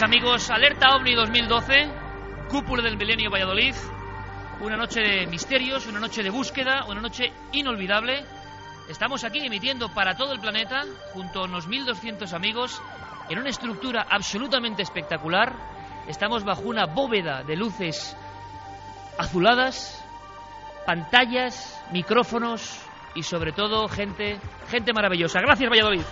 [0.00, 1.88] Amigos, Alerta OVNI 2012,
[2.48, 3.74] Cúpula del Milenio Valladolid,
[4.60, 8.24] una noche de misterios, una noche de búsqueda, una noche inolvidable.
[8.88, 12.80] Estamos aquí emitiendo para todo el planeta, junto a unos 1.200 amigos,
[13.28, 15.52] en una estructura absolutamente espectacular.
[16.08, 18.16] Estamos bajo una bóveda de luces
[19.18, 20.02] azuladas,
[20.86, 22.80] pantallas, micrófonos
[23.14, 25.40] y sobre todo gente, gente maravillosa.
[25.40, 26.04] Gracias Valladolid.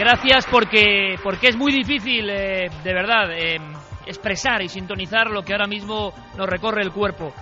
[0.00, 3.58] Gracias porque, porque es muy difícil, eh, de verdad, eh,
[4.06, 7.34] expresar y sintonizar lo que ahora mismo nos recorre el cuerpo.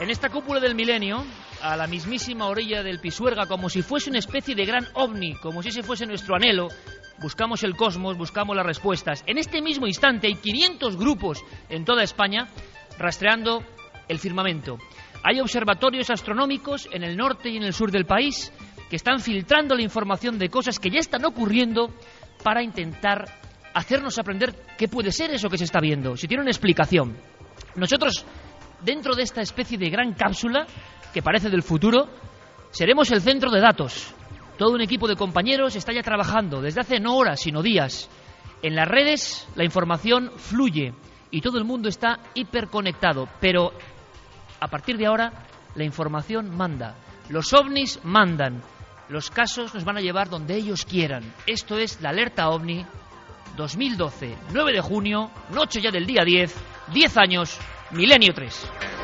[0.00, 1.22] En esta cúpula del milenio,
[1.60, 5.62] a la mismísima orilla del Pisuerga, como si fuese una especie de gran ovni, como
[5.62, 6.68] si ese fuese nuestro anhelo,
[7.18, 9.22] buscamos el cosmos, buscamos las respuestas.
[9.26, 12.48] En este mismo instante hay 500 grupos en toda España
[12.98, 13.62] rastreando
[14.08, 14.78] el firmamento.
[15.22, 18.50] Hay observatorios astronómicos en el norte y en el sur del país
[18.88, 21.90] que están filtrando la información de cosas que ya están ocurriendo
[22.42, 23.24] para intentar
[23.74, 27.16] hacernos aprender qué puede ser eso que se está viendo, si tiene una explicación.
[27.76, 28.24] Nosotros,
[28.82, 30.66] dentro de esta especie de gran cápsula
[31.12, 32.08] que parece del futuro,
[32.70, 34.14] seremos el centro de datos.
[34.56, 38.10] Todo un equipo de compañeros está ya trabajando desde hace no horas, sino días.
[38.62, 40.92] En las redes la información fluye
[41.30, 43.72] y todo el mundo está hiperconectado, pero
[44.60, 45.32] a partir de ahora
[45.74, 46.96] la información manda.
[47.28, 48.62] Los ovnis mandan.
[49.08, 51.22] Los casos nos van a llevar donde ellos quieran.
[51.46, 52.84] Esto es la alerta ovni
[53.56, 56.54] 2012, 9 de junio, noche ya del día 10,
[56.92, 57.58] 10 años,
[57.90, 58.97] milenio 3.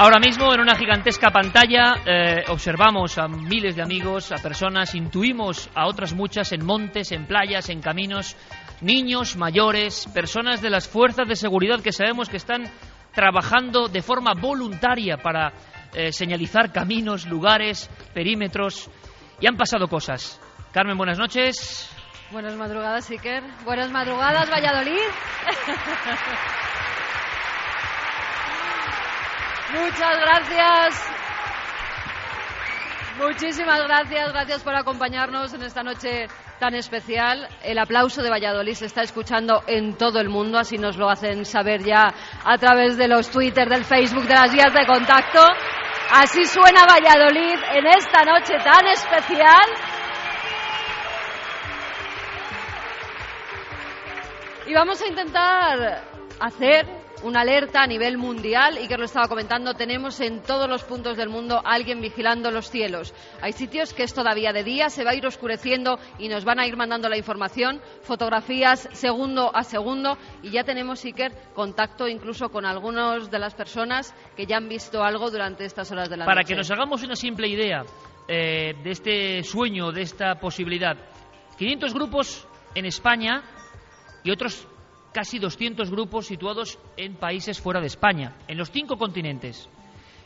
[0.00, 5.68] Ahora mismo en una gigantesca pantalla eh, observamos a miles de amigos, a personas, intuimos
[5.74, 8.36] a otras muchas en montes, en playas, en caminos,
[8.80, 12.70] niños, mayores, personas de las fuerzas de seguridad que sabemos que están
[13.12, 15.52] trabajando de forma voluntaria para
[15.92, 18.88] eh, señalizar caminos, lugares, perímetros
[19.40, 20.40] y han pasado cosas.
[20.70, 21.90] Carmen, buenas noches.
[22.30, 23.42] Buenas madrugadas, Iker.
[23.64, 24.94] Buenas madrugadas, Valladolid.
[29.72, 31.18] Muchas gracias.
[33.18, 36.28] Muchísimas gracias, gracias por acompañarnos en esta noche
[36.60, 37.48] tan especial.
[37.62, 41.44] El aplauso de Valladolid se está escuchando en todo el mundo, así nos lo hacen
[41.44, 42.14] saber ya
[42.44, 45.42] a través de los Twitter, del Facebook, de las vías de contacto.
[46.12, 49.68] Así suena Valladolid en esta noche tan especial.
[54.66, 56.02] Y vamos a intentar
[56.40, 60.84] hacer una alerta a nivel mundial y que lo estaba comentando, tenemos en todos los
[60.84, 63.14] puntos del mundo alguien vigilando los cielos.
[63.40, 66.58] Hay sitios que es todavía de día, se va a ir oscureciendo y nos van
[66.60, 72.50] a ir mandando la información, fotografías segundo a segundo y ya tenemos, Iker, contacto incluso
[72.50, 76.24] con algunas de las personas que ya han visto algo durante estas horas de la
[76.24, 76.54] Para noche.
[76.54, 77.84] que nos hagamos una simple idea
[78.28, 80.96] eh, de este sueño, de esta posibilidad,
[81.56, 83.42] 500 grupos en España
[84.22, 84.66] y otros
[85.18, 89.68] casi 200 grupos situados en países fuera de España, en los cinco continentes.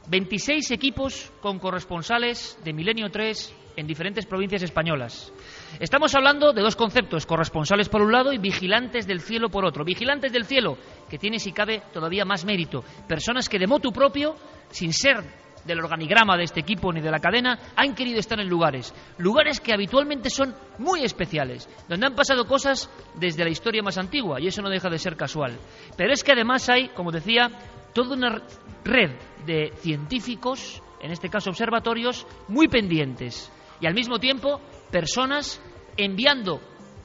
[0.07, 5.33] 26 equipos con corresponsales de Milenio 3 en diferentes provincias españolas.
[5.81, 9.83] Estamos hablando de dos conceptos, corresponsales por un lado y vigilantes del cielo por otro.
[9.83, 10.77] Vigilantes del cielo,
[11.09, 12.85] que tiene si cabe todavía más mérito.
[13.09, 14.35] Personas que de motu propio,
[14.69, 15.25] sin ser
[15.65, 18.95] del organigrama de este equipo ni de la cadena, han querido estar en lugares.
[19.19, 24.41] Lugares que habitualmente son muy especiales, donde han pasado cosas desde la historia más antigua,
[24.41, 25.59] y eso no deja de ser casual.
[25.97, 27.51] Pero es que además hay, como decía,
[27.93, 28.43] toda una
[28.85, 29.13] red
[29.47, 33.51] de científicos, en este caso observatorios, muy pendientes.
[33.81, 34.61] Y al mismo tiempo,
[34.91, 35.61] personas
[35.97, 36.61] enviando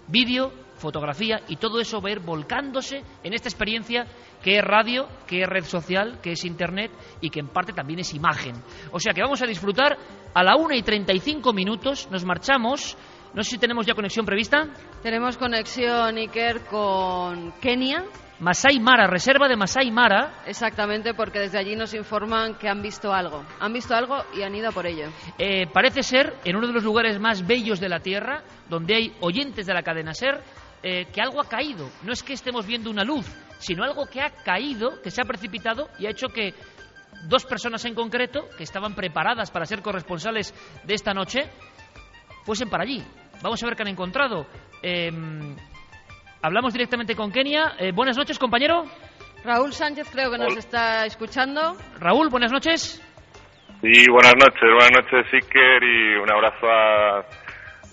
[0.08, 4.06] vídeo, fotografía y todo eso ver volcándose en esta experiencia
[4.42, 6.92] que es radio, que es red social, que es internet
[7.22, 8.56] y que en parte también es imagen.
[8.92, 9.98] O sea que vamos a disfrutar
[10.34, 12.98] a la 1 y 35 minutos, nos marchamos.
[13.34, 14.68] No sé si tenemos ya conexión prevista.
[15.04, 18.04] Tenemos conexión, Iker, con Kenia.
[18.40, 20.44] Masai Mara, reserva de Masai Mara.
[20.46, 23.44] Exactamente, porque desde allí nos informan que han visto algo.
[23.60, 25.08] Han visto algo y han ido a por ello.
[25.40, 29.16] Eh, parece ser en uno de los lugares más bellos de la Tierra, donde hay
[29.22, 30.44] oyentes de la cadena Ser,
[30.84, 31.90] eh, que algo ha caído.
[32.04, 33.26] No es que estemos viendo una luz,
[33.60, 36.54] sino algo que ha caído, que se ha precipitado y ha hecho que
[37.28, 40.54] dos personas en concreto, que estaban preparadas para ser corresponsales
[40.84, 41.50] de esta noche,
[42.46, 43.04] fuesen para allí.
[43.42, 44.48] Vamos a ver qué han encontrado.
[44.82, 45.56] Em,
[46.42, 47.76] hablamos directamente con Kenia.
[47.80, 48.86] Eh, buenas noches, compañero.
[49.44, 51.76] Raúl Sánchez creo que nos está escuchando.
[52.00, 53.02] Raúl, buenas noches.
[53.82, 57.24] Sí, buenas noches, buenas noches, Iker, y un abrazo a,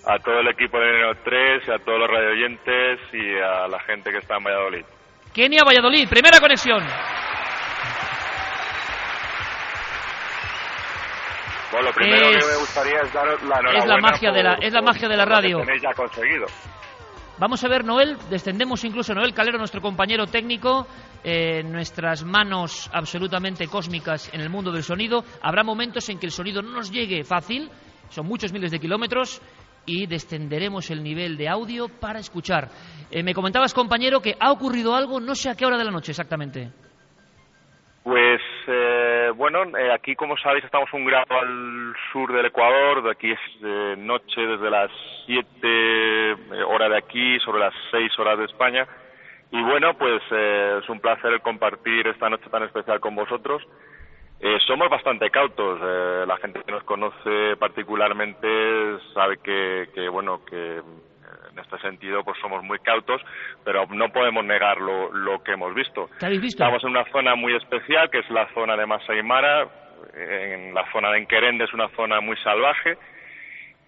[0.07, 3.79] a todo el equipo de Neo 3, y a todos los radioyentes y a la
[3.81, 4.85] gente que está en Valladolid.
[5.33, 6.83] Kenia, Valladolid, primera conexión.
[11.71, 14.43] Bueno, lo primero Es- que me gustaría es daros la enhorabuena es la magia de
[14.43, 15.57] la- por- es la por magia de la lo que radio.
[15.59, 16.45] tenéis ya conseguido.
[17.37, 20.87] Vamos a ver, Noel, descendemos incluso Noel Calero, nuestro compañero técnico,
[21.21, 25.25] eh, nuestras manos absolutamente cósmicas en el mundo del sonido.
[25.41, 27.69] Habrá momentos en que el sonido no nos llegue fácil,
[28.09, 29.41] son muchos miles de kilómetros,
[29.85, 32.69] y descenderemos el nivel de audio para escuchar.
[33.11, 35.91] Eh, me comentabas, compañero, que ha ocurrido algo, no sé a qué hora de la
[35.91, 36.69] noche exactamente.
[38.03, 43.11] Pues eh, bueno, eh, aquí como sabéis estamos un grado al sur del Ecuador, de
[43.11, 44.91] aquí es noche desde las
[45.25, 46.35] 7
[46.67, 48.87] horas de aquí, sobre las 6 horas de España.
[49.51, 53.61] Y bueno, pues eh, es un placer compartir esta noche tan especial con vosotros.
[54.47, 58.47] Eh, somos bastante cautos, eh, la gente que nos conoce particularmente
[59.11, 60.81] sabe que, que bueno, que eh,
[61.51, 63.19] en este sentido pues somos muy cautos,
[63.63, 66.11] pero no podemos negar lo, lo que hemos visto.
[66.19, 66.63] ¿Qué habéis visto?
[66.63, 69.67] Estamos en una zona muy especial, que es la zona de Masai Mara.
[70.13, 72.99] En la zona de Enquerende es una zona muy salvaje.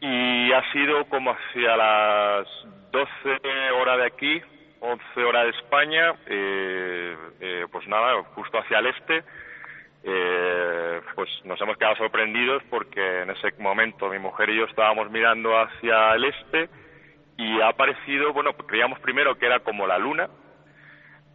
[0.02, 2.48] Y ha sido como hacia las
[2.92, 3.12] 12
[3.80, 4.42] horas de aquí,
[4.80, 9.24] 11 horas de España, eh, eh, pues nada, justo hacia el este.
[10.10, 15.12] Eh, pues nos hemos quedado sorprendidos porque en ese momento mi mujer y yo estábamos
[15.12, 16.70] mirando hacia el este
[17.38, 20.30] y ha aparecido, bueno, creíamos primero que era como la luna,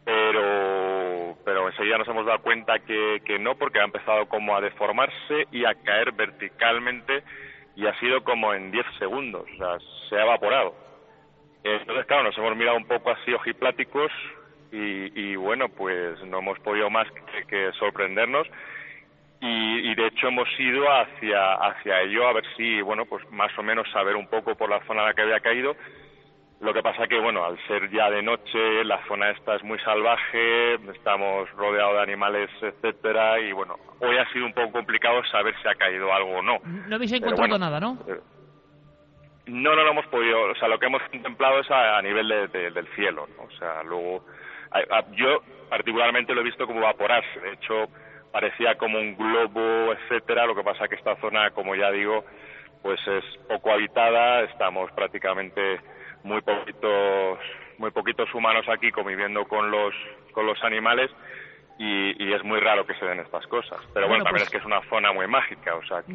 [0.05, 4.61] pero pero enseguida nos hemos dado cuenta que, que no porque ha empezado como a
[4.63, 7.25] deformarse y a caer verticalmente
[7.77, 9.79] y ha sido como en 10 segundos, o sea,
[10.09, 10.75] se ha evaporado.
[11.63, 14.11] Entonces, claro, nos hemos mirado un poco así ojipláticos
[14.73, 18.47] y, y bueno, pues no hemos podido más que, que sorprendernos
[19.41, 23.57] y, y de hecho hemos ido hacia, hacia ello a ver si, bueno, pues más
[23.59, 25.77] o menos saber un poco por la zona en la que había caído.
[26.61, 29.81] Lo que pasa que, bueno, al ser ya de noche, la zona esta es muy
[29.81, 35.57] salvaje, estamos rodeados de animales, etcétera, y bueno, hoy ha sido un poco complicado saber
[35.61, 36.61] si ha caído algo o no.
[36.87, 37.99] No habéis encontrado bueno, nada, ¿no?
[38.07, 38.21] eh,
[39.47, 42.29] No, no lo hemos podido, o sea, lo que hemos contemplado es a, a nivel
[42.29, 43.43] de- de- del cielo, ¿no?
[43.43, 44.25] O sea, luego,
[45.13, 47.87] yo particularmente lo he visto como evaporarse, de hecho,
[48.31, 52.25] parecía como un globo, etcétera, lo que pasa que esta zona, como ya digo,
[52.83, 55.81] pues es poco habitada, estamos prácticamente
[56.25, 57.39] muy poquitos,
[57.79, 59.95] muy poquitos humanos aquí conviviendo con los,
[60.33, 61.11] con los animales,
[61.79, 63.79] y, y es muy raro que se den estas cosas.
[63.95, 66.13] Pero Bueno, bueno, también pues- es que es una zona muy mágica, o sea que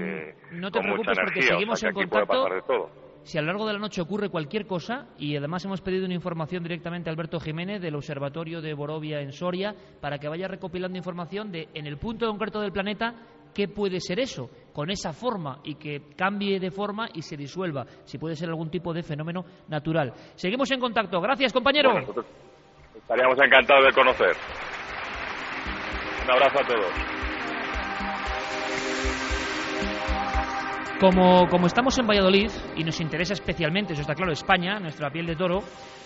[0.52, 2.28] Mm, no te con mucha preocupes porque energía, seguimos o sea que en aquí puede
[2.28, 2.90] contacto.
[3.28, 6.14] Si a lo largo de la noche ocurre cualquier cosa, y además hemos pedido una
[6.14, 10.98] información directamente a Alberto Jiménez del Observatorio de Borovia en Soria, para que vaya recopilando
[10.98, 13.16] información de, en el punto concreto del planeta,
[13.54, 17.86] qué puede ser eso, con esa forma, y que cambie de forma y se disuelva,
[18.06, 20.14] si puede ser algún tipo de fenómeno natural.
[20.36, 21.20] Seguimos en contacto.
[21.20, 22.00] Gracias, compañero.
[22.96, 24.38] Estaríamos encantados de conocer.
[26.24, 27.17] Un abrazo a todos.
[31.00, 35.36] Como, estamos en Valladolid y nos interesa especialmente, eso está claro, España, nuestra piel de
[35.36, 35.60] toro,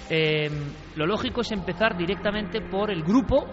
[0.10, 0.50] eh,
[0.98, 3.45] lo lógico es empezar directamente por el grupo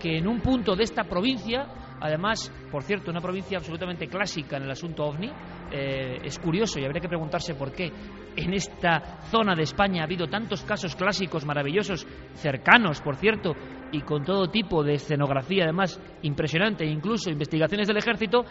[0.00, 1.66] que en un punto de esta provincia,
[2.00, 5.30] además, por cierto, una provincia absolutamente clásica en el asunto ovni,
[5.70, 7.92] eh, es curioso y habría que preguntarse por qué.
[8.34, 13.54] En esta zona de España ha habido tantos casos clásicos maravillosos, cercanos, por cierto,
[13.92, 18.44] y con todo tipo de escenografía, además, impresionante, incluso investigaciones del ejército,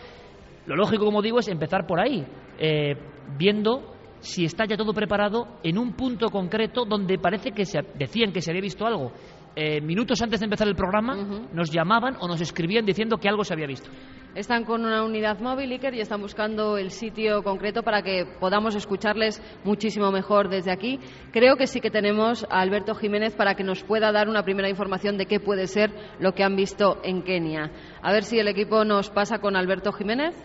[0.65, 2.25] lo lógico, como digo, es empezar por ahí,
[2.57, 2.95] eh,
[3.37, 8.31] viendo si está ya todo preparado en un punto concreto donde parece que se decían
[8.31, 9.11] que se había visto algo.
[9.55, 11.15] eh, minutos antes de empezar el programa,
[11.53, 13.89] nos llamaban o nos escribían diciendo que algo se había visto.
[14.35, 18.75] Están con una unidad móvil, Iker, y están buscando el sitio concreto para que podamos
[18.75, 20.99] escucharles muchísimo mejor desde aquí.
[21.31, 24.67] Creo que sí que tenemos a Alberto Jiménez para que nos pueda dar una primera
[24.67, 27.71] información de qué puede ser lo que han visto en Kenia.
[28.01, 30.35] A ver si el equipo nos pasa con Alberto Jiménez.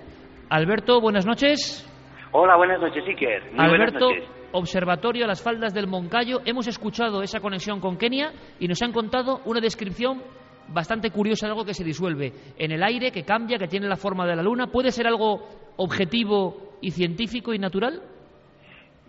[0.50, 1.86] Alberto, buenas noches.
[2.32, 3.52] Hola, buenas noches, Iker.
[3.52, 4.36] Muy Alberto, buenas noches.
[4.52, 6.40] Observatorio a las faldas del Moncayo.
[6.44, 10.22] Hemos escuchado esa conexión con Kenia y nos han contado una descripción
[10.68, 13.96] bastante curiosa de algo que se disuelve en el aire, que cambia, que tiene la
[13.96, 14.66] forma de la luna.
[14.66, 15.40] ¿Puede ser algo
[15.76, 18.00] objetivo y científico y natural?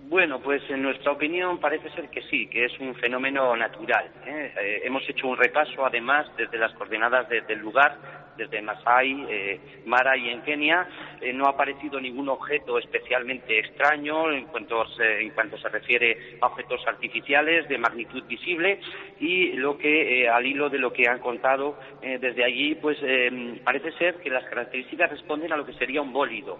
[0.09, 4.05] Bueno, pues en nuestra opinión parece ser que sí, que es un fenómeno natural.
[4.27, 4.53] ¿eh?
[4.61, 7.97] Eh, hemos hecho un repaso, además, desde las coordenadas de- del lugar,
[8.37, 10.87] desde Masai, eh, Mara y en Kenia.
[11.19, 16.37] Eh, no ha aparecido ningún objeto especialmente extraño en cuanto, se, en cuanto se refiere
[16.41, 18.79] a objetos artificiales de magnitud visible
[19.19, 22.97] y lo que, eh, al hilo de lo que han contado eh, desde allí, pues
[23.01, 26.59] eh, parece ser que las características responden a lo que sería un bólido.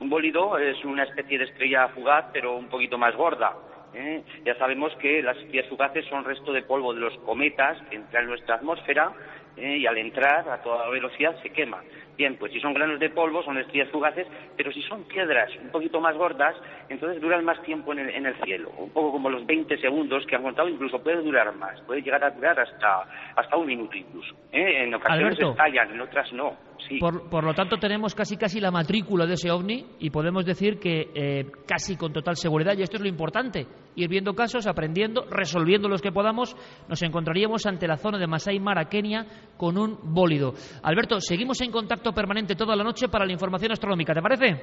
[0.00, 3.56] Un bólido es una especie de estrella fugaz, pero un poquito más gorda.
[3.94, 4.22] ¿eh?
[4.44, 8.24] Ya sabemos que las estrellas fugaces son resto de polvo de los cometas que entran
[8.24, 9.12] en nuestra atmósfera
[9.58, 9.78] ¿eh?
[9.78, 11.82] y al entrar a toda velocidad se quema.
[12.16, 15.70] Bien, pues si son granos de polvo son estrellas fugaces, pero si son piedras un
[15.70, 16.56] poquito más gordas,
[16.88, 18.70] entonces duran más tiempo en el, en el cielo.
[18.76, 21.80] Un poco como los 20 segundos que han contado, incluso puede durar más.
[21.82, 23.04] Puede llegar a durar hasta,
[23.36, 24.34] hasta un minuto incluso.
[24.50, 24.82] ¿eh?
[24.82, 25.50] En ocasiones Alberto.
[25.50, 26.67] estallan, en otras no.
[26.86, 26.98] Sí.
[26.98, 30.78] Por, por lo tanto, tenemos casi casi la matrícula de ese ovni y podemos decir
[30.78, 33.66] que eh, casi con total seguridad, y esto es lo importante,
[33.96, 36.56] ir viendo casos, aprendiendo, resolviendo los que podamos,
[36.88, 40.54] nos encontraríamos ante la zona de Masai Mara, Kenia, con un bólido.
[40.82, 44.62] Alberto, seguimos en contacto permanente toda la noche para la información astronómica, ¿te parece?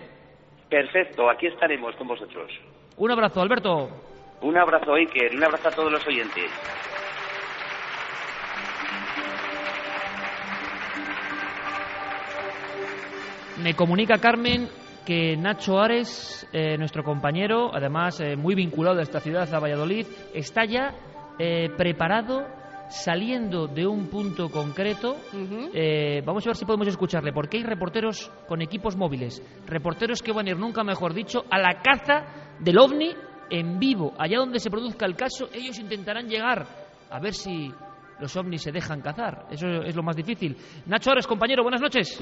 [0.70, 2.52] Perfecto, aquí estaremos con vosotros.
[2.98, 3.90] Un abrazo, Alberto.
[4.42, 6.52] Un abrazo, Iker, un abrazo a todos los oyentes.
[13.62, 14.68] Me comunica Carmen
[15.06, 20.06] que Nacho Ares, eh, nuestro compañero, además eh, muy vinculado a esta ciudad, a Valladolid,
[20.34, 20.94] está ya
[21.40, 22.46] eh, preparado,
[22.90, 25.16] saliendo de un punto concreto.
[25.74, 30.34] Eh, vamos a ver si podemos escucharle, porque hay reporteros con equipos móviles, reporteros que
[30.34, 32.26] van a ir, nunca mejor dicho, a la caza
[32.60, 33.12] del ovni
[33.50, 36.66] en vivo, allá donde se produzca el caso, ellos intentarán llegar
[37.10, 37.72] a ver si
[38.20, 39.46] los ovnis se dejan cazar.
[39.52, 40.58] Eso es lo más difícil.
[40.88, 42.20] Nacho Ares, compañero, buenas noches.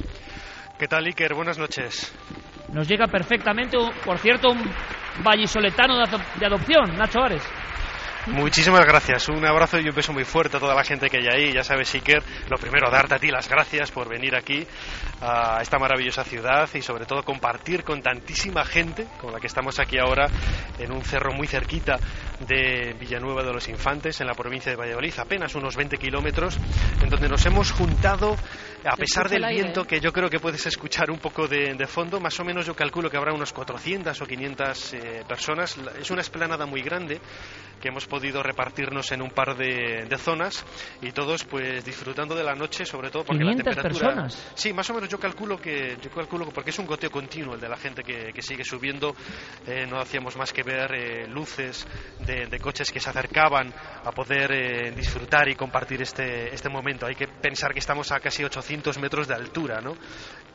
[0.77, 1.34] ¿Qué tal, Iker?
[1.36, 2.13] Buenas noches.
[2.72, 4.60] Nos llega perfectamente, por cierto, un
[5.24, 5.96] vallisoletano
[6.39, 7.44] de adopción, Nacho Ares.
[8.27, 9.27] Muchísimas gracias.
[9.27, 11.53] Un abrazo y un beso muy fuerte a toda la gente que hay ahí.
[11.53, 14.65] Ya sabes, Iker, lo primero, darte a ti las gracias por venir aquí
[15.20, 19.77] a esta maravillosa ciudad y sobre todo compartir con tantísima gente con la que estamos
[19.77, 20.27] aquí ahora
[20.80, 22.00] en un cerro muy cerquita
[22.48, 26.58] de Villanueva de los Infantes, en la provincia de Valladolid, apenas unos 20 kilómetros,
[27.01, 28.38] en donde nos hemos juntado,
[28.86, 29.88] a pesar del viento ¿eh?
[29.88, 32.74] que yo creo que puedes escuchar un poco de, de fondo, más o menos yo
[32.75, 35.77] calculo que habrá unos 400 o 500 eh, personas.
[36.00, 37.20] Es una esplanada muy grande
[37.82, 40.63] que hemos podido repartirnos en un par de, de zonas
[41.01, 44.51] y todos pues disfrutando de la noche sobre todo porque 500 la temperatura personas.
[44.53, 47.55] sí más o menos yo calculo que yo calculo que porque es un goteo continuo
[47.55, 49.15] el de la gente que, que sigue subiendo
[49.65, 51.88] eh, no hacíamos más que ver eh, luces
[52.20, 57.08] de, de coches que se acercaban a poder eh, disfrutar y compartir este este momento
[57.08, 59.98] hay que pensar que estamos a casi 800 metros de altura no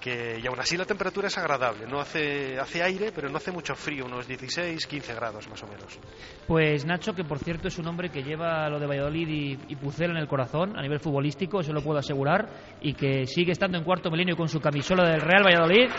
[0.01, 3.53] que y aún así la temperatura es agradable no hace hace aire pero no hace
[3.53, 5.99] mucho frío unos 16 15 grados más o menos
[6.47, 9.77] Pues Nacho, que por cierto es un hombre que lleva lo de Valladolid y, y
[10.05, 12.49] en el corazón a nivel futbolístico, eso lo puedo asegurar,
[12.81, 15.91] y que sigue estando en cuarto milenio con su camisola del Real Valladolid.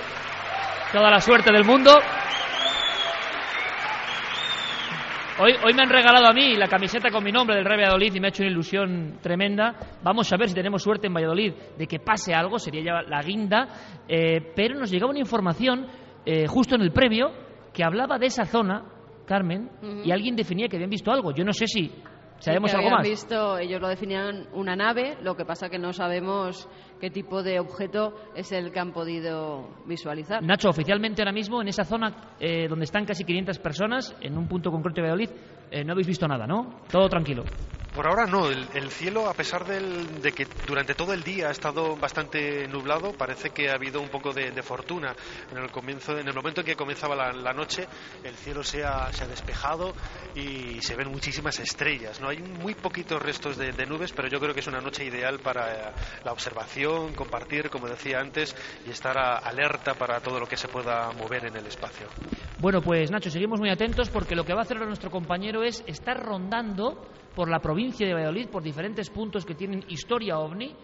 [0.91, 1.91] Toda la suerte del mundo.
[5.41, 8.13] Hoy, hoy me han regalado a mí la camiseta con mi nombre del Real Valladolid
[8.13, 9.74] y me ha hecho una ilusión tremenda.
[10.03, 13.22] Vamos a ver si tenemos suerte en Valladolid de que pase algo, sería ya la
[13.22, 13.69] guinda.
[14.05, 15.88] Eh, pero nos llegaba una información
[16.25, 17.31] eh, justo en el previo
[17.74, 18.84] que hablaba de esa zona,
[19.25, 19.69] Carmen,
[20.03, 21.31] y alguien definía que habían visto algo.
[21.31, 21.89] Yo no sé si
[22.39, 23.03] sabemos Sí, algo más.
[23.03, 26.67] visto, ellos lo definían una nave, lo que pasa que no sabemos
[27.00, 30.41] qué tipo de objeto es el que han podido visualizar.
[30.43, 34.48] Nacho, oficialmente ahora mismo en esa zona eh, donde están casi 500 personas, en un
[34.48, 35.29] punto concreto de Valladolid,
[35.72, 36.81] eh, no habéis visto nada, ¿no?
[36.91, 37.43] Todo tranquilo.
[37.93, 41.48] Por ahora no, el, el cielo, a pesar del- de que durante todo el día
[41.48, 45.15] ha estado bastante nublado, parece que ha habido un poco de, de fortuna.
[45.51, 47.88] En el, comienzo, en el momento en que comenzaba la, la noche,
[48.24, 49.96] el cielo se ha, se ha despejado
[50.36, 52.22] y se ven muchísimas estrellas.
[52.22, 52.29] ¿no?
[52.29, 55.39] Hay muy poquitos restos de, de nubes, pero yo creo que es una noche ideal
[55.39, 55.93] para eh,
[56.24, 58.55] la observación, compartir, como decía antes,
[58.86, 62.08] y estar a- alerta para todo lo que se pueda mover en el espacio.
[62.60, 65.84] Bueno, pues Nacho, seguimos muy atentos porque lo que va a hacer nuestro compañero es
[65.88, 70.75] estar rondando por la provincia de Valladolid por diferentes puntos que tienen historia ovni.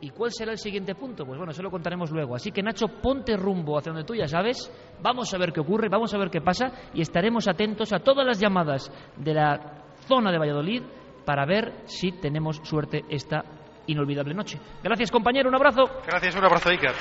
[0.00, 1.26] ¿Y cuál será el siguiente punto?
[1.26, 2.36] Pues bueno, eso lo contaremos luego.
[2.36, 4.70] Así que Nacho, ponte rumbo hacia donde tú ya sabes,
[5.02, 8.24] vamos a ver qué ocurre, vamos a ver qué pasa y estaremos atentos a todas
[8.24, 10.84] las llamadas de la zona de Valladolid
[11.26, 13.44] para ver si tenemos suerte esta
[13.88, 14.60] inolvidable noche.
[14.84, 15.82] Gracias compañero, un abrazo.
[16.06, 16.92] Gracias, un abrazo Iker.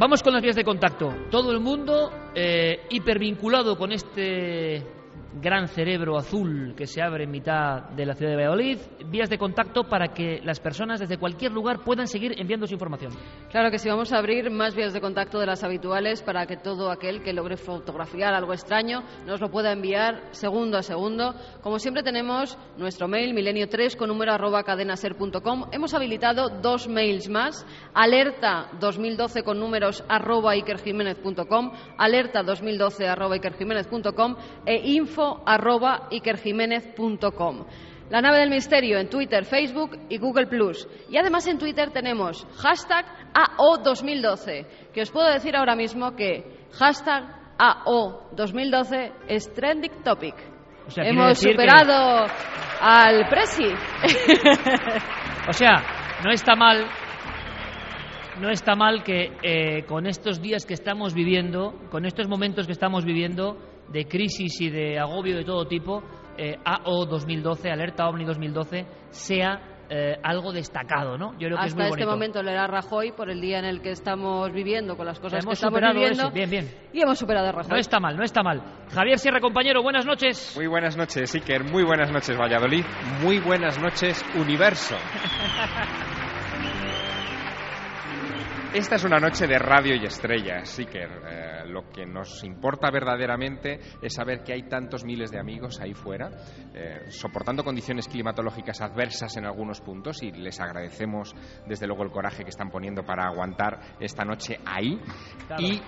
[0.00, 1.12] Vamos con las vías de contacto.
[1.30, 4.82] Todo el mundo eh, hipervinculado con este
[5.34, 9.38] gran cerebro azul que se abre en mitad de la ciudad de Valladolid, vías de
[9.38, 13.12] contacto para que las personas desde cualquier lugar puedan seguir enviando su información.
[13.50, 16.56] Claro que sí, vamos a abrir más vías de contacto de las habituales para que
[16.56, 21.34] todo aquel que logre fotografiar algo extraño nos lo pueda enviar segundo a segundo.
[21.62, 25.66] Como siempre tenemos nuestro mail milenio3 con número arroba cadenaser.com.
[25.72, 34.36] Hemos habilitado dos mails más, alerta 2012 con números arroba ikerjiménez.com, alerta 2012 arroba ikerjiménez.com
[34.66, 37.64] e info arroba ikerjiménez.com.
[38.10, 40.88] La nave del misterio en Twitter, Facebook y Google Plus.
[41.08, 47.22] Y además en Twitter tenemos hashtag AO2012, que os puedo decir ahora mismo que hashtag
[47.58, 50.34] AO2012 es trending topic.
[50.86, 52.26] O sea, quiere Hemos que- superado
[52.80, 53.68] al Presi.
[55.48, 55.82] O sea,
[56.22, 56.84] no está mal,
[58.40, 62.72] no está mal que eh, con estos días que estamos viviendo, con estos momentos que
[62.72, 63.56] estamos viviendo
[63.90, 66.02] de crisis y de agobio de todo tipo,
[66.38, 69.60] eh, AO 2012, Alerta OVNI 2012, sea
[69.92, 71.32] eh, algo destacado, ¿no?
[71.32, 73.64] Yo creo que es Hasta muy este momento le era Rajoy por el día en
[73.64, 76.22] el que estamos viviendo, con las cosas que Hemos estamos superado viviendo.
[76.22, 76.68] eso, bien, bien.
[76.92, 77.70] Y hemos superado a Rajoy.
[77.70, 78.62] No está mal, no está mal.
[78.94, 80.54] Javier Sierra, compañero, buenas noches.
[80.56, 81.64] Muy buenas noches, Iker.
[81.64, 82.84] Muy buenas noches, Valladolid.
[83.22, 84.94] Muy buenas noches, Universo.
[88.72, 91.10] Esta es una noche de radio y estrellas, Iker.
[91.28, 95.92] Eh, lo que nos importa verdaderamente es saber que hay tantos miles de amigos ahí
[95.92, 96.30] fuera,
[96.72, 101.34] eh, soportando condiciones climatológicas adversas en algunos puntos, y les agradecemos
[101.66, 105.00] desde luego el coraje que están poniendo para aguantar esta noche ahí.
[105.48, 105.62] Claro.
[105.64, 105.82] Y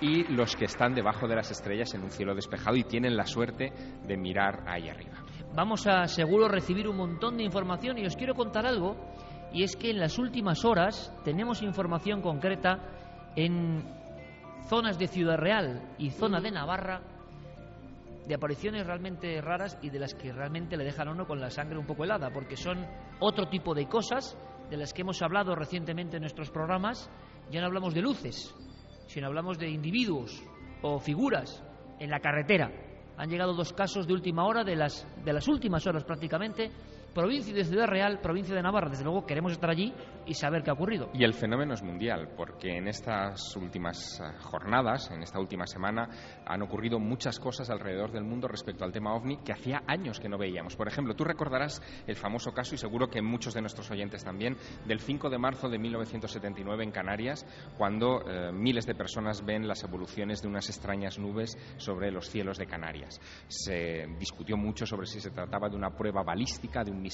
[0.00, 3.26] y los que están debajo de las estrellas en un cielo despejado y tienen la
[3.26, 3.72] suerte
[4.04, 5.24] de mirar ahí arriba.
[5.54, 8.96] Vamos a seguro recibir un montón de información y os quiero contar algo
[9.52, 13.84] y es que en las últimas horas tenemos información concreta en
[14.68, 17.02] zonas de Ciudad Real y zona de Navarra
[18.26, 21.48] de apariciones realmente raras y de las que realmente le dejan a uno con la
[21.50, 22.86] sangre un poco helada porque son
[23.20, 24.36] otro tipo de cosas
[24.68, 27.10] de las que hemos hablado recientemente en nuestros programas
[27.50, 28.54] ya no hablamos de luces
[29.06, 30.42] sino hablamos de individuos
[30.82, 31.62] o figuras
[31.98, 32.70] en la carretera.
[33.16, 36.70] Han llegado dos casos de última hora, de las, de las últimas horas prácticamente,
[37.18, 38.90] provincia de Ciudad Real, provincia de Navarra.
[38.90, 39.92] Desde luego queremos estar allí
[40.24, 41.10] y saber qué ha ocurrido.
[41.14, 46.08] Y el fenómeno es mundial, porque en estas últimas eh, jornadas, en esta última semana,
[46.46, 50.28] han ocurrido muchas cosas alrededor del mundo respecto al tema ovni que hacía años que
[50.28, 50.76] no veíamos.
[50.76, 54.56] Por ejemplo, tú recordarás el famoso caso, y seguro que muchos de nuestros oyentes también,
[54.86, 57.44] del 5 de marzo de 1979 en Canarias,
[57.76, 62.58] cuando eh, miles de personas ven las evoluciones de unas extrañas nubes sobre los cielos
[62.58, 63.20] de Canarias.
[63.48, 67.07] Se discutió mucho sobre si se trataba de una prueba balística, de un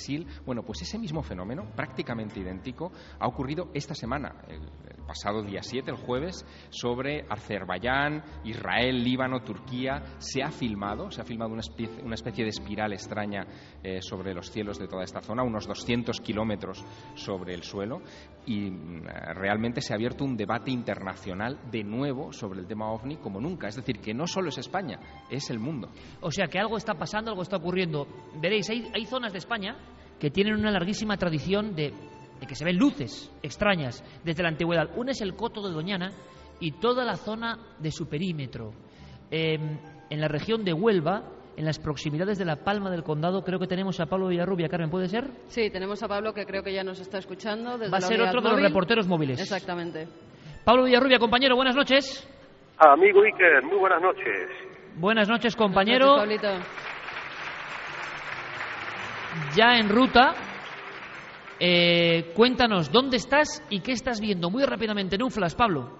[0.44, 5.62] Bueno, pues ese mismo fenómeno, prácticamente idéntico, ha ocurrido esta semana, el, el pasado día
[5.62, 10.02] 7, el jueves, sobre Azerbaiyán, Israel, Líbano, Turquía.
[10.18, 13.46] Se ha filmado, se ha filmado una especie, una especie de espiral extraña
[13.82, 18.02] eh, sobre los cielos de toda esta zona, unos 200 kilómetros sobre el suelo,
[18.46, 19.04] y mm,
[19.34, 23.68] realmente se ha abierto un debate internacional de nuevo sobre el tema ovni como nunca.
[23.68, 24.98] Es decir, que no solo es España,
[25.30, 25.90] es el mundo.
[26.20, 28.06] O sea que algo está pasando, algo está ocurriendo.
[28.40, 29.76] Veréis, hay, hay zonas de España
[30.18, 31.92] que tienen una larguísima tradición de,
[32.40, 34.90] de que se ven luces extrañas desde la antigüedad.
[34.96, 36.10] Una es el Coto de Doñana
[36.60, 38.72] y toda la zona de su perímetro.
[39.30, 39.58] Eh,
[40.10, 41.24] en la región de Huelva,
[41.56, 44.68] en las proximidades de la Palma del Condado, creo que tenemos a Pablo Villarrubia.
[44.68, 45.24] Carmen, ¿puede ser?
[45.46, 47.78] Sí, tenemos a Pablo que creo que ya nos está escuchando.
[47.78, 49.40] Desde Va a ser otro de los reporteros móviles.
[49.40, 50.08] Exactamente.
[50.64, 52.28] Pablo Villarrubia, compañero, buenas noches.
[52.78, 54.50] Amigo Iker, muy buenas noches.
[54.96, 56.16] Buenas noches, compañero.
[56.16, 56.84] Buenas noches, Pablito.
[59.56, 60.34] ya en ruta.
[61.60, 64.50] Eh, cuéntanos, ¿dónde estás y qué estás viendo?
[64.50, 65.98] Muy rápidamente, en un flash, Pablo.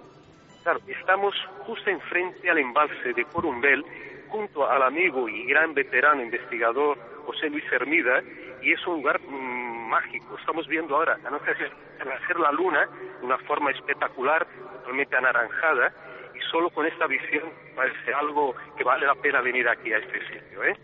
[0.62, 1.34] Claro, estamos
[1.66, 3.84] justo enfrente al embalse de Corumbel,
[4.28, 8.22] junto al amigo y gran veterano investigador José Luis Hermida,
[8.62, 10.36] y es un lugar mm, mágico.
[10.38, 12.88] Estamos viendo ahora, hacer la luna
[13.20, 14.46] de una forma espectacular,
[14.78, 15.92] totalmente anaranjada,
[16.34, 20.20] y solo con esta visión parece algo que vale la pena venir aquí a este
[20.26, 20.76] sitio, ¿eh?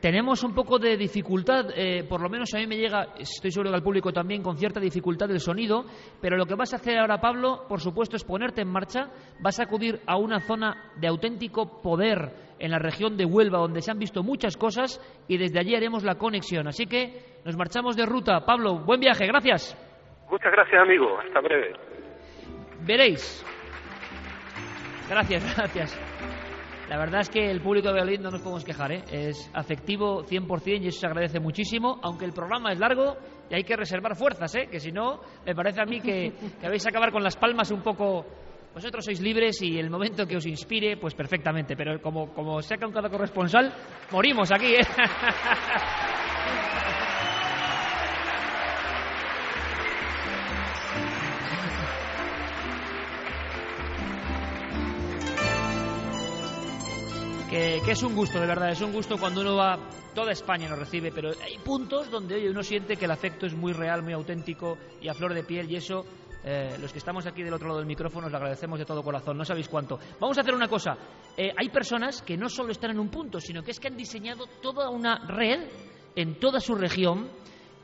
[0.00, 3.70] Tenemos un poco de dificultad, eh, por lo menos a mí me llega, estoy seguro
[3.70, 5.84] que al público también, con cierta dificultad del sonido,
[6.20, 9.60] pero lo que vas a hacer ahora, Pablo, por supuesto, es ponerte en marcha, vas
[9.60, 13.90] a acudir a una zona de auténtico poder en la región de Huelva, donde se
[13.90, 16.68] han visto muchas cosas, y desde allí haremos la conexión.
[16.68, 18.44] Así que nos marchamos de ruta.
[18.46, 19.76] Pablo, buen viaje, gracias.
[20.30, 21.18] Muchas gracias, amigo.
[21.18, 21.74] Hasta breve.
[22.86, 23.44] Veréis.
[25.08, 26.11] Gracias, gracias.
[26.92, 29.02] La verdad es que el público de Valladolid no nos podemos quejar, ¿eh?
[29.10, 33.16] es afectivo 100% y eso se agradece muchísimo, aunque el programa es largo
[33.48, 34.68] y hay que reservar fuerzas, ¿eh?
[34.70, 37.70] que si no, me parece a mí que, que vais a acabar con las palmas
[37.70, 38.26] un poco...
[38.74, 42.86] Vosotros sois libres y el momento que os inspire, pues perfectamente, pero como, como saca
[42.86, 43.72] un corresponsal,
[44.10, 44.74] morimos aquí.
[44.74, 44.84] ¿eh?
[57.52, 59.78] que, es un gusto, de verdad, es un gusto cuando uno va,
[60.14, 63.54] toda España nos recibe, pero hay puntos donde oye, uno siente que el afecto es
[63.54, 66.02] muy real, muy auténtico y a flor de piel y eso
[66.44, 69.02] eh, los que estamos aquí del otro lado del micrófono os lo agradecemos de todo
[69.02, 69.98] corazón, no sabéis cuánto.
[70.18, 70.96] Vamos a hacer una cosa,
[71.36, 73.98] eh, hay personas que no solo están en un punto, sino que es que han
[73.98, 75.68] diseñado toda una red
[76.16, 77.28] en toda su región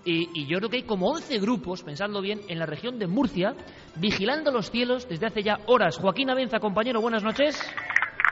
[0.03, 3.07] y, y, yo creo que hay como 11 grupos, pensando bien, en la región de
[3.07, 3.55] Murcia,
[3.97, 5.99] vigilando los cielos desde hace ya horas.
[5.99, 7.61] Joaquín Abenza, compañero, buenas noches.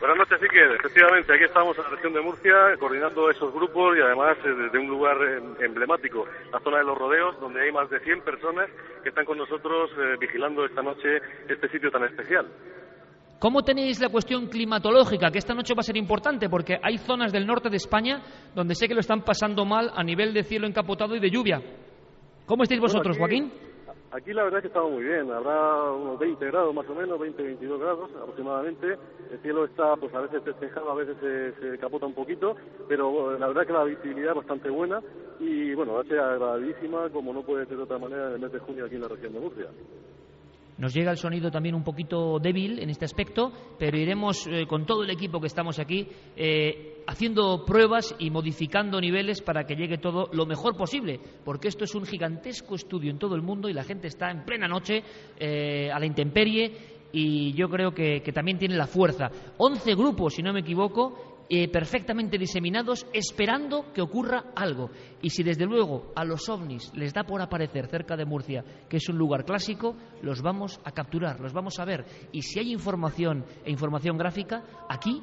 [0.00, 0.72] Buenas noches, Iker.
[0.78, 4.78] Efectivamente, aquí estamos en la región de Murcia coordinando esos grupos y además eh, desde
[4.78, 8.68] un lugar eh, emblemático, la zona de los rodeos, donde hay más de 100 personas
[9.02, 11.16] que están con nosotros eh, vigilando esta noche
[11.48, 12.46] este sitio tan especial.
[13.38, 15.30] ¿Cómo tenéis la cuestión climatológica?
[15.30, 18.22] Que esta noche va a ser importante porque hay zonas del norte de España
[18.54, 21.60] donde sé que lo están pasando mal a nivel de cielo encapotado y de lluvia.
[22.46, 23.75] ¿Cómo estáis vosotros, Bueno, aquí- Joaquín?
[24.12, 27.18] Aquí la verdad es que estamos muy bien, habrá unos 20 grados más o menos,
[27.18, 28.96] 20-22 grados aproximadamente.
[29.30, 32.56] El cielo está, pues a veces despejado, a veces se, se capota un poquito,
[32.88, 35.02] pero la verdad es que la visibilidad es bastante buena
[35.40, 38.40] y bueno, va a ser agradabísima como no puede ser de otra manera en el
[38.40, 39.66] mes de junio aquí en la región de Murcia.
[40.78, 44.84] Nos llega el sonido también un poquito débil en este aspecto, pero iremos eh, con
[44.84, 49.98] todo el equipo que estamos aquí eh, haciendo pruebas y modificando niveles para que llegue
[49.98, 53.72] todo lo mejor posible, porque esto es un gigantesco estudio en todo el mundo y
[53.72, 55.02] la gente está en plena noche
[55.38, 59.30] eh, a la intemperie y yo creo que, también tiene la fuerza.
[59.56, 64.90] 11 grupos, si no me equivoco, eh, perfectamente diseminados, esperando que ocurra algo.
[65.22, 68.96] Y si desde luego a los ovnis les da por aparecer cerca de Murcia, que
[68.96, 72.04] es un lugar clásico, los vamos a capturar, los vamos a ver.
[72.32, 75.22] Y si hay información e información gráfica, aquí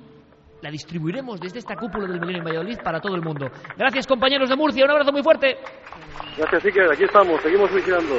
[0.62, 3.48] la distribuiremos desde esta cúpula del Milenio en Valladolid para todo el mundo.
[3.78, 5.58] Gracias compañeros de Murcia, un abrazo muy fuerte.
[6.38, 6.92] Gracias, Iker.
[6.92, 8.16] Aquí estamos, seguimos vigilando.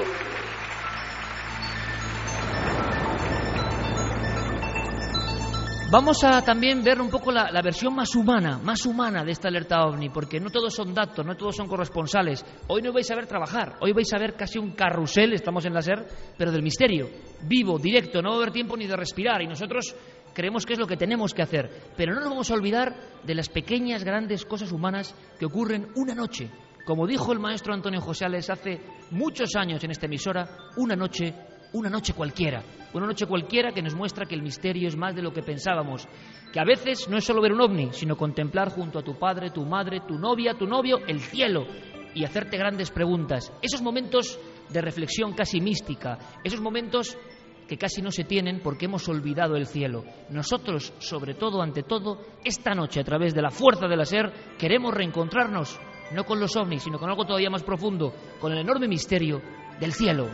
[5.95, 9.87] Vamos a también ver un poco la, versión más humana, más humana de esta alerta
[9.87, 12.45] ovni, porque no todos son datos, no todos son corresponsales.
[12.67, 15.73] Hoy no vais a ver trabajar, hoy vais a ver casi un carrusel, estamos en
[15.73, 16.05] la SER,
[16.37, 17.09] pero del misterio,
[17.43, 19.95] vivo, directo, no va a haber tiempo ni de respirar y nosotros
[20.35, 21.71] creemos que es lo que tenemos que hacer.
[21.97, 26.17] Pero no nos vamos a olvidar de las pequeñas, grandes cosas humanas que ocurren una
[26.17, 26.51] noche.
[26.85, 28.81] Como dijo el maestro Antonio Josales hace
[29.13, 31.33] muchos años en esta emisora, una noche
[31.75, 35.23] una noche cualquiera, una noche cualquiera que nos muestra que el misterio es más de
[35.23, 36.07] lo que pensábamos,
[36.53, 39.51] que a veces no es solo ver un ovni, sino contemplar junto a tu padre,
[39.51, 41.67] tu madre, tu novia, tu novio, el cielo
[42.15, 43.53] y hacerte grandes preguntas.
[43.61, 47.19] Esos momentos de reflexión casi mística, esos momentos
[47.67, 50.05] que casi no se tienen porque hemos olvidado el cielo.
[50.31, 54.33] Nosotros, sobre todo, ante todo, esta noche, a través de la fuerza de la SER,
[54.57, 55.81] queremos reencontrarnos,
[56.13, 59.43] no con los ovnis, sino con algo todavía más profundo, con el enorme misterio
[59.81, 60.29] del cielo.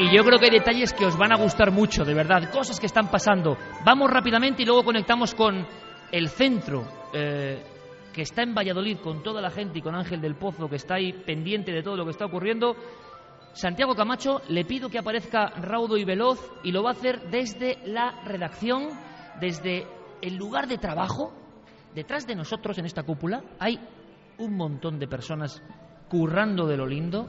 [0.00, 2.78] Y yo creo que hay detalles que os van a gustar mucho, de verdad, cosas
[2.78, 3.56] que están pasando.
[3.84, 5.66] Vamos rápidamente y luego conectamos con
[6.12, 7.60] el centro, eh,
[8.12, 10.94] que está en Valladolid, con toda la gente y con Ángel del Pozo, que está
[10.94, 12.76] ahí pendiente de todo lo que está ocurriendo.
[13.54, 17.78] Santiago Camacho, le pido que aparezca raudo y veloz y lo va a hacer desde
[17.84, 18.90] la redacción,
[19.40, 19.84] desde
[20.22, 21.32] el lugar de trabajo.
[21.92, 23.80] Detrás de nosotros en esta cúpula hay
[24.38, 25.60] un montón de personas
[26.08, 27.26] currando de lo lindo,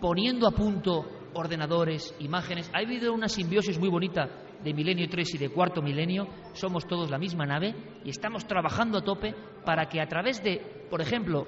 [0.00, 2.70] poniendo a punto ordenadores, imágenes.
[2.74, 4.28] Ha habido una simbiosis muy bonita
[4.62, 6.26] de Milenio 3 y de Cuarto Milenio.
[6.54, 10.86] Somos todos la misma nave y estamos trabajando a tope para que a través de,
[10.90, 11.46] por ejemplo,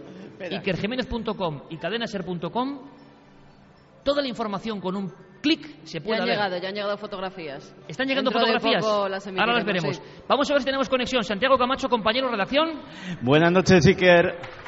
[0.51, 2.81] ikerjiménez.com y cadenaser.com,
[4.05, 6.35] toda la información con un clic se Ya pueda han ver.
[6.37, 7.75] llegado, ya han llegado fotografías.
[7.88, 8.85] Están llegando Dentro de fotografías.
[8.85, 9.96] poco las Ahora las veremos.
[9.96, 10.03] sí.
[10.29, 11.22] Vamos a ver si tenemos conexión.
[11.25, 12.81] Santiago Camacho, compañero de redacción.
[13.22, 14.65] Buenas noches, Iker.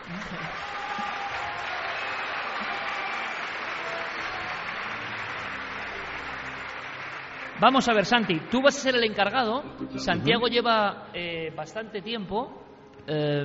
[7.61, 9.63] Vamos a ver, Santi, tú vas a ser el encargado.
[9.97, 12.63] Santiago lleva eh, bastante tiempo
[13.05, 13.45] eh,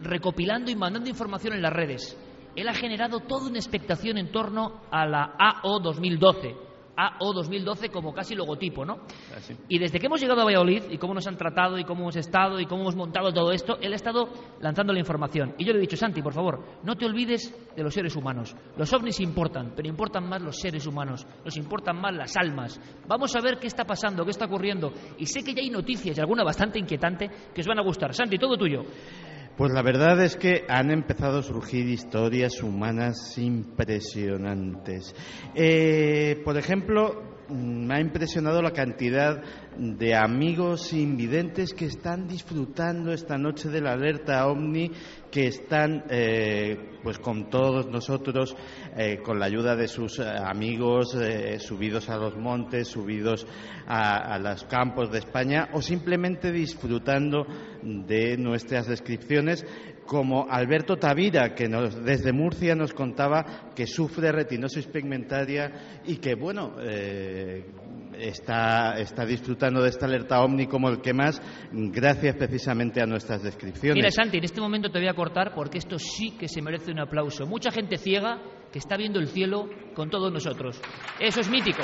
[0.00, 2.18] recopilando y mandando información en las redes.
[2.56, 6.54] Él ha generado toda una expectación en torno a la AO 2012.
[6.96, 9.00] AO 2012 como casi logotipo, ¿no?
[9.68, 12.16] Y desde que hemos llegado a Valladolid y cómo nos han tratado y cómo hemos
[12.16, 14.28] estado y cómo hemos montado todo esto, él ha estado
[14.60, 15.54] lanzando la información.
[15.58, 18.54] Y yo le he dicho, Santi, por favor, no te olvides de los seres humanos.
[18.76, 22.80] Los ovnis importan, pero importan más los seres humanos, nos importan más las almas.
[23.06, 24.92] Vamos a ver qué está pasando, qué está ocurriendo.
[25.18, 28.14] Y sé que ya hay noticias y alguna bastante inquietante que os van a gustar.
[28.14, 28.84] Santi, todo tuyo.
[29.56, 35.14] Pues la verdad es que han empezado a surgir historias humanas impresionantes.
[35.54, 39.40] Eh, por ejemplo, me ha impresionado la cantidad
[39.76, 44.90] de amigos invidentes que están disfrutando esta noche de la alerta ovni,
[45.30, 48.56] que están eh, pues con todos nosotros,
[48.96, 51.16] eh, con la ayuda de sus eh, amigos,
[51.58, 53.46] subidos a los montes, subidos
[53.86, 57.46] a los campos de España, o simplemente disfrutando
[57.82, 59.66] de nuestras descripciones,
[60.06, 66.34] como Alberto Tavira, que nos, desde Murcia nos contaba que sufre retinosis pigmentaria y que,
[66.34, 67.64] bueno, eh,
[68.18, 71.40] está, está disfrutando de esta alerta ovni como el que más,
[71.72, 73.96] gracias precisamente a nuestras descripciones.
[73.96, 76.90] Mira, Santi, en este momento te voy a cortar porque esto sí que se merece
[76.90, 77.46] un aplauso.
[77.46, 78.40] Mucha gente ciega
[78.72, 80.80] que está viendo el cielo con todos nosotros.
[81.20, 81.82] Eso es mítico.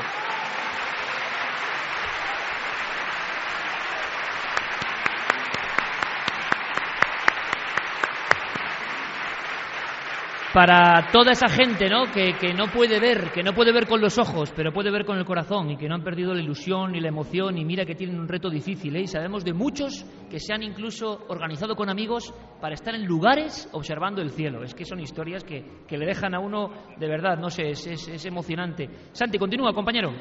[10.52, 12.10] Para toda esa gente ¿no?
[12.10, 15.04] Que, que no puede ver, que no puede ver con los ojos, pero puede ver
[15.04, 17.84] con el corazón y que no han perdido la ilusión ni la emoción y mira
[17.84, 18.96] que tienen un reto difícil.
[18.96, 19.02] ¿eh?
[19.02, 23.68] Y sabemos de muchos que se han incluso organizado con amigos para estar en lugares
[23.72, 24.64] observando el cielo.
[24.64, 27.86] Es que son historias que, que le dejan a uno de verdad, no sé, es,
[27.86, 28.88] es emocionante.
[29.12, 30.12] Santi, continúa, compañero.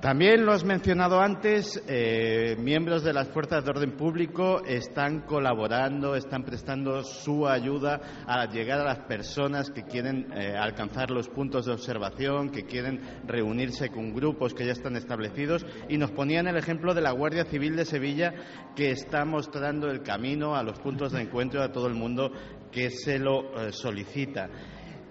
[0.00, 6.16] También lo has mencionado antes, eh, miembros de las fuerzas de orden público están colaborando,
[6.16, 11.66] están prestando su ayuda a llegar a las personas que quieren eh, alcanzar los puntos
[11.66, 16.56] de observación, que quieren reunirse con grupos que ya están establecidos y nos ponían el
[16.56, 18.32] ejemplo de la Guardia Civil de Sevilla
[18.74, 22.32] que está mostrando el camino a los puntos de encuentro a todo el mundo
[22.72, 24.48] que se lo eh, solicita.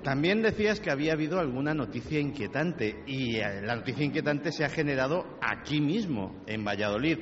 [0.03, 4.69] También decías que había habido alguna noticia inquietante y eh, la noticia inquietante se ha
[4.69, 7.19] generado aquí mismo, en Valladolid,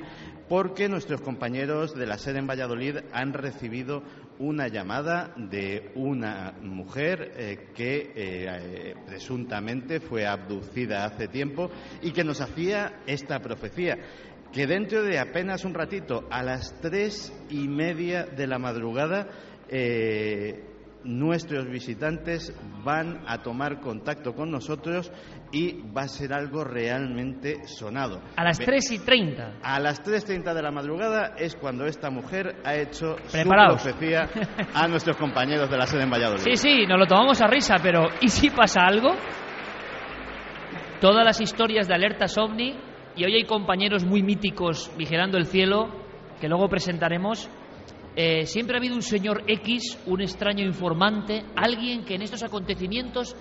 [0.48, 4.02] porque nuestros compañeros de la sede en Valladolid han recibido
[4.38, 12.22] una llamada de una mujer eh, que eh, presuntamente fue abducida hace tiempo y que
[12.22, 13.98] nos hacía esta profecía
[14.52, 19.28] que dentro de apenas un ratito, a las tres y media de la madrugada,
[19.68, 20.64] eh,
[21.04, 25.10] nuestros visitantes van a tomar contacto con nosotros
[25.52, 28.20] y va a ser algo realmente sonado.
[28.36, 29.58] A las 3 y 30.
[29.62, 33.80] A las 3.30 de la madrugada es cuando esta mujer ha hecho Preparaos.
[33.80, 34.28] su profecía
[34.74, 36.42] a nuestros compañeros de la sede en Valladolid.
[36.42, 39.14] Sí, sí, nos lo tomamos a risa, pero ¿y si pasa algo?
[41.00, 42.74] Todas las historias de alertas ovni,
[43.16, 45.88] y hoy hay compañeros muy míticos vigilando el cielo,
[46.40, 47.48] que luego presentaremos.
[48.20, 53.36] Eh, siempre ha habido un señor X, un extraño informante, alguien que en estos acontecimientos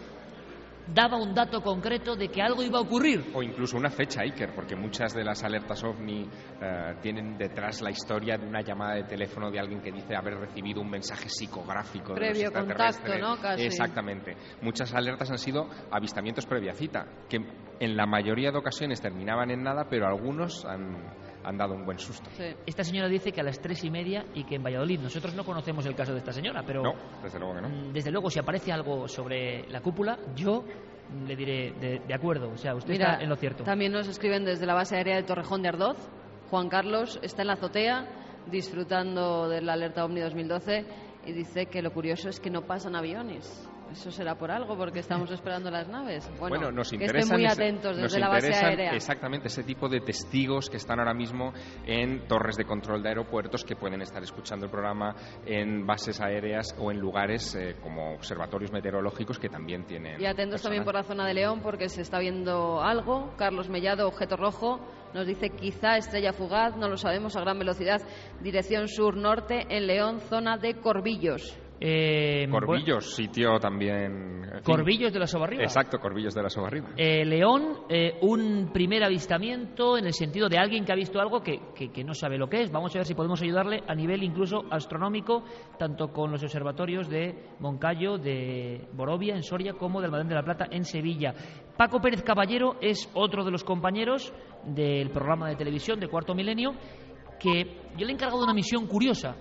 [0.93, 3.31] daba un dato concreto de que algo iba a ocurrir.
[3.33, 6.29] O incluso una fecha, Iker, porque muchas de las alertas ovni
[6.61, 10.35] eh, tienen detrás la historia de una llamada de teléfono de alguien que dice haber
[10.35, 13.37] recibido un mensaje psicográfico de los Previo contacto, ¿no?
[13.41, 13.63] Casi.
[13.63, 14.37] Exactamente.
[14.61, 17.37] Muchas alertas han sido avistamientos previa cita, que
[17.79, 20.97] en la mayoría de ocasiones terminaban en nada, pero algunos han,
[21.47, 22.29] han dado un buen susto.
[22.35, 22.43] Sí.
[22.65, 24.99] Esta señora dice que a las tres y media y que en Valladolid.
[24.99, 27.69] Nosotros no conocemos el caso de esta señora, pero No, desde luego que no.
[27.69, 30.63] mm, desde luego si aparece algo sobre la cúpula, yo
[31.25, 32.49] le diré de, de acuerdo.
[32.51, 33.63] O sea, usted Mira, está en lo cierto.
[33.63, 35.97] También nos escriben desde la base aérea de Torrejón de Ardoz.
[36.49, 38.05] Juan Carlos está en la azotea
[38.51, 40.85] disfrutando de la alerta OVNI 2012
[41.25, 43.69] y dice que lo curioso es que no pasan aviones.
[43.91, 46.29] Eso será por algo, porque estamos esperando las naves.
[46.39, 48.91] Bueno, Bueno, nos que interesan estén muy atentos nos desde la base aérea.
[48.91, 51.53] exactamente ese tipo de testigos que están ahora mismo
[51.85, 56.75] en torres de control de aeropuertos que pueden estar escuchando el programa en bases aéreas
[56.79, 61.03] o en lugares eh, como observatorios meteorológicos que también tienen Y atentos también por la
[61.03, 63.33] zona de León porque se está viendo algo.
[63.37, 64.79] Carlos Mellado, objeto rojo,
[65.13, 68.01] nos dice quizá estrella fugaz, no lo sabemos, a gran velocidad,
[68.41, 71.57] dirección sur-norte en León, zona de Corbillos.
[71.79, 74.43] Eh, Corbillos, sitio también.
[74.43, 74.61] en fin.
[74.63, 75.63] Corbillos de la Sobarriba.
[75.63, 76.89] Exacto, Corbillos de la Sobarriba.
[76.97, 81.41] Eh, León, eh, un primer avistamiento en el sentido de alguien que ha visto algo
[81.41, 82.71] que, que- que no sabe lo que es.
[82.71, 85.43] Vamos a ver si podemos ayudarle a nivel incluso astronómico,
[85.77, 90.43] tanto con los observatorios de Moncayo, de Borovia, en Soria, como del Madén de la
[90.43, 91.33] Plata, en Sevilla.
[91.77, 94.33] Paco Pérez Caballero es otro de los compañeros
[94.65, 96.71] del programa de televisión de Cuarto Milenio,
[97.39, 99.35] que yo le he encargado una misión curiosa.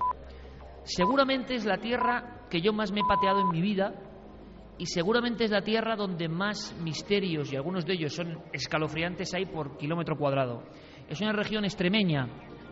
[0.87, 3.93] Seguramente es la tierra que yo más me he pateado en mi vida
[4.79, 9.47] y seguramente es la tierra donde más misterios, y algunos de ellos son escalofriantes, hay
[9.47, 10.63] por kilómetro cuadrado.
[11.09, 12.29] Es una región extremeña,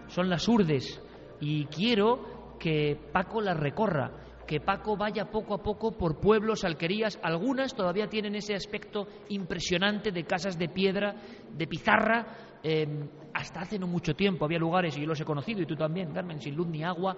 [0.07, 1.03] son las Urdes,
[1.41, 4.13] y quiero que Paco las recorra,
[4.47, 10.13] que Paco vaya poco a poco por pueblos, alquerías, algunas todavía tienen ese aspecto impresionante
[10.13, 11.17] de casas de piedra,
[11.51, 12.87] de pizarra, eh,
[13.33, 16.13] hasta hace no mucho tiempo había lugares, y yo los he conocido, y tú también,
[16.13, 17.17] Carmen, sin luz ni agua,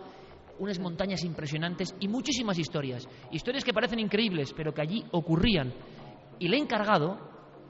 [0.58, 3.08] unas montañas impresionantes y muchísimas historias.
[3.30, 5.72] Historias que parecen increíbles, pero que allí ocurrían.
[6.38, 7.18] Y le he encargado,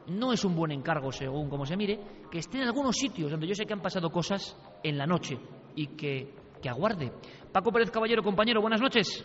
[0.06, 1.98] no es un buen encargo según como se mire,
[2.30, 5.38] que esté en algunos sitios donde yo sé que han pasado cosas en la noche
[5.74, 7.12] y que, que aguarde.
[7.52, 9.24] Paco Pérez Caballero, compañero, buenas noches.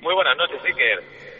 [0.00, 1.34] Muy buenas noches, Iker.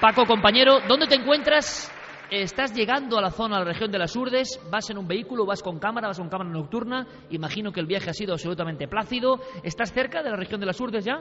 [0.00, 1.88] Paco, compañero, ¿dónde te encuentras?
[2.32, 5.44] Estás llegando a la zona, a la región de las Urdes, vas en un vehículo,
[5.44, 9.38] vas con cámara, vas con cámara nocturna, imagino que el viaje ha sido absolutamente plácido.
[9.62, 11.20] ¿Estás cerca de la región de las Urdes ya?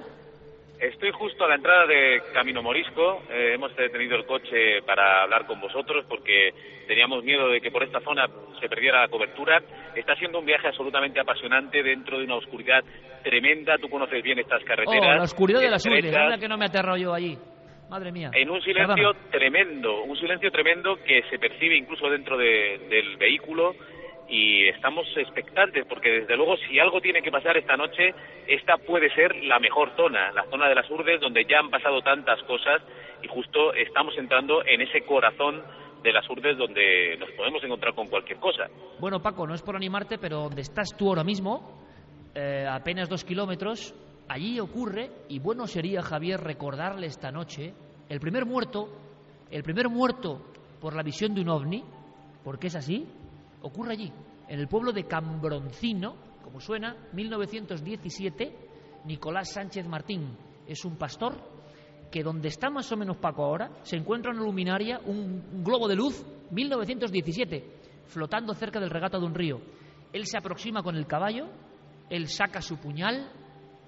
[0.80, 3.24] Estoy justo a la entrada de Camino Morisco.
[3.30, 6.52] Eh, hemos detenido el coche para hablar con vosotros porque
[6.88, 8.26] teníamos miedo de que por esta zona
[8.62, 9.62] se perdiera la cobertura.
[9.94, 12.86] Está siendo un viaje absolutamente apasionante dentro de una oscuridad
[13.22, 13.78] tremenda.
[13.80, 15.18] Tú conoces bien estas Oh, carreteras.
[15.18, 17.38] la oscuridad de las Urdes, anda que no me aterro yo allí.
[17.92, 18.32] Madre mía.
[18.34, 19.30] En un silencio Perdona.
[19.32, 23.76] tremendo, un silencio tremendo que se percibe incluso dentro de- del vehículo
[24.30, 28.16] y estamos expectantes porque desde luego si algo tiene que pasar esta noche,
[28.48, 32.02] esta puede ser la mejor zona, la zona de las Urdes donde ya han pasado
[32.02, 32.82] tantas cosas
[33.22, 35.62] y justo estamos entrando en ese corazón
[36.02, 38.70] de las Urdes donde nos podemos encontrar con cualquier cosa.
[39.02, 41.78] Bueno, Paco, no es por animarte, pero donde estás tú ahora mismo,
[42.36, 43.94] eh, apenas dos kilómetros,
[44.32, 47.74] allí ocurre, y bueno sería, Javier, recordarle esta noche,
[48.08, 48.88] el primer muerto,
[49.50, 50.42] el primer muerto
[50.80, 51.84] por la visión de un ovni,
[52.44, 53.06] porque es así,
[53.62, 54.12] ocurre allí,
[54.48, 58.56] en el pueblo de Cambroncino, como suena, 1917,
[59.06, 61.36] Nicolás Sánchez Martín es un pastor
[62.10, 65.88] que donde está más o menos Paco ahora, se encuentra una luminaria, un, un globo
[65.88, 67.66] de luz, 1917,
[68.06, 69.62] flotando cerca del regato de un río.
[70.14, 71.48] Él se aproxima con el caballo,
[72.10, 73.30] él saca su puñal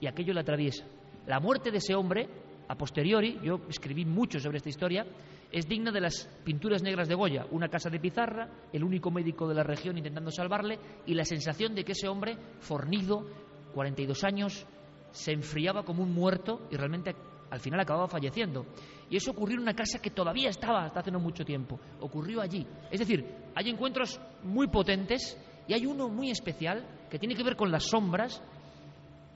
[0.04, 0.86] y aquello le atraviesa.
[1.28, 2.28] La muerte de ese hombre,
[2.68, 5.06] a posteriori, yo escribí mucho sobre esta historia,
[5.50, 9.48] es digna de las pinturas negras de Goya, una casa de pizarra, el único médico
[9.48, 13.26] de la región intentando salvarle y la sensación de que ese hombre, fornido,
[13.74, 14.68] 42 años,
[15.12, 17.16] se enfriaba como un muerto y realmente
[17.50, 18.66] al final acababa falleciendo.
[19.10, 21.80] Y eso ocurrió en una casa que todavía estaba hasta hace no mucho tiempo.
[22.02, 22.68] Ocurrió allí.
[22.92, 27.56] Es decir, hay encuentros muy potentes y hay uno muy especial que tiene que ver
[27.56, 28.44] con las sombras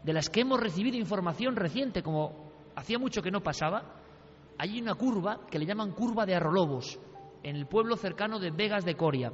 [0.04, 3.84] de las que hemos recibido información reciente, como hacía mucho que no pasaba.
[4.58, 7.00] Hay una curva que le llaman curva de Arrolobos,
[7.44, 9.32] en el pueblo cercano de Vegas de Coria.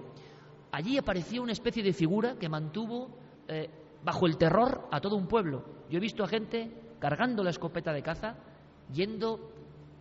[0.71, 3.09] Allí apareció una especie de figura que mantuvo
[3.47, 3.69] eh,
[4.03, 5.63] bajo el terror a todo un pueblo.
[5.89, 8.35] Yo he visto a gente cargando la escopeta de caza,
[8.91, 9.51] yendo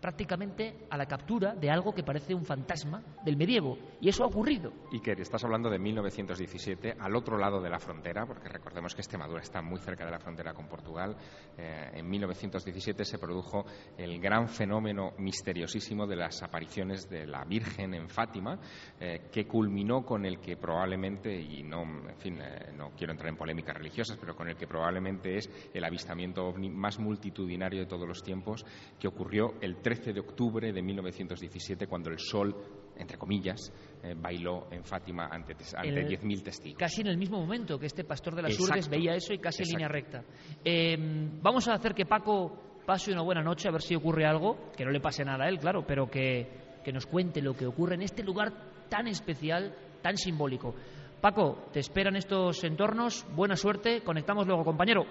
[0.02, 3.78] prácticamente a la captura de algo que parece un fantasma del medievo.
[4.00, 4.72] Y eso ha ocurrido.
[4.92, 9.40] Iker, estás hablando de 1917, al otro lado de la frontera, porque recordemos que Extremadura
[9.40, 11.16] está muy cerca de la frontera con Portugal.
[11.56, 13.64] Eh, en 1917 se produjo
[13.96, 18.58] el gran fenómeno misteriosísimo de las apariciones de la Virgen en Fátima,
[18.98, 23.28] eh, que culminó con el que probablemente, y no, en fin, eh, no quiero entrar
[23.30, 27.86] en polémicas religiosas, pero con el que probablemente es el avistamiento ovni más multitudinario de
[27.86, 28.66] todos los tiempos,
[28.98, 32.54] que ocurrió el 13 de octubre de 1917, cuando el sol
[32.96, 36.78] entre comillas, eh, bailó en Fátima ante, ante El- 10.000 testigos.
[36.78, 38.72] Casi en el mismo momento que este pastor de las Exacto.
[38.74, 40.22] Urdes veía eso y casi en línea recta.
[40.64, 40.96] Eh,
[41.40, 44.84] vamos a hacer que Paco pase una buena noche, a ver si ocurre algo, que
[44.84, 46.46] no le pase nada a él, claro, pero que,
[46.84, 48.52] que nos cuente lo que ocurre en este lugar
[48.90, 50.74] tan especial, tan simbólico.
[51.20, 55.06] Paco, te esperan estos entornos, buena suerte, conectamos luego, compañero.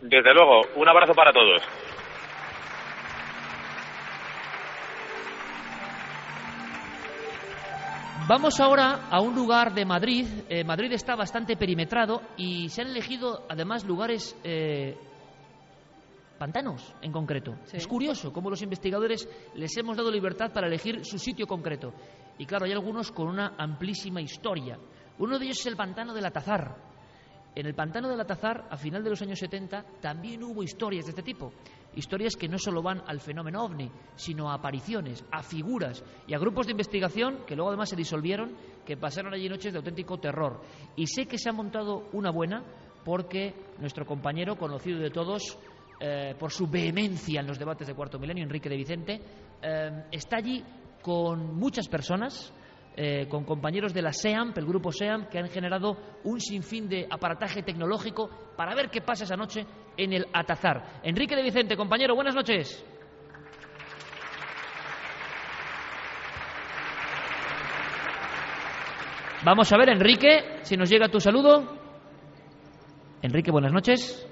[0.00, 1.62] Desde luego, un abrazo para todos.
[8.28, 10.26] Vamos ahora a un lugar de Madrid.
[10.48, 14.96] Eh, Madrid está bastante perimetrado y se han elegido además lugares eh,
[16.38, 17.56] pantanos en concreto.
[17.64, 17.78] Sí.
[17.78, 21.92] Es curioso cómo los investigadores les hemos dado libertad para elegir su sitio concreto.
[22.38, 24.78] Y claro, hay algunos con una amplísima historia.
[25.18, 26.76] Uno de ellos es el pantano del Atazar.
[27.54, 31.10] En el pantano del Atazar, a final de los años 70, también hubo historias de
[31.10, 31.52] este tipo.
[31.94, 36.38] Historias que no solo van al fenómeno ovni, sino a apariciones, a figuras y a
[36.38, 40.60] grupos de investigación que luego además se disolvieron, que pasaron allí noches de auténtico terror.
[40.96, 42.64] Y sé que se ha montado una buena
[43.04, 45.58] porque nuestro compañero, conocido de todos
[46.00, 49.20] eh, por su vehemencia en los debates de Cuarto Milenio, Enrique de Vicente,
[49.62, 50.64] eh, está allí
[51.02, 52.52] con muchas personas,
[52.94, 57.06] eh, con compañeros de la SEAMP, el grupo SEAMP, que han generado un sinfín de
[57.08, 59.64] aparataje tecnológico para ver qué pasa esa noche
[59.96, 61.00] en el Atazar.
[61.02, 62.84] Enrique de Vicente, compañero, buenas noches.
[69.44, 71.64] Vamos a ver, Enrique, si nos llega tu saludo.
[73.22, 74.28] Enrique, buenas noches.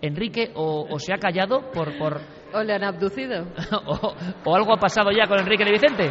[0.00, 1.96] Enrique, o, se ha callado por...
[1.98, 2.20] por...
[2.54, 3.46] O le han abducido.
[3.86, 4.14] o,
[4.44, 6.10] o algo ha pasado ya con Enrique de Vicente.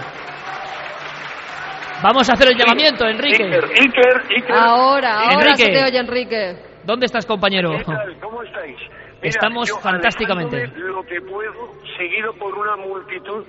[2.03, 3.43] Vamos a hacer el llamamiento, Enrique.
[3.43, 5.63] Iker, Iker, Ahora, ahora Enrique.
[5.63, 6.55] se te oye, Enrique.
[6.83, 7.71] ¿Dónde estás, compañero?
[7.77, 8.19] ¿Qué tal?
[8.19, 8.77] ¿Cómo estáis?
[8.79, 10.67] Mira, Estamos yo, fantásticamente.
[10.75, 13.45] Lo que puedo, seguido por una multitud,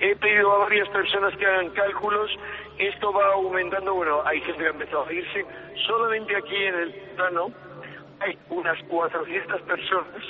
[0.00, 2.30] he pedido a varias personas que hagan cálculos.
[2.78, 3.94] Esto va aumentando.
[3.94, 5.44] Bueno, hay gente que ha empezado a irse.
[5.86, 7.46] Solamente aquí en el plano
[8.20, 10.22] hay unas 400 personas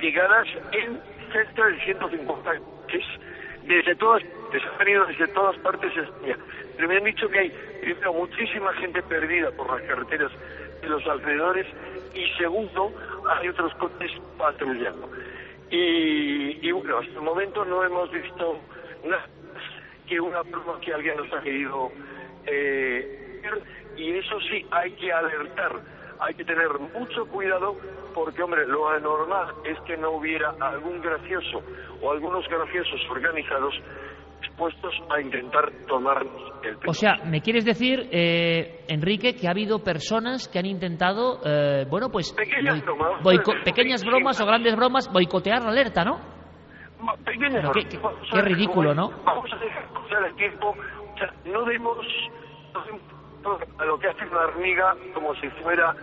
[0.00, 1.00] llegadas en
[1.32, 2.50] cerca de 150
[2.88, 3.04] que es
[3.64, 4.22] desde todas
[4.52, 6.36] partes, han venido desde todas partes de España.
[6.76, 7.52] Pero me han dicho que hay,
[8.14, 10.32] muchísima gente perdida por las carreteras
[10.80, 11.66] de los alrededores
[12.14, 12.92] y segundo,
[13.28, 15.10] hay otros coches patrullando.
[15.70, 18.58] Y, y bueno, hasta el momento no hemos visto
[19.04, 19.26] nada
[20.06, 21.90] que una prueba que alguien nos ha querido
[22.46, 23.40] eh,
[23.96, 25.80] y eso sí, hay que alertar,
[26.18, 27.76] hay que tener mucho cuidado
[28.14, 31.62] porque, hombre, lo anormal es que no hubiera algún gracioso
[32.00, 33.74] o algunos graciosos organizados
[34.42, 36.90] dispuestos a intentar tomarnos el pelo.
[36.90, 41.86] O sea, ¿me quieres decir, eh, Enrique, que ha habido personas que han intentado, eh,
[41.88, 43.22] bueno, pues, Pequeñas bromas.
[43.22, 46.20] boico- pequeñas bromas o grandes bromas, boicotear la alerta, ¿no?
[47.24, 47.52] Pequeñas
[47.88, 48.16] qué- bromas.
[48.30, 49.10] qué- ridículo, ¿no?
[49.24, 50.68] Vamos a dejar pasar el tiempo.
[50.70, 51.98] O sea, no demos
[53.78, 55.94] a lo que hace una hormiga como si fuera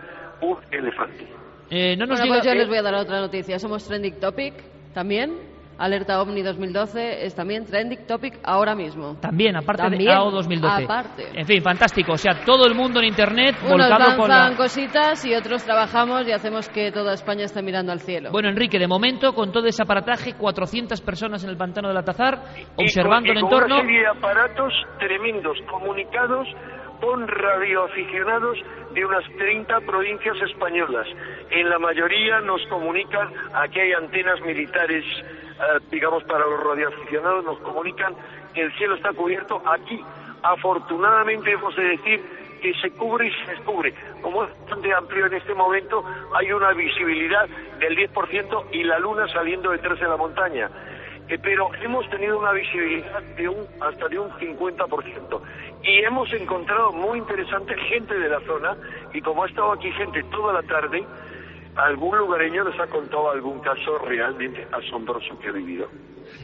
[0.42, 1.26] un elefante.
[1.70, 2.36] Eh, no nos Bueno, diga...
[2.42, 3.58] pues yo les voy a dar otra noticia.
[3.58, 4.54] Somos Trending Topic
[4.92, 5.49] también.
[5.80, 9.16] Alerta OVNI 2012 es también Trending Topic ahora mismo.
[9.20, 10.84] También, aparte de También, AO 2012.
[10.84, 11.26] aparte.
[11.34, 12.12] En fin, fantástico.
[12.12, 14.54] O sea, todo el mundo en Internet Unos volcado con la...
[14.56, 18.30] cositas y otros trabajamos y hacemos que toda España esté mirando al cielo.
[18.30, 22.42] Bueno, Enrique, de momento, con todo ese aparataje, 400 personas en el pantano del Atazar,
[22.76, 23.74] Y observando con- el y con entorno.
[23.76, 26.46] Una serie de aparatos tremendos comunicados
[27.00, 28.58] con radioaficionados
[28.92, 31.06] de unas 30 provincias españolas.
[31.50, 37.58] En la mayoría nos comunican, aquí hay antenas militares, eh, digamos, para los radioaficionados, nos
[37.60, 38.14] comunican
[38.54, 39.62] que el cielo está cubierto.
[39.66, 40.04] Aquí,
[40.42, 42.20] afortunadamente, hemos de decir
[42.60, 43.94] que se cubre y se descubre.
[44.20, 47.48] Como es bastante amplio en este momento, hay una visibilidad
[47.78, 50.70] del 10% y la luna saliendo detrás de la montaña.
[51.30, 55.40] Eh, pero hemos tenido una visibilidad de un, hasta de un 50%.
[55.84, 58.76] Y hemos encontrado muy interesante gente de la zona,
[59.14, 61.06] y como ha estado aquí gente toda la tarde,
[61.76, 65.86] algún lugareño nos ha contado algún caso realmente asombroso que ha vivido.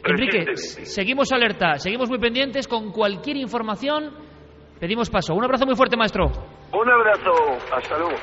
[0.05, 4.11] Enrique, seguimos alerta, seguimos muy pendientes con cualquier información.
[4.79, 5.33] Pedimos paso.
[5.33, 6.27] Un abrazo muy fuerte, maestro.
[6.71, 7.33] Un abrazo,
[7.73, 8.15] hasta luego.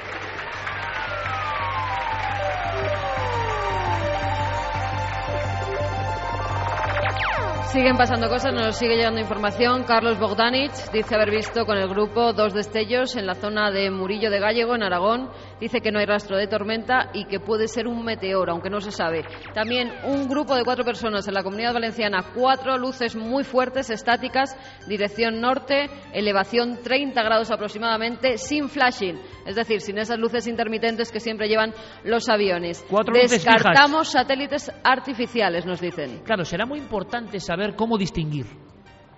[7.73, 9.83] Siguen pasando cosas, nos sigue llegando información.
[9.83, 14.31] Carlos Bogdanich dice haber visto con el grupo dos destellos en la zona de Murillo
[14.31, 15.31] de Gallego, en Aragón.
[15.65, 18.83] Dice que no hay rastro de tormenta y que puede ser un meteoro, aunque no
[18.83, 19.25] se sabe.
[19.55, 24.55] También un grupo de cuatro personas en la comunidad valenciana, cuatro luces muy fuertes, estáticas,
[24.87, 31.19] dirección norte, elevación 30 grados aproximadamente, sin flashing, es decir, sin esas luces intermitentes que
[31.19, 31.73] siempre llevan
[32.05, 32.85] los aviones.
[32.91, 33.15] Cuatro.
[33.15, 36.25] Descartamos satélites artificiales, nos dicen.
[36.25, 38.45] Claro, será muy importante saber cómo distinguir.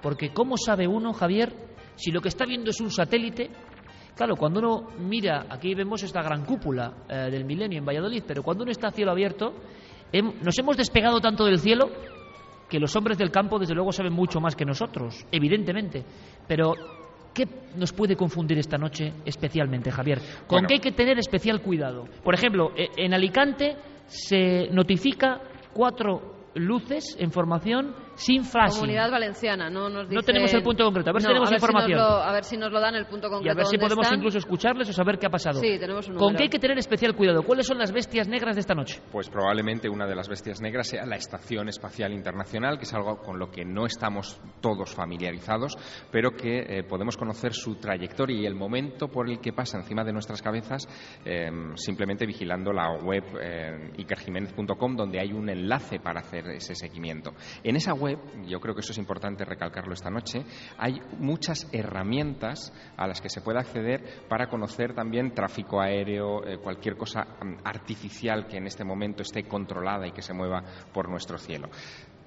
[0.00, 1.52] Porque ¿cómo sabe uno, Javier,
[1.96, 3.50] si lo que está viendo es un satélite?
[4.16, 8.42] Claro, cuando uno mira, aquí vemos esta gran cúpula eh, del milenio en Valladolid, pero
[8.42, 9.52] cuando uno está a cielo abierto,
[10.10, 11.90] hem- nos hemos despegado tanto del cielo
[12.68, 16.02] que los hombres del campo, desde luego, saben mucho más que nosotros, evidentemente.
[16.48, 16.72] Pero,
[17.34, 17.46] ¿qué
[17.76, 20.18] nos puede confundir esta noche especialmente, Javier?
[20.46, 20.68] ¿Con Bueno.
[20.68, 22.06] qué hay que tener especial cuidado?
[22.24, 25.40] Por ejemplo, e- en Alicante se notifica
[25.74, 28.80] cuatro luces en formación sin flashing.
[28.80, 31.60] Comunidad Valenciana, no nos No tenemos el punto concreto, a ver si tenemos a ver
[31.60, 31.98] información.
[31.98, 33.46] lo- a ver si nos lo dan el punto concreto.
[33.46, 34.18] Y a ver si podemos están.
[34.18, 35.60] incluso escucharles o saber qué ha pasado.
[35.60, 37.42] Sí, tenemos un ¿Con qué hay que tener especial cuidado?
[37.42, 39.00] ¿Cuáles son las bestias negras de esta noche?
[39.12, 43.18] Pues probablemente una de las bestias negras sea la Estación Espacial Internacional, que es algo
[43.18, 45.76] con lo que no estamos todos familiarizados,
[46.10, 50.04] pero que eh, podemos conocer su trayectoria y el momento por el que pasa encima
[50.04, 50.86] de nuestras cabezas
[51.24, 57.32] eh, simplemente vigilando la web eh, ikerjiménez.com, donde hay un enlace para hacer ese seguimiento.
[57.62, 58.05] En esa web,
[58.46, 60.44] yo creo que eso es importante recalcarlo esta noche,
[60.78, 66.58] hay muchas herramientas a las que se puede acceder para conocer también tráfico aéreo, eh,
[66.58, 71.08] cualquier cosa mm, artificial que en este momento esté controlada y que se mueva por
[71.08, 71.68] nuestro cielo.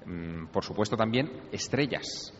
[0.06, 2.32] Mm, Por supuesto también estrellas.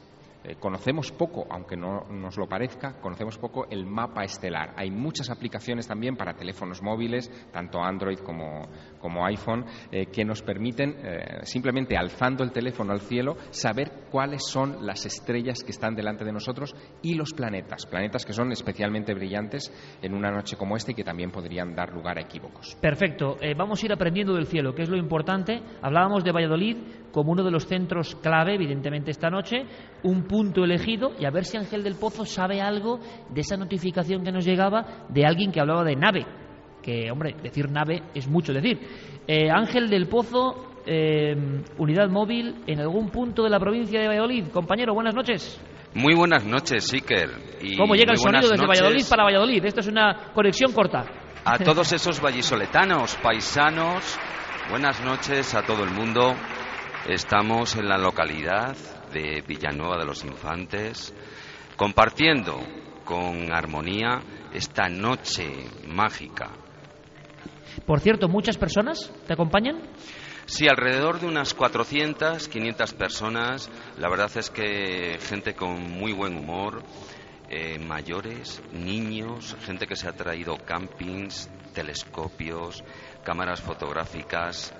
[0.42, 4.72] Eh, conocemos poco, aunque no nos lo parezca, conocemos poco el mapa estelar.
[4.76, 8.66] Hay muchas aplicaciones también para teléfonos móviles, tanto Android como,
[8.98, 14.46] como iPhone, eh, que nos permiten, eh, simplemente alzando el teléfono al cielo, saber cuáles
[14.46, 17.84] son las estrellas que están delante de nosotros y los planetas.
[17.84, 19.70] Planetas que son especialmente brillantes
[20.00, 22.76] en una noche como esta y que también podrían dar lugar a equívocos.
[22.80, 23.36] Perfecto.
[23.56, 25.60] Vamos a ir aprendiendo del cielo, que es lo importante.
[25.82, 26.76] Hablábamos de Valladolid
[27.12, 29.64] como uno de los centros clave, evidentemente, esta noche.
[30.02, 33.00] Un punto elegido y a ver si Ángel del Pozo sabe algo
[33.30, 36.26] de esa notificación que nos llegaba de alguien que hablaba de nave.
[36.82, 38.78] Que, hombre, decir nave es mucho decir.
[39.26, 41.34] Eh, Ángel del Pozo, eh,
[41.78, 44.48] unidad móvil en algún punto de la provincia de Valladolid.
[44.48, 45.60] Compañero, buenas noches.
[45.94, 47.30] Muy buenas noches, Iker.
[47.60, 49.64] Y ¿Cómo llega el sonido desde noches Valladolid para Valladolid?
[49.64, 51.04] Esto es una conexión corta.
[51.44, 54.18] A todos esos vallisoletanos, paisanos,
[54.70, 56.34] buenas noches a todo el mundo.
[57.08, 58.76] Estamos en la localidad
[59.10, 61.14] de Villanueva de los Infantes,
[61.74, 62.60] compartiendo
[63.06, 64.20] con armonía
[64.52, 65.50] esta noche
[65.88, 66.50] mágica.
[67.86, 69.80] Por cierto, ¿muchas personas te acompañan?
[70.44, 73.70] Sí, alrededor de unas 400, 500 personas.
[73.96, 76.82] La verdad es que gente con muy buen humor,
[77.48, 82.84] eh, mayores, niños, gente que se ha traído campings, telescopios,
[83.24, 84.74] cámaras fotográficas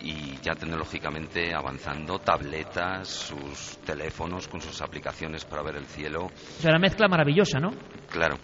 [0.00, 6.26] y ya tecnológicamente avanzando, tabletas, sus teléfonos con sus aplicaciones para ver el cielo.
[6.26, 7.72] O sea, una mezcla maravillosa, ¿no?
[8.10, 8.36] Claro.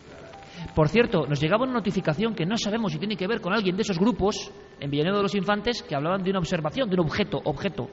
[0.75, 3.77] Por cierto, nos llegaba una notificación que no sabemos si tiene que ver con alguien
[3.77, 4.51] de esos grupos
[4.81, 7.89] en Villanueva de los Infantes que hablaban de una observación, de un objeto, objeto.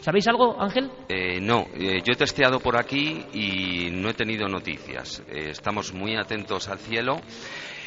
[0.00, 0.90] ¿Sabéis algo, Ángel?
[1.08, 5.22] Eh, no, eh, yo he testeado por aquí y no he tenido noticias.
[5.28, 7.20] Eh, estamos muy atentos al cielo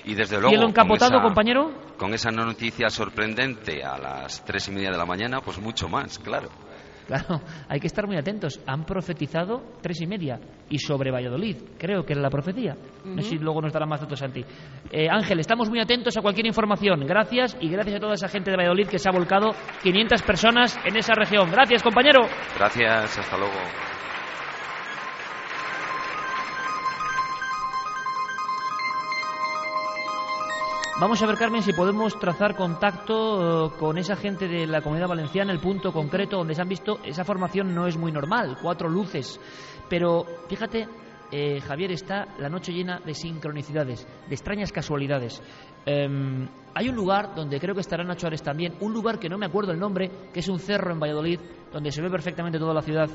[0.05, 0.49] y desde luego...
[0.49, 1.71] ¿Cielo encapotado, con esa- compañero?
[1.97, 6.19] Con esa noticia sorprendente a las tres y media de la mañana, pues mucho más,
[6.19, 6.49] claro.
[7.07, 8.61] Claro, hay que estar muy atentos.
[8.65, 10.39] Han profetizado tres y media
[10.69, 11.57] y sobre Valladolid.
[11.77, 12.77] Creo que era la profecía.
[13.03, 14.43] No sé si luego nos dará más datos Santi.
[14.89, 17.05] Eh, Ángel, estamos muy atentos a cualquier información.
[17.05, 19.51] Gracias y gracias a toda esa gente de Valladolid que se ha volcado
[19.83, 21.51] 500 personas en esa región.
[21.51, 22.21] Gracias, compañero.
[22.57, 23.53] Gracias, hasta luego.
[30.99, 35.07] Vamos a ver, Carmen, si podemos trazar contacto eh, con esa gente de la comunidad
[35.07, 36.99] valenciana, el punto concreto donde se han visto.
[37.03, 39.39] Esa formación no es muy normal, cuatro luces.
[39.89, 40.87] Pero fíjate,
[41.31, 45.41] eh, Javier, está la noche llena de sincronicidades, de extrañas casualidades.
[45.83, 49.39] Em, hay un lugar donde creo que estará Nacho Ares también, un lugar que no
[49.39, 51.39] me acuerdo el nombre, que es un cerro en Valladolid,
[51.71, 53.09] donde se ve perfectamente toda la ciudad.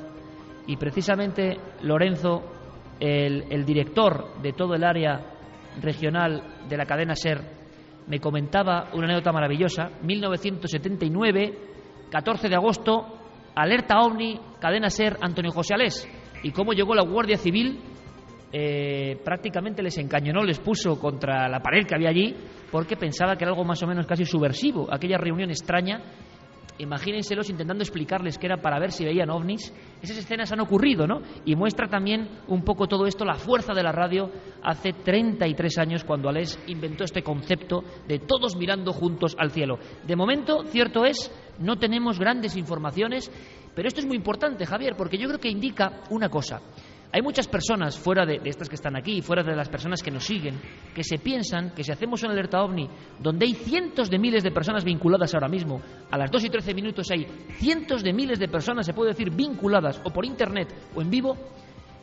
[0.67, 2.43] Y precisamente Lorenzo,
[2.99, 5.35] el, el director de todo el área
[5.81, 7.58] regional de la cadena SER,
[8.09, 9.91] me comentaba una anécdota maravillosa.
[10.03, 11.59] 1979,
[12.11, 13.07] 14 de agosto,
[13.55, 16.09] alerta OVNI, cadena SER, Antonio José Alés.
[16.43, 17.79] Y cómo llegó la Guardia Civil,
[18.51, 22.35] eh, prácticamente les encañonó, les puso contra la pared que había allí,
[22.73, 26.01] porque pensaba que era algo más o menos casi subversivo, aquella reunión extraña.
[26.79, 29.73] Imagínenselos intentando explicarles que era para ver si veían ovnis.
[30.01, 31.21] Esas escenas han ocurrido, ¿no?
[31.45, 34.31] Y muestra también un poco todo esto, la fuerza de la radio
[34.63, 39.79] hace 33 años cuando Alés inventó este concepto de todos mirando juntos al cielo.
[40.07, 43.31] De momento, cierto es, no tenemos grandes informaciones,
[43.75, 46.61] pero esto es muy importante, Javier, porque yo creo que indica una cosa.
[47.11, 50.25] Hay muchas personas fuera de, estas que están aquí, fuera de las personas que nos
[50.25, 50.61] siguen,
[50.95, 52.87] que se piensan que si hacemos una alerta ovni,
[53.19, 55.81] donde hay cientos de miles de personas vinculadas ahora mismo,
[56.11, 59.31] a las 2 y 13 minutos hay cientos de miles de personas, se puede decir,
[59.31, 61.35] vinculadas o por internet o en vivo,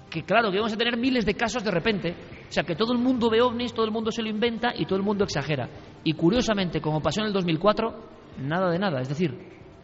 [0.10, 2.16] que claro, que vamos a tener miles de casos de repente.
[2.48, 4.86] O sea, que todo el mundo ve ovnis, todo el mundo se lo inventa y
[4.86, 5.70] todo el mundo exagera.
[6.04, 7.94] Y curiosamente, como pasó en el 2004,
[8.40, 9.02] nada de nada.
[9.02, 9.38] Es decir,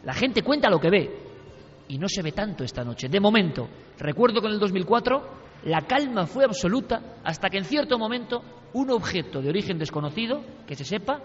[0.04, 1.31] la gente cuenta lo que ve
[1.92, 3.10] y no se ve tanto esta noche.
[3.10, 3.68] De momento,
[4.00, 5.22] recuerdo que en el 2004
[5.66, 8.42] la calma fue absoluta hasta que en cierto momento
[8.74, 11.20] un objeto de origen desconocido, que se sepa,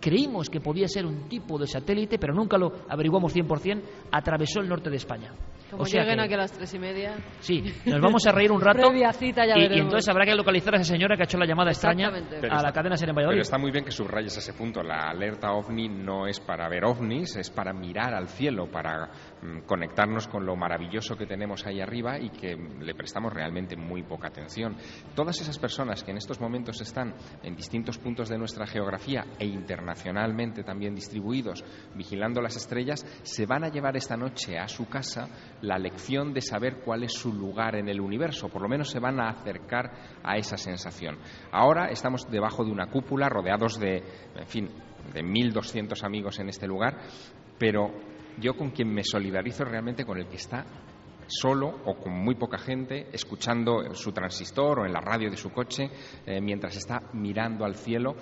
[0.00, 3.82] creímos que podía ser un tipo de satélite, pero nunca lo averiguamos 100%,
[4.12, 5.32] atravesó el norte de España.
[5.70, 7.14] Como o sea lleguen que- aquí a las tres y media.
[7.40, 10.74] Sí, nos vamos a reír un rato Previa cita, ya y, entonces habrá que localizar
[10.74, 12.10] a esa señora que ha hecho la llamada extraña.
[12.40, 13.42] Pero a la cadena Ser en Pero Valladolid.
[13.42, 14.82] está muy bien que subrayes ese punto.
[14.82, 19.10] La alerta ovni no es para ver ovnis, es para mirar al cielo, para
[19.66, 24.02] conectarnos con lo maravilloso que tenemos ahí arriba y que mm, le prestamos realmente muy
[24.02, 24.76] poca atención.
[25.14, 29.46] Todas esas personas que en estos momentos están en distintos puntos de nuestra geografía e
[29.46, 31.64] internacionalmente también distribuidos,
[31.94, 35.28] vigilando las estrellas, se van a llevar esta noche a su casa
[35.62, 38.48] la lección de saber cuál es su lugar en el universo.
[38.48, 41.18] Por lo menos se van a acercar a esa sensación.
[41.52, 44.02] Ahora estamos debajo de una cúpula, rodeados de,
[44.36, 44.68] en fin,
[45.12, 46.98] de 1.200 amigos en este lugar,
[47.58, 47.90] pero
[48.40, 50.64] yo con quien me solidarizo realmente con el que está
[51.28, 55.50] solo o con muy poca gente, escuchando su transistor o en la radio de su
[55.50, 55.90] coche,
[56.26, 58.14] eh, mientras está mirando al cielo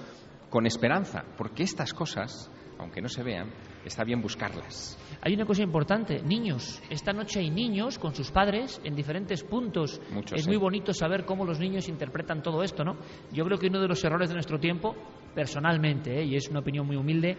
[0.51, 3.51] con esperanza, porque estas cosas, aunque no se vean,
[3.85, 4.99] está bien buscarlas.
[5.23, 6.83] Hay una cosa importante, niños.
[6.91, 10.01] Esta noche hay niños con sus padres en diferentes puntos.
[10.13, 10.49] Muchos, es sí.
[10.49, 12.97] muy bonito saber cómo los niños interpretan todo esto, ¿no?
[13.33, 14.95] Yo creo que uno de los errores de nuestro tiempo,
[15.35, 16.25] personalmente, ¿eh?
[16.25, 17.37] y es una opinión muy humilde,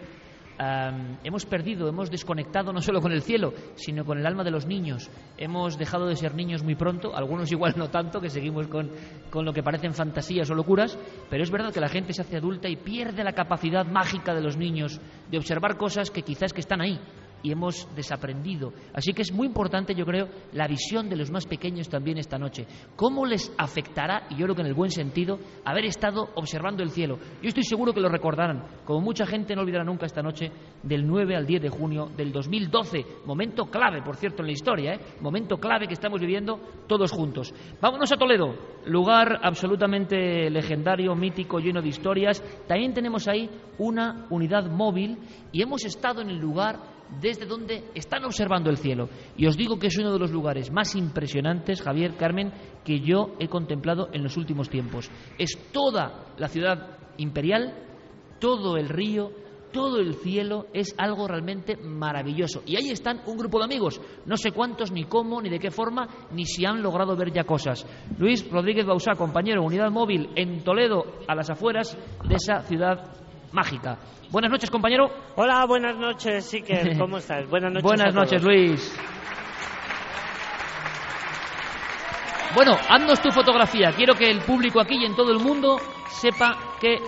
[1.22, 4.66] hemos perdido, hemos desconectado no solo con el cielo, sino con el alma de los
[4.66, 5.10] niños.
[5.36, 8.90] Hemos dejado de ser niños muy pronto, algunos igual no tanto, que seguimos con,
[9.30, 10.98] con lo que parecen fantasías o locuras,
[11.30, 14.42] pero es verdad que la gente se hace adulta y pierde la capacidad mágica de
[14.42, 15.00] los niños
[15.30, 16.98] de observar cosas que quizás que están ahí
[17.42, 18.72] y hemos desaprendido.
[18.92, 22.38] Así que es muy importante, yo creo, la visión de los más pequeños también esta
[22.38, 22.66] noche.
[22.96, 26.90] ¿Cómo les afectará, y yo creo que en el buen sentido, haber estado observando el
[26.90, 27.18] cielo?
[27.42, 30.50] Yo estoy seguro que lo recordarán, como mucha gente no olvidará nunca esta noche
[30.82, 34.94] del 9 al 10 de junio del 2012, momento clave, por cierto, en la historia,
[34.94, 35.00] ¿eh?
[35.20, 37.54] momento clave que estamos viviendo todos juntos.
[37.80, 38.54] Vámonos a Toledo,
[38.86, 42.42] lugar absolutamente legendario, mítico, lleno de historias.
[42.66, 45.18] También tenemos ahí una unidad móvil
[45.52, 49.08] y hemos estado en el lugar desde donde están observando el cielo.
[49.36, 52.52] Y os digo que es uno de los lugares más impresionantes, Javier, Carmen,
[52.84, 55.10] que yo he contemplado en los últimos tiempos.
[55.38, 57.74] Es toda la ciudad imperial,
[58.38, 59.32] todo el río,
[59.72, 62.62] todo el cielo, es algo realmente maravilloso.
[62.64, 65.70] Y ahí están un grupo de amigos, no sé cuántos, ni cómo, ni de qué
[65.70, 67.86] forma, ni si han logrado ver ya cosas.
[68.18, 71.96] Luis Rodríguez Bausá, compañero, unidad móvil en Toledo, a las afueras
[72.26, 73.98] de esa ciudad mágica.
[74.30, 75.10] Buenas noches, compañero.
[75.36, 76.96] Hola, buenas noches, Iker.
[76.98, 77.48] ¿Cómo estás?
[77.48, 77.82] Buenas noches.
[77.84, 78.24] Buenas a todos.
[78.24, 78.98] noches, Luis.
[82.54, 83.92] Bueno, haznos tu fotografía.
[83.92, 85.78] Quiero que el público aquí y en todo el mundo
[86.08, 86.98] sepa que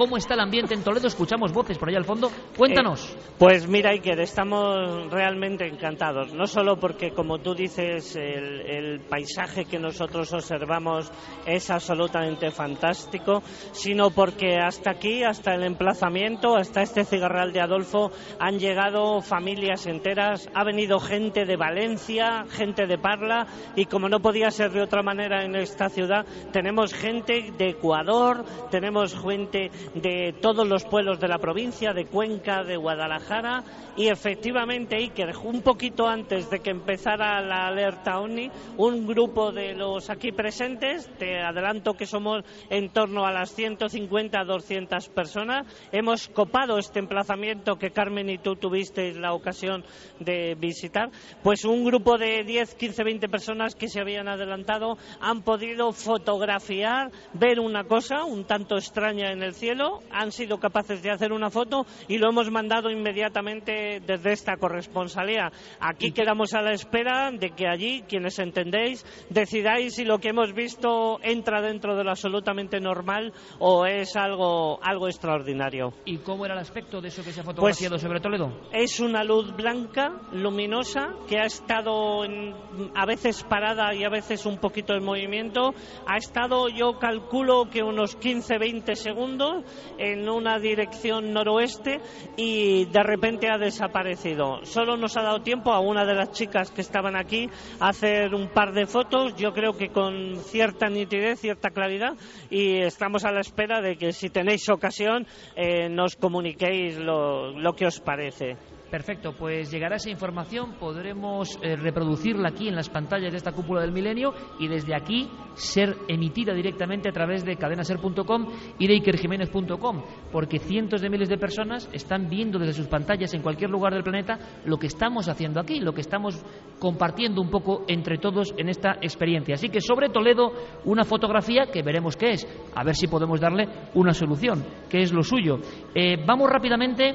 [0.00, 1.08] cómo está el ambiente en Toledo.
[1.08, 2.30] Escuchamos voces por allá al fondo.
[2.56, 3.04] Cuéntanos.
[3.04, 6.32] Eh, pues mira, Iker, estamos realmente encantados.
[6.32, 11.12] No solo porque, como tú dices, el, el paisaje que nosotros observamos
[11.44, 13.42] es absolutamente fantástico,
[13.72, 19.86] sino porque hasta aquí, hasta el emplazamiento, hasta este cigarral de Adolfo, han llegado familias
[19.86, 20.48] enteras.
[20.54, 23.46] Ha venido gente de Valencia, gente de Parla,
[23.76, 28.46] y como no podía ser de otra manera en esta ciudad, tenemos gente de Ecuador,
[28.70, 33.64] tenemos gente de todos los pueblos de la provincia, de Cuenca, de Guadalajara,
[33.96, 39.74] y efectivamente, Iker, un poquito antes de que empezara la alerta OVNI, un grupo de
[39.74, 46.28] los aquí presentes, te adelanto que somos en torno a las 150 200 personas, hemos
[46.28, 49.84] copado este emplazamiento que Carmen y tú tuvisteis la ocasión
[50.18, 51.10] de visitar,
[51.42, 57.10] pues un grupo de 10, 15, 20 personas que se habían adelantado han podido fotografiar,
[57.32, 59.69] ver una cosa un tanto extraña en el cielo,
[60.10, 65.50] han sido capaces de hacer una foto y lo hemos mandado inmediatamente desde esta corresponsalía.
[65.80, 70.52] Aquí quedamos a la espera de que allí, quienes entendéis, decidáis si lo que hemos
[70.52, 75.92] visto entra dentro de lo absolutamente normal o es algo, algo extraordinario.
[76.04, 78.52] ¿Y cómo era el aspecto de eso que se ha fotografiado Pues- sobre Toledo?
[78.72, 82.54] Es una luz blanca, luminosa, que ha estado en-
[82.94, 85.74] a veces parada y a veces un poquito en movimiento.
[86.06, 89.59] Ha estado, yo calculo que unos 15-20 segundos
[89.98, 92.00] en una dirección noroeste
[92.36, 94.64] y de repente ha desaparecido.
[94.64, 97.48] Solo nos ha dado tiempo a una de las chicas que estaban aquí
[97.78, 102.16] a hacer un par de fotos, yo creo que con cierta nitidez, cierta claridad,
[102.50, 107.72] y estamos a la espera de que si tenéis ocasión eh, nos comuniquéis lo, lo
[107.74, 108.56] que os parece.
[108.90, 113.82] Perfecto, pues llegará esa información, podremos eh, reproducirla aquí en las pantallas de esta cúpula
[113.82, 118.48] del milenio y desde aquí ser emitida directamente a través de cadenaser.com
[118.80, 123.42] y de ikerjiménez.com, porque cientos de miles de personas están viendo desde sus pantallas en
[123.42, 126.44] cualquier lugar del planeta lo que estamos haciendo aquí, lo que estamos
[126.80, 129.54] compartiendo un poco entre todos en esta experiencia.
[129.54, 130.52] Así que sobre Toledo
[130.84, 135.12] una fotografía que veremos qué es, a ver si podemos darle una solución, que es
[135.12, 135.58] lo suyo.
[135.94, 137.14] Eh, vamos rápidamente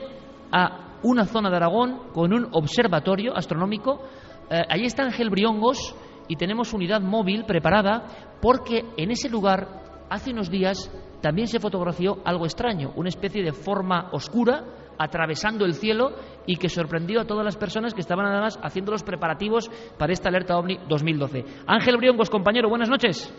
[0.53, 4.01] a una zona de Aragón con un observatorio astronómico.
[4.49, 5.95] Eh, allí está Ángel Briongos
[6.27, 10.91] y tenemos unidad móvil preparada porque en ese lugar hace unos días
[11.21, 14.65] también se fotografió algo extraño, una especie de forma oscura
[14.97, 16.15] atravesando el cielo
[16.47, 20.29] y que sorprendió a todas las personas que estaban además haciendo los preparativos para esta
[20.29, 21.45] alerta OVNI 2012.
[21.67, 23.31] Ángel Briongos, compañero, buenas noches.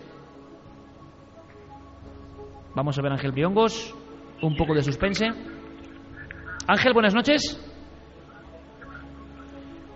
[2.77, 3.95] Vamos a ver Ángel Briongos,
[4.43, 5.56] un poco de suspense.
[6.69, 7.63] Ángel, buenas noches.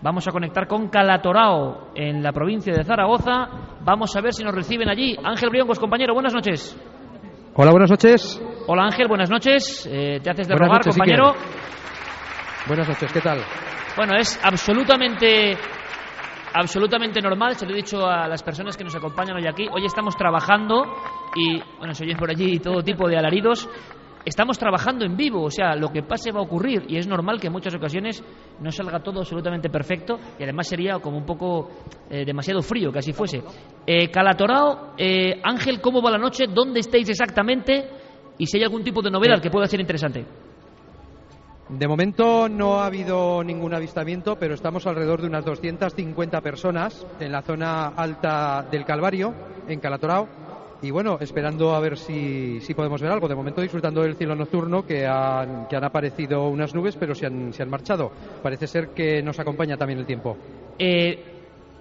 [0.02, 3.48] Vamos a conectar con Calatorao, en la provincia de Zaragoza.
[3.82, 5.16] Vamos a ver si nos reciben allí.
[5.22, 6.78] Ángel Briongos, compañero, buenas noches.
[7.54, 8.40] Hola, buenas noches.
[8.66, 9.86] Hola Ángel, buenas noches.
[9.90, 11.34] Eh, te haces de rogar, compañero.
[12.66, 13.40] Buenas noches, ¿qué tal?
[13.96, 15.58] Bueno, es absolutamente
[16.52, 19.68] absolutamente normal, se lo he dicho a las personas que nos acompañan hoy aquí.
[19.72, 20.84] Hoy estamos trabajando
[21.34, 23.68] y, bueno, se oyen por allí todo tipo de alaridos
[24.24, 27.40] estamos trabajando en vivo, o sea, lo que pase va a ocurrir y es normal
[27.40, 28.22] que en muchas ocasiones
[28.60, 31.70] no salga todo absolutamente perfecto y además sería como un poco
[32.10, 33.42] eh, demasiado frío que así fuese.
[33.86, 36.44] Eh, Calatorao, eh, Ángel, ¿cómo va la noche?
[36.52, 37.88] ¿Dónde estáis exactamente?
[38.38, 40.24] Y si hay algún tipo de novedad que pueda ser interesante.
[41.68, 47.30] De momento no ha habido ningún avistamiento, pero estamos alrededor de unas 250 personas en
[47.30, 49.32] la zona alta del Calvario,
[49.68, 50.39] en Calatorao
[50.82, 53.28] y bueno, esperando a ver si, si, podemos ver algo.
[53.28, 57.26] De momento disfrutando del cielo nocturno que han, que han aparecido unas nubes pero se
[57.26, 58.10] han, se han marchado.
[58.42, 60.36] Parece ser que nos acompaña también el tiempo.
[60.78, 61.22] Eh,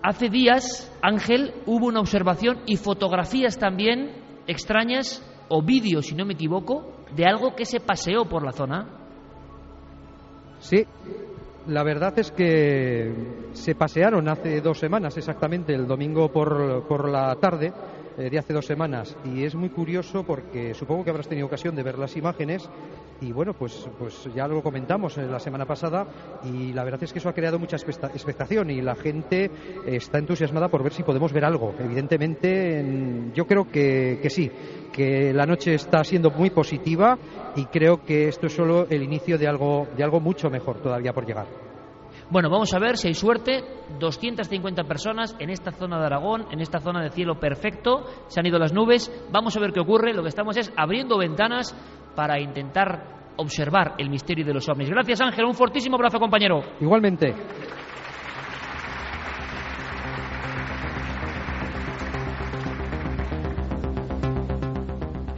[0.02, 4.12] hace días, Ángel, hubo una observación y fotografías también
[4.48, 8.88] extrañas o vídeos, si no me equivoco, de algo que se paseó por la zona.
[10.60, 10.86] Sí,
[11.68, 13.14] la verdad es que
[13.54, 17.72] se pasearon hace dos semanas exactamente, el domingo por, por la tarde
[18.18, 19.16] de hace dos semanas.
[19.26, 22.70] Y es muy curioso porque supongo que habrás tenido ocasión de ver las imágenes.
[23.22, 26.08] Y bueno, pues, pues ya lo comentamos la semana pasada.
[26.44, 28.70] Y la verdad es que eso ha creado mucha expectación.
[28.70, 29.52] Y la gente
[29.86, 31.74] está entusiasmada por ver si podemos ver algo.
[31.80, 34.50] Evidentemente, yo creo que, que sí,
[34.92, 37.18] que la noche está siendo muy positiva.
[37.56, 41.14] Y creo que esto es solo el inicio de algo, de algo mucho mejor todavía
[41.14, 41.69] por llegar.
[42.32, 43.64] Bueno, vamos a ver si hay suerte.
[44.00, 48.06] 250 personas en esta zona de Aragón, en esta zona de cielo perfecto.
[48.28, 49.12] Se han ido las nubes.
[49.32, 50.14] Vamos a ver qué ocurre.
[50.14, 51.76] Lo que estamos es abriendo ventanas
[52.16, 54.90] para intentar observar el misterio de los ovnis.
[54.90, 55.46] Gracias, Ángel.
[55.46, 56.62] Un fortísimo abrazo, compañero.
[56.80, 57.34] Igualmente.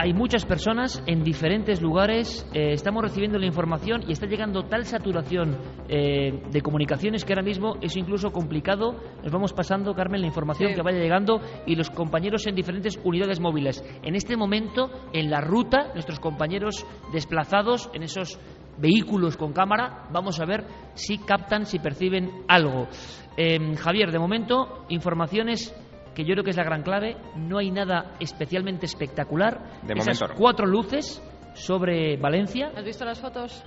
[0.02, 4.84] Hay muchas personas en diferentes lugares, eh, estamos recibiendo la información y está llegando tal
[4.86, 5.56] saturación
[5.88, 8.96] eh, de comunicaciones que ahora mismo es incluso complicado.
[9.22, 13.40] Nos vamos pasando, Carmen, la información que vaya llegando y los compañeros en diferentes unidades
[13.40, 13.86] móviles.
[14.02, 16.84] En este momento, en la ruta, nuestros compañeros
[17.14, 18.40] desplazados en esos
[18.80, 22.88] vehículos con cámara, vamos a ver si captan, si perciben algo.
[23.38, 25.76] Eh, Javier, de momento, informaciones
[26.14, 27.18] que yo creo que es la gran clave.
[27.36, 29.82] No hay nada especialmente espectacular.
[29.84, 31.22] De Esas cuatro luces
[31.54, 32.72] sobre Valencia.
[32.76, 33.64] ¿Has visto las fotos?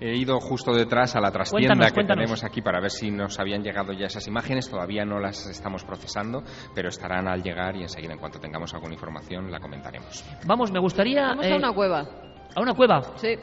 [0.00, 3.62] He ido justo detrás a la trastienda que tenemos aquí para ver si nos habían
[3.62, 4.70] llegado ya esas imágenes.
[4.70, 6.42] Todavía no las estamos procesando,
[6.74, 10.24] pero estarán al llegar y enseguida, en cuanto tengamos alguna información, la comentaremos.
[10.46, 11.28] Vamos, me gustaría.
[11.28, 12.06] Vamos a eh, una cueva.
[12.54, 13.02] ¿A una cueva?
[13.16, 13.34] Sí.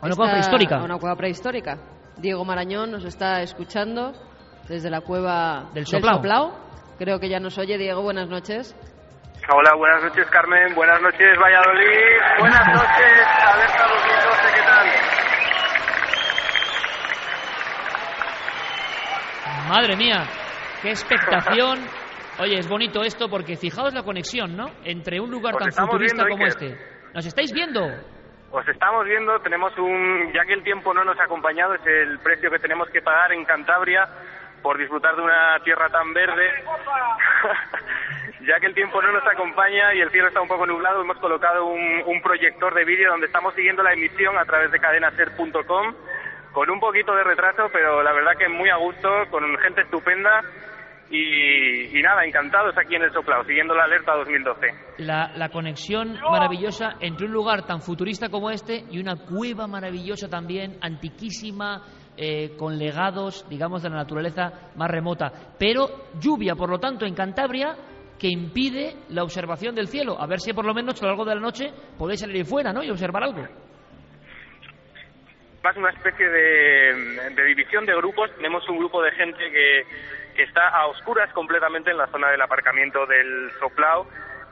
[0.00, 0.76] ¿A una cueva prehistórica?
[0.76, 1.78] A una cueva prehistórica.
[2.18, 4.12] Diego Marañón nos está escuchando
[4.68, 6.65] desde la cueva del Soplao.
[6.98, 8.74] Creo que ya nos oye Diego, buenas noches.
[9.52, 14.86] Hola, buenas noches Carmen, buenas noches Valladolid, buenas noches Alerta 2012, ¿qué tal?
[19.68, 20.24] Madre mía,
[20.80, 21.80] qué expectación.
[22.40, 24.70] Oye, es bonito esto porque fijaos la conexión, ¿no?
[24.82, 26.78] Entre un lugar tan futurista como este.
[27.14, 27.80] ¿Nos estáis viendo?
[28.50, 32.18] Os estamos viendo, tenemos un, ya que el tiempo no nos ha acompañado, es el
[32.20, 34.08] precio que tenemos que pagar en Cantabria
[34.66, 36.50] por disfrutar de una tierra tan verde.
[38.40, 41.18] ya que el tiempo no nos acompaña y el cielo está un poco nublado, hemos
[41.18, 45.94] colocado un, proyector de vídeo donde estamos siguiendo la emisión a través de cadenaser.com
[46.50, 50.42] con un poquito de retraso, pero la verdad que muy a gusto, con gente estupenda
[51.10, 54.66] y, nada, encantados aquí en el Soplao, siguiendo la alerta 2012.
[54.98, 60.28] La, la, conexión maravillosa entre un lugar tan futurista como este y una cueva maravillosa
[60.28, 61.82] también, antiquísima,
[62.16, 65.30] eh, con legados, digamos, de la naturaleza más remota.
[65.58, 65.86] Pero
[66.18, 67.76] lluvia, por lo tanto, en Cantabria
[68.18, 70.18] que impide la observación del cielo.
[70.18, 72.72] A ver si por lo menos a lo largo de la noche podéis salir fuera
[72.72, 72.82] ¿no?
[72.82, 73.46] y observar algo.
[75.62, 78.30] Más una especie de, de división de grupos.
[78.36, 79.82] Tenemos un grupo de gente que,
[80.36, 84.06] que está a oscuras completamente en la zona del aparcamiento del Soplao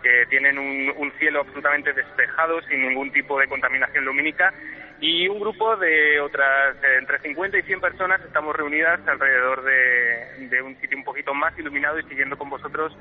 [0.04, 4.52] que tienen un, cielo absolutamente despejado, sin ningún tipo de contaminación lumínica,
[5.00, 10.78] y un grupo de otras entre 50 y 100 personas estamos reunidas alrededor de, un
[10.78, 12.94] sitio un poquito más iluminado y siguiendo con vosotros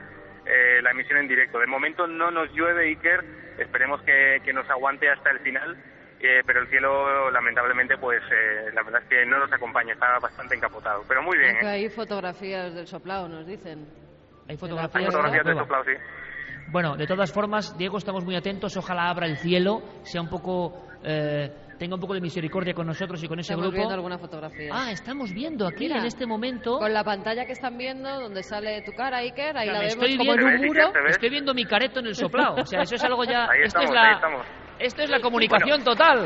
[0.46, 1.60] eh, la emisión en directo.
[1.60, 3.22] De momento no nos llueve, Iker,
[3.58, 5.76] esperemos que, nos aguante hasta el final.
[6.24, 10.20] Eh, pero el cielo lamentablemente pues eh, la verdad es que no nos acompaña, está
[10.22, 11.58] bastante encapotado, pero muy bien.
[11.66, 13.86] Hay fotografías del soplado, nos dicen.
[14.48, 15.92] Hay fotografías, del soplado, sí.
[16.72, 18.76] Bueno, de todas formas, Diego, estamos muy atentos.
[18.78, 20.88] Ojalá abra el cielo, sea un poco.
[21.04, 23.78] Eh, tenga un poco de misericordia con nosotros y con ese estamos grupo.
[23.78, 24.72] viendo alguna fotografía.
[24.74, 26.80] Ah, estamos viendo aquí en este momento.
[26.80, 30.18] Con la pantalla que están viendo, donde sale tu cara, Iker, ahí la vemos estoy
[30.18, 30.94] como viendo, en un muro.
[31.10, 32.56] Estoy viendo mi careto en el soplado.
[32.62, 33.50] O sea, eso es algo ya.
[33.50, 34.63] Ahí esto, estamos, es la, ahí estamos.
[34.84, 36.26] Esto es la comunicación total.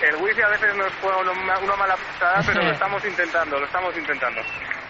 [0.00, 3.64] El wifi a veces nos juega una, una mala pasada, pero lo estamos intentando, lo
[3.64, 4.40] estamos intentando.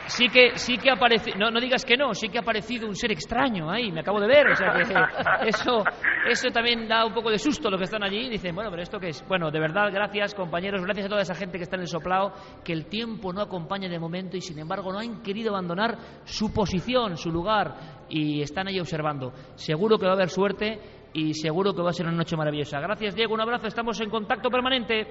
[0.09, 2.87] Sí que sí que ha aparecido no, no digas que no sí que ha aparecido
[2.87, 4.83] un ser extraño ahí me acabo de ver o sea que
[5.49, 5.83] eso
[6.29, 8.85] eso también da un poco de susto lo que están allí y dicen bueno pero
[8.85, 11.75] esto qué es bueno de verdad gracias compañeros gracias a toda esa gente que está
[11.75, 12.33] en el soplao
[12.65, 16.55] que el tiempo no acompaña de momento y sin embargo no han querido abandonar su
[16.55, 19.33] posición su lugar y están ahí observando.
[19.55, 20.79] Seguro que va a haber suerte
[21.17, 24.11] y seguro que va a ser una noche maravillosa gracias Diego un abrazo estamos en
[24.11, 25.07] contacto permanente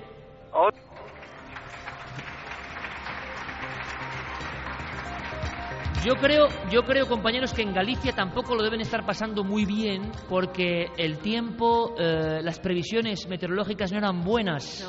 [6.05, 10.11] Yo creo, yo creo, compañeros, que en Galicia tampoco lo deben estar pasando muy bien
[10.29, 14.87] porque el tiempo, eh, las previsiones meteorológicas no eran buenas.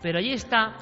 [0.00, 0.76] Pero allí está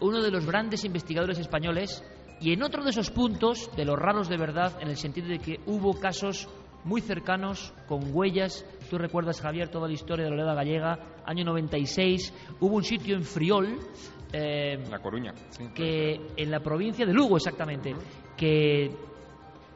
[0.00, 2.02] uno de los grandes investigadores españoles
[2.40, 5.40] y en otro de esos puntos, de los raros de verdad, en el sentido de
[5.40, 6.48] que hubo casos
[6.84, 8.64] muy cercanos, con huellas.
[8.88, 12.32] Tú recuerdas, Javier, toda la historia de la Oleda Gallega, año 96.
[12.60, 13.78] Hubo un sitio en Friol.
[14.32, 15.34] Eh, la Coruña.
[15.74, 17.94] Que en la provincia de Lugo, exactamente.
[18.36, 18.90] Que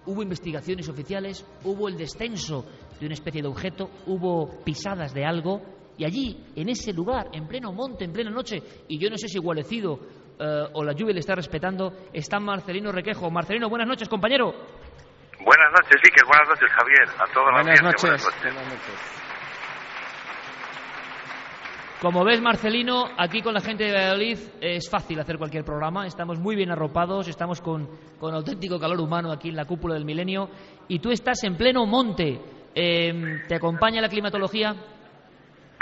[0.06, 2.64] hubo investigaciones oficiales, hubo el descenso
[2.98, 5.60] de una especie de objeto, hubo pisadas de algo,
[5.98, 9.28] y allí, en ese lugar, en pleno monte, en plena noche, y yo no sé
[9.28, 10.00] si igualecido
[10.40, 13.30] eh, o la lluvia le está respetando, está Marcelino Requejo.
[13.30, 14.54] Marcelino, buenas noches, compañero.
[15.44, 18.02] Buenas noches, Iker, buenas noches, Javier, a toda la buenas noches.
[18.42, 19.22] Buenas noches.
[22.00, 26.06] Como ves, Marcelino, aquí con la gente de Valladolid es fácil hacer cualquier programa.
[26.06, 27.88] Estamos muy bien arropados, estamos con,
[28.18, 30.48] con auténtico calor humano aquí en la cúpula del milenio.
[30.88, 32.40] Y tú estás en pleno monte.
[32.74, 34.74] Em, ¿Te acompaña la climatología?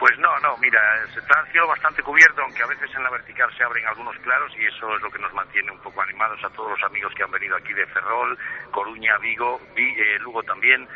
[0.00, 3.54] Pues no, no, mira, está el cielo bastante cubierto, aunque a veces en la vertical
[3.54, 6.48] se abren algunos claros y eso es lo que nos mantiene un poco animados a
[6.48, 8.38] todos los amigos que han venido aquí de Ferrol,
[8.70, 10.88] Coruña, Vigo, eh, Lugo también.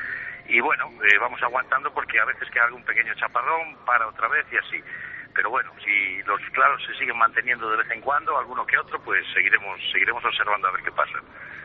[0.48, 4.46] Y bueno, eh, vamos aguantando porque a veces queda algún pequeño chaparrón, para otra vez
[4.50, 4.82] y así
[5.34, 9.00] pero bueno, si los claros se siguen manteniendo de vez en cuando, alguno que otro,
[9.02, 11.18] pues seguiremos, seguiremos observando a ver qué pasa.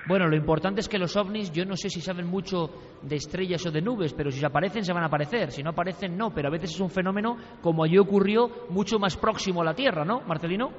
[0.07, 2.69] Bueno, lo importante es que los ovnis, yo no sé si saben mucho
[3.01, 5.51] de estrellas o de nubes, pero si aparecen, se van a aparecer.
[5.51, 6.31] Si no aparecen, no.
[6.33, 10.05] Pero a veces es un fenómeno, como allí ocurrió, mucho más próximo a la Tierra,
[10.05, 10.71] ¿no, Marcelino?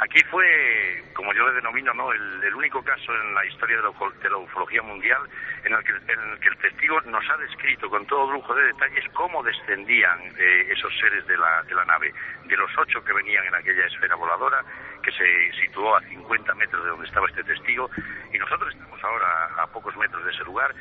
[0.00, 2.12] Aquí fue, como yo le denomino, ¿no?
[2.12, 5.22] el, único caso en la historia de la, ufología mundial
[5.64, 10.18] en el, que, el testigo nos ha descrito con todo lujo de detalles cómo descendían
[10.36, 12.12] eh, esos seres de la, de la nave.
[12.44, 14.64] De los ocho que venían en aquella esfera voladora,
[15.04, 17.90] que se situó a 50 metros de donde estaba este testigo,
[18.32, 20.74] y nosotros estamos ahora a pocos metros de ese lugar,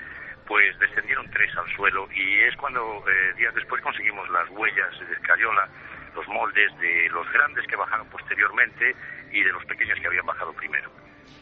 [0.47, 5.13] pues descendieron tres al suelo y es cuando eh, días después conseguimos las huellas de
[5.13, 5.69] escayola
[6.15, 8.95] los moldes de los grandes que bajaron posteriormente
[9.31, 10.91] y de los pequeños que habían bajado primero.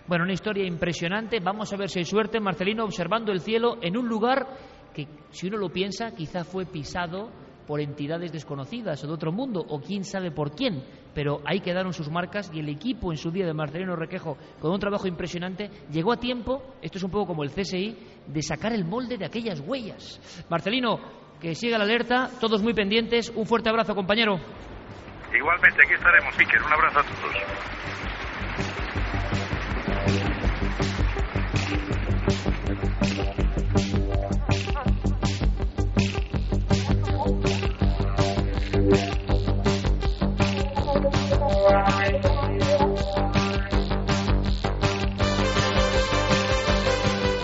[0.08, 1.40] Bueno, una historia impresionante.
[1.40, 4.46] Vamos a ver si hay suerte, Marcelino, observando el cielo en un lugar
[4.94, 7.32] que, si uno lo piensa, quizá fue pisado
[7.72, 10.84] por entidades desconocidas o de otro mundo, o quién sabe por quién,
[11.15, 14.74] pero ahí quedaron sus marcas y el equipo en su día de Marcelino Requejo, con
[14.74, 17.95] un trabajo impresionante, llegó a tiempo, esto es un poco como el CSI,
[18.28, 20.19] de sacar el molde de aquellas huellas.
[20.49, 20.99] Marcelino,
[21.39, 23.32] que siga la alerta, todos muy pendientes.
[23.34, 24.36] Un fuerte abrazo, compañero.
[25.34, 26.61] Igualmente, aquí estaremos, Iker.
[26.61, 27.22] Un abrazo a todos.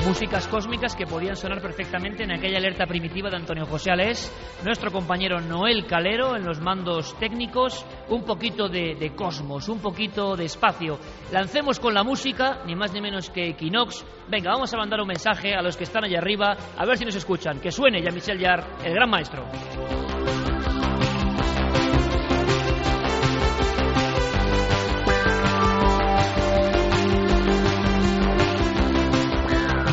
[0.08, 4.32] Músicas cósmicas que podían sonar perfectamente en aquella alerta primitiva de Antonio José Alés,
[4.64, 10.46] nuestro compañero Noel Calero en los mandos técnicos, un poquito de, cosmos, un poquito de
[10.46, 10.98] espacio.
[11.32, 14.06] Lancemos con la música, ni más ni menos que Equinox.
[14.28, 17.06] Venga, vamos a mandar un mensaje a los que están allá arriba, a ver si
[17.06, 17.60] nos escuchan.
[17.60, 19.46] Que suene ya Michel Yar, el gran maestro.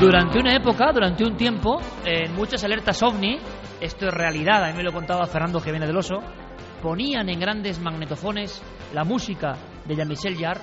[0.04, 3.38] Durante una época, durante un tiempo, en muchas alertas ovni,
[3.80, 6.16] esto es realidad, a mí me lo contaba Fernando Jiménez del Oso,
[6.82, 10.60] ponían en grandes magnetofones la música de Jean-Michel Jarre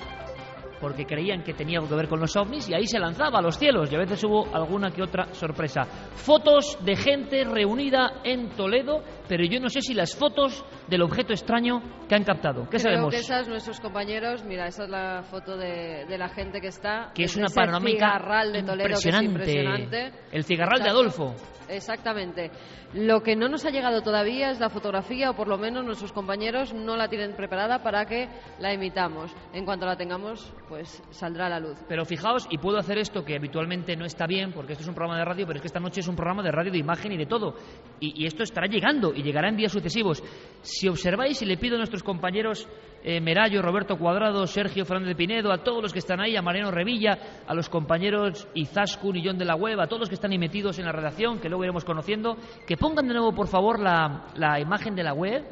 [0.81, 3.41] porque creían que tenía algo que ver con los ovnis y ahí se lanzaba a
[3.41, 5.83] los cielos y a veces hubo alguna que otra sorpresa.
[5.83, 11.31] Fotos de gente reunida en Toledo, pero yo no sé si las fotos del objeto
[11.33, 12.63] extraño que han captado.
[12.63, 13.13] ¿Qué Creo sabemos?
[13.13, 17.11] que esas nuestros compañeros, mira, esa es la foto de, de la gente que está.
[17.13, 19.27] Que es una panorámica cigarral de Toledo que es impresionante.
[19.29, 20.11] impresionante.
[20.31, 20.99] El cigarral de Exacto.
[20.99, 21.35] Adolfo.
[21.69, 22.51] Exactamente.
[22.93, 26.11] Lo que no nos ha llegado todavía es la fotografía, o por lo menos nuestros
[26.11, 28.27] compañeros no la tienen preparada para que
[28.59, 29.31] la emitamos.
[29.53, 31.77] En cuanto la tengamos, pues saldrá a la luz.
[31.89, 34.95] Pero fijaos, y puedo hacer esto que habitualmente no está bien, porque esto es un
[34.95, 37.11] programa de radio, pero es que esta noche es un programa de radio de imagen
[37.11, 37.55] y de todo.
[37.99, 40.23] Y, esto estará llegando y llegará en días sucesivos.
[40.61, 42.69] Si observáis, y le pido a nuestros compañeros
[43.03, 46.41] eh, Merayo, Roberto Cuadrado, Sergio Fernández de Pinedo, a todos los que están ahí, a
[46.41, 50.15] Mariano Revilla, a los compañeros Izaskun y John de la Web, a todos los que
[50.15, 53.49] están ahí metidos en la redacción, que luego iremos conociendo, que pongan de nuevo, por
[53.49, 55.43] favor, la, la imagen de la web,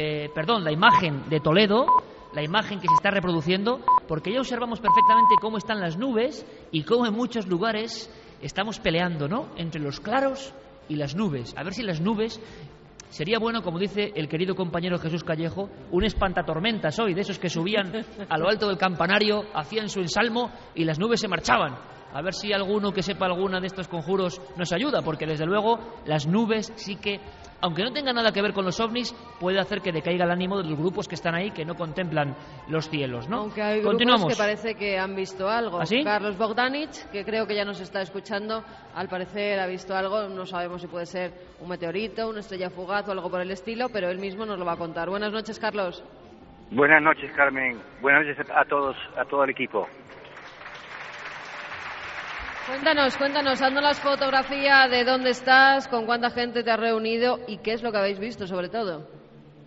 [0.00, 1.84] eh, perdón, la imagen de Toledo,
[2.34, 6.84] la imagen que se está reproduciendo, porque ya observamos perfectamente cómo están las nubes y
[6.84, 8.10] cómo en muchos lugares
[8.40, 9.48] estamos peleando, ¿no?
[9.56, 10.54] Entre los claros
[10.88, 11.54] y las nubes.
[11.56, 12.40] A ver si las nubes
[13.12, 17.50] Sería bueno, como dice el querido compañero Jesús Callejo, un espantatormentas hoy, de esos que
[17.50, 17.92] subían
[18.26, 21.76] a lo alto del campanario, hacían su ensalmo y las nubes se marchaban.
[22.14, 25.78] A ver si alguno que sepa alguna de estos conjuros nos ayuda, porque desde luego
[26.06, 27.20] las nubes sí que,
[27.62, 30.58] aunque no tenga nada que ver con los ovnis, puede hacer que decaiga el ánimo
[30.58, 32.34] de los grupos que están ahí, que no contemplan
[32.68, 33.38] los cielos, ¿no?
[33.38, 34.22] Aunque hay Continuamos.
[34.22, 35.80] grupos que parece que han visto algo.
[35.80, 36.02] ¿Ah, sí?
[36.02, 40.28] Carlos Bogdanich, que creo que ya nos está escuchando, al parecer ha visto algo.
[40.28, 43.88] No sabemos si puede ser un meteorito, una estrella fugaz o algo por el estilo,
[43.90, 45.08] pero él mismo nos lo va a contar.
[45.08, 46.02] Buenas noches, Carlos.
[46.72, 47.78] Buenas noches, Carmen.
[48.00, 49.86] Buenas noches a todos, a todo el equipo.
[52.66, 57.72] Cuéntanos, cuéntanos, haznos fotografía de dónde estás, con cuánta gente te has reunido y qué
[57.72, 59.04] es lo que habéis visto, sobre todo.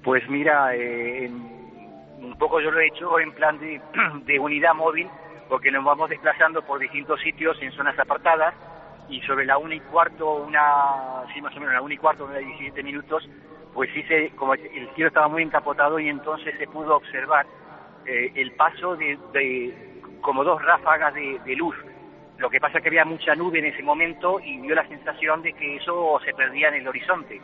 [0.01, 3.81] Pues mira, eh, un poco yo lo he hecho en plan de,
[4.25, 5.09] de unidad móvil,
[5.49, 8.53] porque nos vamos desplazando por distintos sitios en zonas apartadas
[9.09, 12.23] y sobre la una y cuarto, una, sí más o menos la una y cuarto,
[12.23, 13.27] una de 17 minutos,
[13.73, 17.45] pues se, como el cielo estaba muy encapotado y entonces se pudo observar
[18.05, 21.75] eh, el paso de, de como dos ráfagas de, de luz.
[22.38, 25.41] Lo que pasa es que había mucha nube en ese momento y dio la sensación
[25.41, 27.41] de que eso se perdía en el horizonte.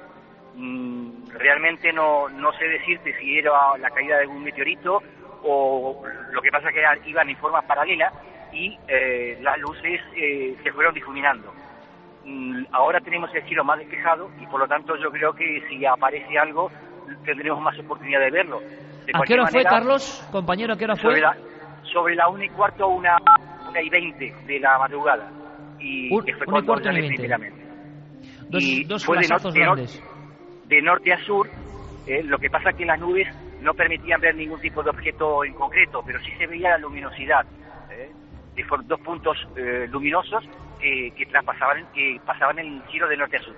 [0.55, 5.01] Mm, realmente no, no sé decirte si era la caída de algún meteorito
[5.43, 8.11] o lo que pasa es que iban en forma paralela
[8.51, 11.53] y eh, las luces eh, se fueron difuminando.
[12.25, 15.85] Mm, ahora tenemos el cielo más despejado y por lo tanto yo creo que si
[15.85, 16.69] aparece algo
[17.25, 18.59] tendremos más oportunidad de verlo.
[18.59, 20.27] De ¿A qué hora fue, Carlos?
[20.31, 21.11] Compañero, ¿a qué hora fue?
[21.11, 21.37] Sobre la,
[21.83, 23.17] sobre la una y cuarto, una,
[23.71, 25.31] una y veinte de la madrugada.
[25.79, 27.17] Y Un- que fue y sale veinte.
[27.17, 27.61] primeramente.
[28.49, 30.03] Dos, y dos fue de, nor- flasazos de nor- grandes.
[30.67, 31.47] de norte a sur.
[32.05, 33.27] eh, lo que pasa es que las nubes
[33.61, 37.45] no permitían ver ningún tipo de objeto en concreto, pero sí se veía la luminosidad.
[37.89, 38.11] eh,
[38.55, 40.43] de dos puntos eh, luminosos
[40.77, 43.55] que, que traspasaban, que pasaban el cielo de norte a sur.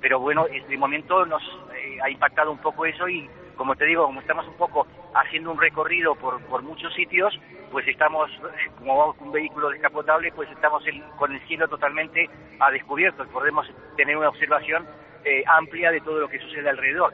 [0.00, 1.42] Pero bueno, de momento nos
[1.74, 5.50] eh, ha impactado un poco eso y, como te digo, como estamos un poco haciendo
[5.50, 7.38] un recorrido por, por muchos sitios,
[7.70, 11.68] pues estamos, eh, como vamos con un vehículo descapotable, pues estamos el- con el cielo
[11.68, 12.28] totalmente
[12.60, 13.24] a descubierto.
[13.26, 14.86] Podemos tener una observación
[15.24, 17.12] eh, amplia de todo lo que sucede alrededor.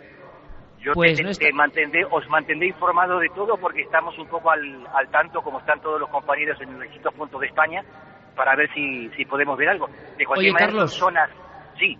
[0.80, 4.26] Yo Pues te- no está- te mantendré, os mantendré informado de todo porque estamos un
[4.26, 7.84] poco al, al tanto, como están todos los compañeros en distintos puntos de España,
[8.34, 9.88] para ver si, si podemos ver algo.
[10.16, 10.90] De cualquier Oye, manera, Carlos.
[10.94, 11.30] son zonas,
[11.78, 11.96] sí,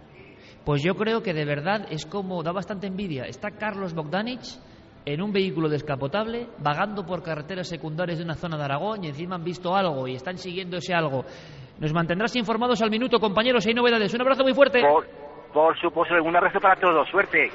[0.64, 3.24] Pues yo creo que de verdad es como da bastante envidia.
[3.24, 4.58] Está Carlos Bogdanich
[5.06, 9.36] en un vehículo descapotable, vagando por carreteras secundarias de una zona de Aragón y encima
[9.36, 11.24] han visto algo y están siguiendo ese algo.
[11.78, 14.12] Nos mantendrás informados al minuto, compañeros, si hay novedades.
[14.12, 14.82] Un abrazo muy fuerte.
[14.82, 15.06] por,
[15.52, 17.50] por supuesto, un abrazo para todos, suerte.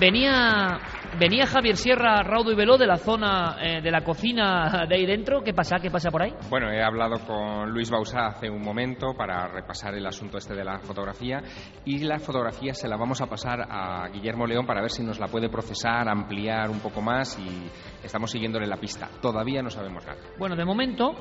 [0.00, 0.78] Venía,
[1.18, 5.06] venía Javier Sierra, Raudo y Veló de la zona eh, de la cocina de ahí
[5.06, 5.42] dentro.
[5.42, 5.76] ¿Qué pasa?
[5.80, 6.32] ¿Qué pasa por ahí?
[6.50, 10.64] Bueno, he hablado con Luis Bausá hace un momento para repasar el asunto este de
[10.64, 11.42] la fotografía
[11.84, 15.18] y la fotografía se la vamos a pasar a Guillermo León para ver si nos
[15.18, 17.70] la puede procesar, ampliar un poco más y
[18.04, 19.08] estamos siguiéndole la pista.
[19.20, 20.20] Todavía no sabemos nada.
[20.38, 21.14] Bueno, de momento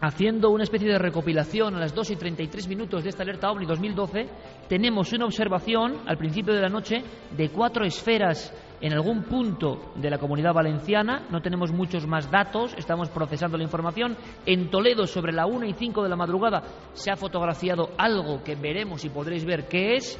[0.00, 3.66] haciendo una especie de recopilación a las 2 y 33 minutos de esta alerta OVNI
[3.66, 4.26] 2012,
[4.68, 7.02] tenemos una observación al principio de la noche
[7.36, 11.26] de cuatro esferas en algún punto de la comunidad valenciana.
[11.30, 14.16] No tenemos muchos más datos, estamos procesando la información.
[14.46, 16.62] En Toledo, sobre la 1 y 5 de la madrugada,
[16.92, 20.18] se ha fotografiado algo que veremos y podréis ver qué es.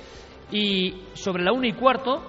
[0.50, 2.22] Y sobre la 1 y cuarto,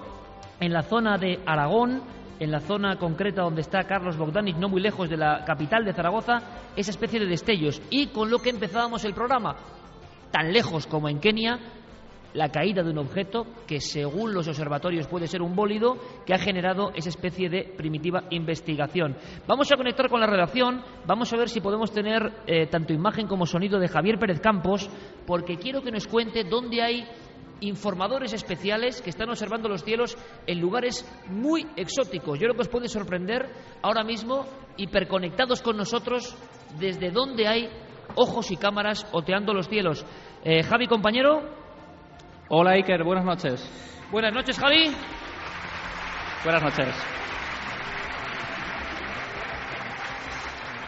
[0.60, 2.02] en la zona de Aragón,
[2.38, 5.92] en la zona concreta donde está Carlos Bogdanic, no muy lejos de la capital de
[5.92, 6.40] Zaragoza,
[6.76, 7.82] esa especie de destellos.
[7.90, 9.56] Y con lo que empezábamos el programa,
[10.30, 11.58] tan lejos como en Kenia,
[12.34, 16.38] la caída de un objeto que según los observatorios puede ser un bólido que ha
[16.38, 19.16] generado esa especie de primitiva investigación.
[19.46, 23.26] Vamos a conectar con la redacción, vamos a ver si podemos tener eh, tanto imagen
[23.26, 24.88] como sonido de Javier Pérez Campos,
[25.26, 27.04] porque quiero que nos cuente dónde hay
[27.60, 30.16] informadores especiales que están observando los cielos
[30.46, 32.38] en lugares muy exóticos.
[32.38, 33.48] Yo creo que os puede sorprender
[33.82, 36.36] ahora mismo, hiperconectados con nosotros,
[36.78, 37.68] desde donde hay
[38.14, 40.04] ojos y cámaras oteando los cielos.
[40.42, 41.59] Eh, Javi, compañero.
[42.52, 43.64] Hola Iker, buenas noches.
[44.10, 44.90] Buenas noches, Javi.
[46.42, 46.88] Buenas noches.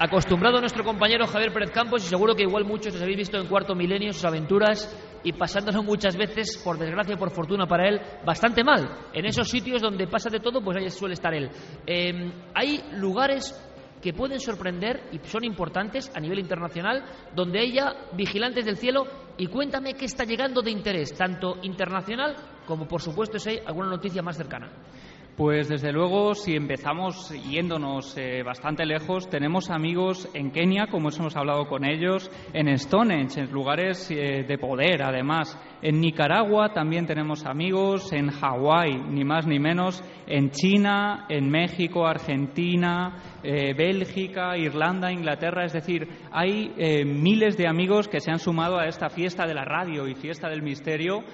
[0.01, 3.47] Acostumbrado nuestro compañero Javier Pérez Campos y seguro que igual muchos os habéis visto en
[3.47, 4.93] Cuarto Milenio sus aventuras
[5.23, 8.89] y pasándolo muchas veces, por desgracia o por fortuna para él, bastante mal.
[9.13, 11.49] En esos sitios donde pasa de todo, pues ahí suele estar él.
[11.87, 13.55] Eh, hay lugares
[14.03, 19.07] que pueden sorprender y son importantes a nivel internacional, donde ya vigilantes del cielo.
[19.39, 22.37] Y cuéntame qué está llegando de interés, tanto internacional
[22.67, 24.71] como, por supuesto, si hay alguna noticia más cercana.
[25.43, 31.35] Pues desde luego, si empezamos yéndonos eh, bastante lejos, tenemos amigos en Kenia, como hemos
[31.35, 35.59] hablado con ellos, en Stonehenge, en lugares eh, de poder, además.
[35.83, 42.07] En Nicaragua también tenemos amigos, en Hawái, ni más ni menos, en China, en México,
[42.07, 45.65] Argentina, eh, Bélgica, Irlanda, Inglaterra.
[45.65, 49.65] Es decir, hay miles de amigos que se han sumado a esta fiesta de la
[49.65, 51.25] radio y fiesta del misterio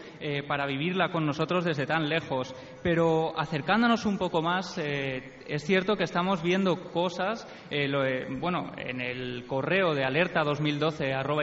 [0.49, 2.55] para vivirla con nosotros desde tan lejos.
[2.83, 8.27] Pero acercándonos un poco más, eh, es cierto que estamos viendo cosas, eh, lo, eh,
[8.39, 11.43] bueno, en el correo de alerta 2012 arroba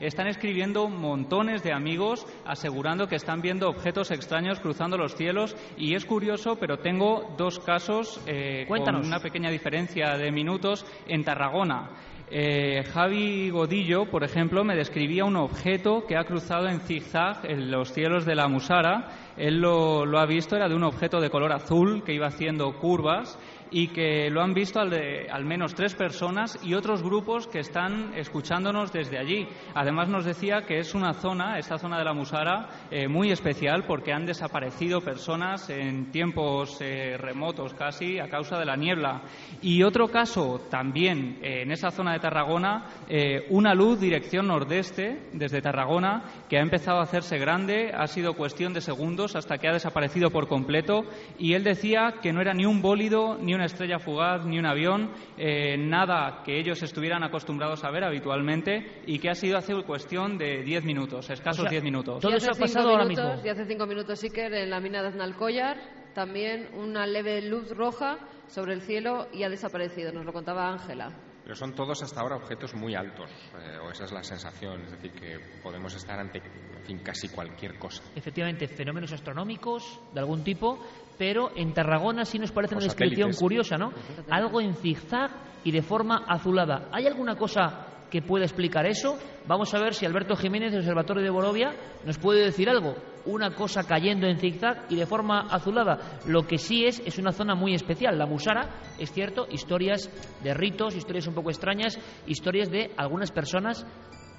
[0.00, 5.94] están escribiendo montones de amigos asegurando que están viendo objetos extraños cruzando los cielos y
[5.94, 8.20] es curioso, pero tengo dos casos
[8.68, 11.90] con una pequeña diferencia de minutos en Tarragona.
[12.32, 17.92] Javi Godillo, por ejemplo, me describía un objeto que ha cruzado en zigzag en los
[17.92, 19.08] cielos de la Musara.
[19.36, 22.72] Él lo, lo, ha visto, era de un objeto de color azul que iba haciendo
[22.78, 23.38] curvas
[23.72, 27.60] y que lo han visto al, de, al, menos tres personas y otros grupos que
[27.60, 29.48] están escuchándonos desde allí.
[29.74, 33.84] Además nos decía que es una zona, esta zona de la Musara, eh, muy especial
[33.86, 39.22] porque han desaparecido personas en tiempos eh, remotos casi a causa de la niebla.
[39.62, 45.28] Y otro caso también eh, en esa zona de Tarragona, eh, una luz dirección nordeste
[45.32, 49.68] desde Tarragona que ha empezado a hacerse grande, ha sido cuestión de segundos hasta que
[49.68, 51.04] ha desaparecido por completo
[51.38, 54.66] y él decía que no era ni un bólido ni una estrella fugaz ni un
[54.66, 59.74] avión, eh, nada que ellos estuvieran acostumbrados a ver habitualmente y que ha sido hace
[59.82, 62.20] cuestión de 10 minutos, escasos 10 minutos.
[62.20, 63.34] Todo eso ha pasado ahora mismo.
[63.44, 65.78] Y hace cinco minutos, Iker, en la mina de Aznalcóllar,
[66.14, 71.12] también una leve luz roja sobre el cielo y ha desaparecido, nos lo contaba Ángela.
[71.42, 74.92] Pero son todos hasta ahora objetos muy altos, eh, o esa es la sensación, es
[74.92, 78.02] decir, que podemos estar ante en fin, casi cualquier cosa.
[78.14, 80.78] Efectivamente, fenómenos astronómicos de algún tipo,
[81.16, 83.92] pero en Tarragona sí nos parece una descripción curiosa, ¿no?
[84.30, 85.30] Algo en zigzag
[85.64, 86.88] y de forma azulada.
[86.92, 89.18] ¿Hay alguna cosa que pueda explicar eso?
[89.46, 91.72] Vamos a ver si Alberto Jiménez del Observatorio de Borovia
[92.04, 92.96] nos puede decir algo.
[93.24, 96.20] Una cosa cayendo en zigzag y de forma azulada.
[96.26, 98.18] Lo que sí es, es una zona muy especial.
[98.18, 98.68] La Musara,
[98.98, 100.10] es cierto, historias
[100.42, 103.86] de ritos, historias un poco extrañas, historias de algunas personas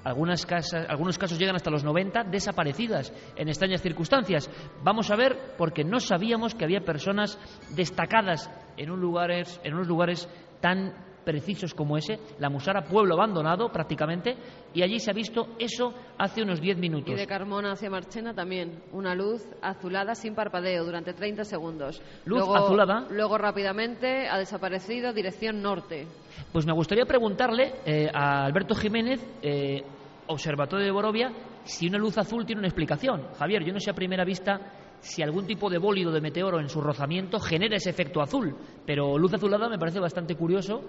[0.04, 4.50] algunas casas, algunos casos llegan hasta los 90 desaparecidas en extrañas circunstancias.
[4.82, 7.38] Vamos a ver, porque no sabíamos que había personas
[7.70, 10.28] destacadas en, un lugares, en unos lugares
[10.60, 10.92] tan
[11.24, 14.36] precisos como ese, la Musara, pueblo abandonado prácticamente,
[14.72, 17.12] y allí se ha visto eso hace unos 10 minutos.
[17.12, 22.02] Y de Carmona hacia Marchena también, una luz azulada sin parpadeo durante 30 segundos.
[22.24, 23.06] Luz azulada.
[23.10, 26.06] Luego rápidamente ha desaparecido dirección norte.
[26.52, 29.82] Pues me gustaría preguntarle eh, a Alberto Jiménez, eh,
[30.26, 31.32] Observatorio de Borovia,
[31.64, 33.28] si una luz azul tiene una explicación.
[33.38, 34.58] Javier, yo no sé a primera vista
[35.04, 39.18] si algún tipo de bólido de meteoro en su rozamiento genera ese efecto azul, pero
[39.18, 40.80] luz azulada me parece bastante curioso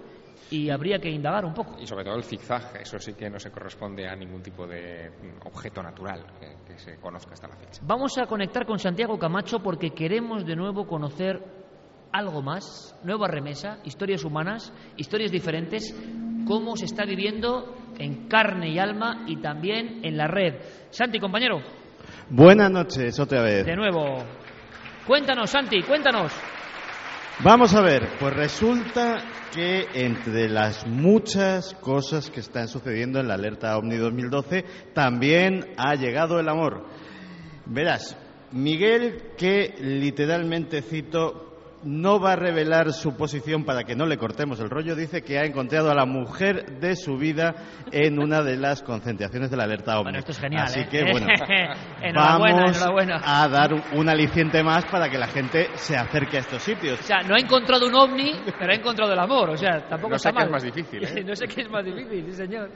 [0.49, 1.75] y habría que indagar un poco.
[1.79, 5.11] Y sobre todo el zigzag, eso sí que no se corresponde a ningún tipo de
[5.43, 7.81] objeto natural que, que se conozca hasta la fecha.
[7.85, 11.43] Vamos a conectar con Santiago Camacho porque queremos de nuevo conocer
[12.13, 15.93] algo más, nueva remesa, historias humanas, historias diferentes.
[16.47, 20.61] cómo se está viviendo en carne y alma y también en la red.
[20.91, 21.84] Santi, compañero.
[22.29, 23.65] Buenas noches, otra vez.
[23.65, 24.23] De nuevo.
[25.05, 26.33] Cuéntanos, Santi, cuéntanos.
[27.43, 29.17] Vamos a ver, pues resulta
[29.53, 35.93] que entre las muchas cosas que están sucediendo en la alerta OVNI 2012, también ha
[35.93, 36.85] llegado el amor.
[37.67, 38.17] Verás,
[38.51, 41.54] Miguel, que literalmente cito,
[41.85, 45.37] no va a revelar su posición para que no le cortemos el rollo, dice que
[45.37, 47.53] ha encontrado a la mujer de su vida
[47.91, 50.03] en una de las concentraciones de la alerta OVNI.
[50.03, 50.63] Bueno, esto es genial.
[50.63, 50.87] Así ¿eh?
[50.89, 51.27] que, bueno,
[52.01, 53.21] enhorabuena, vamos enhorabuena.
[53.23, 56.99] a dar un aliciente más para que la gente se acerque a estos sitios.
[56.99, 59.51] O sea, no ha encontrado un ovni, pero ha encontrado el amor.
[59.51, 60.45] O sea, tampoco No sé está qué mal.
[60.45, 61.23] es más difícil, ¿eh?
[61.25, 62.69] no sé qué es más difícil, sí, señor.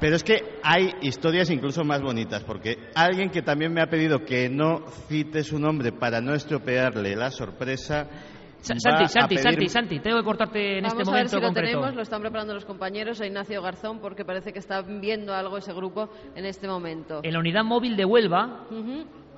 [0.00, 4.18] Pero es que hay historias incluso más bonitas, porque alguien que también me ha pedido
[4.24, 8.06] que no cite su nombre para no estropearle la sorpresa.
[8.60, 11.28] Sa- Santi, Santi, pedir- Santi, Santi, tengo que cortarte en Vamos este a ver momento
[11.30, 11.68] si lo concreto.
[11.78, 15.58] tenemos, lo están preparando los compañeros a Ignacio Garzón porque parece que están viendo algo
[15.58, 17.20] ese grupo en este momento.
[17.22, 18.64] En la unidad móvil de Huelva.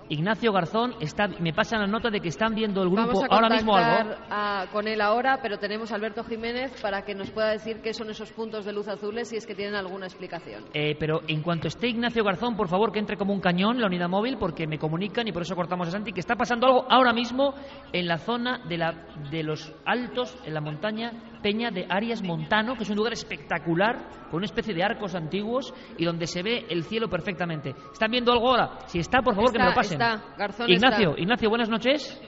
[0.08, 3.34] Ignacio Garzón está, me pasa la nota de que están viendo el grupo Vamos a
[3.34, 4.14] ahora mismo algo.
[4.30, 7.92] a- con él ahora, pero tenemos a Alberto Jiménez para que nos pueda decir qué
[7.92, 10.64] son esos puntos de luz azules si es que tienen alguna explicación.
[10.74, 13.86] Eh, pero en cuanto esté Ignacio Garzón, por favor, que entre como un cañón la
[13.86, 16.86] unidad móvil, porque me comunican y por eso cortamos a Santi, que está pasando algo
[16.88, 17.54] ahora mismo
[17.92, 18.92] en la zona de, la,
[19.30, 21.12] de los altos, en la montaña
[21.42, 25.72] Peña de Arias Montano, que es un lugar espectacular, con una especie de arcos antiguos
[25.96, 27.74] y donde se ve el cielo perfectamente.
[27.92, 28.78] ¿Están viendo algo ahora?
[28.86, 30.00] Si está, por favor, que me lo pasen.
[30.00, 30.22] está.
[30.36, 31.20] Garzón Ignacio, está.
[31.22, 32.20] Ignacio, buenas noches.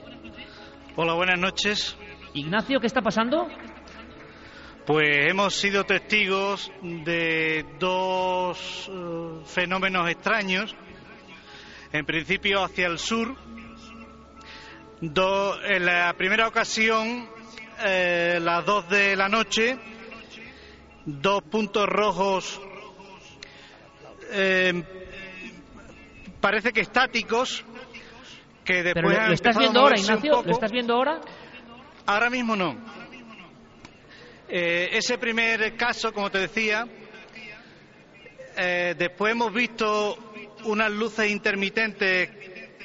[0.95, 1.97] Hola, buenas noches.
[2.33, 3.47] Ignacio, ¿qué está pasando?
[4.85, 10.75] Pues hemos sido testigos de dos eh, fenómenos extraños.
[11.91, 13.35] En principio hacia el sur.
[15.01, 17.27] Do- en la primera ocasión,
[17.85, 19.77] eh, las dos de la noche,
[21.05, 22.59] dos puntos rojos
[24.31, 24.83] eh,
[26.39, 27.63] parece que estáticos
[28.63, 30.31] que después Pero lo, han lo estás viendo ahora, Ignacio.
[30.31, 30.51] ¿Lo poco.
[30.51, 31.21] estás viendo ahora?
[32.05, 32.75] Ahora mismo no.
[34.47, 36.87] Eh, ese primer caso, como te decía,
[38.57, 40.17] eh, después hemos visto
[40.65, 42.29] unas luces intermitentes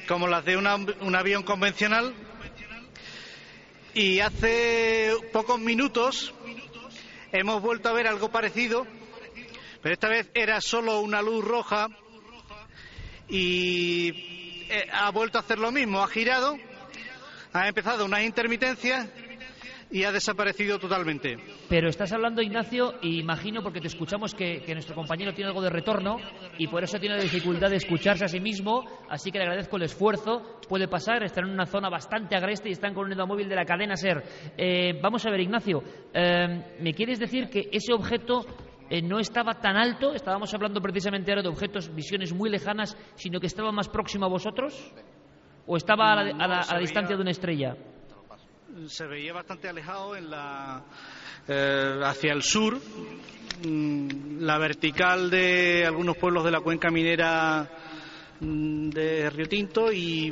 [0.06, 2.14] como las de una- un avión convencional
[3.94, 6.34] y hace pocos minutos
[7.30, 8.86] hemos vuelto a ver algo parecido,
[9.82, 11.88] pero esta vez era solo una luz roja
[13.28, 16.58] y eh, ha vuelto a hacer lo mismo, ha girado,
[17.52, 19.08] ha empezado unas intermitencias
[19.90, 21.36] y ha desaparecido totalmente.
[21.68, 25.62] Pero estás hablando, Ignacio, y imagino, porque te escuchamos que, que nuestro compañero tiene algo
[25.62, 26.16] de retorno
[26.58, 29.76] y por eso tiene la dificultad de escucharse a sí mismo, así que le agradezco
[29.76, 30.58] el esfuerzo.
[30.68, 33.54] Puede pasar, están en una zona bastante agreste y están con un unidad móvil de
[33.56, 34.22] la cadena SER.
[34.56, 35.82] Eh, vamos a ver, Ignacio,
[36.12, 38.44] eh, ¿me quieres decir que ese objeto
[38.90, 40.14] eh, no estaba tan alto?
[40.14, 44.28] Estábamos hablando precisamente ahora de objetos, visiones muy lejanas, sino que estaba más próximo a
[44.28, 44.92] vosotros?
[45.66, 47.76] ¿O estaba a la, a la- a la distancia de una estrella?
[48.88, 50.82] Se veía bastante alejado en la,
[51.48, 52.78] eh, hacia el sur,
[53.66, 57.68] mm, la vertical de algunos pueblos de la cuenca minera
[58.40, 60.30] mm, de Río Tinto y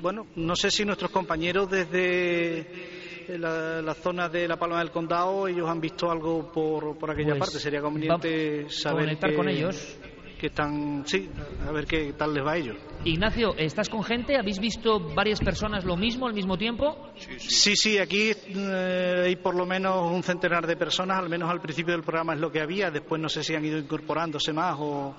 [0.00, 5.48] bueno, no sé si nuestros compañeros desde la, la zona de la Palma del Condado
[5.48, 7.58] ellos han visto algo por, por aquella Pues parte.
[7.58, 9.96] Sería conveniente saber conectar que- con ellos.
[10.38, 11.28] Que están, sí,
[11.66, 12.76] a ver qué tal les va a ellos.
[13.04, 14.36] Ignacio, ¿estás con gente?
[14.36, 17.10] ¿Habéis visto varias personas lo mismo al mismo tiempo?
[17.16, 21.60] Sí, sí, aquí eh, hay por lo menos un centenar de personas, al menos al
[21.60, 24.76] principio del programa es lo que había, después no sé si han ido incorporándose más
[24.78, 25.14] o...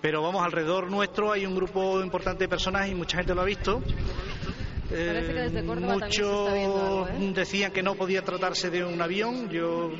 [0.00, 3.44] Pero vamos, alrededor nuestro hay un grupo importante de personas y mucha gente lo ha
[3.44, 3.82] visto.
[4.88, 7.32] Parece que desde Córdoba también se Muchos ¿eh?
[7.34, 9.90] decían que no podía tratarse de un avión, yo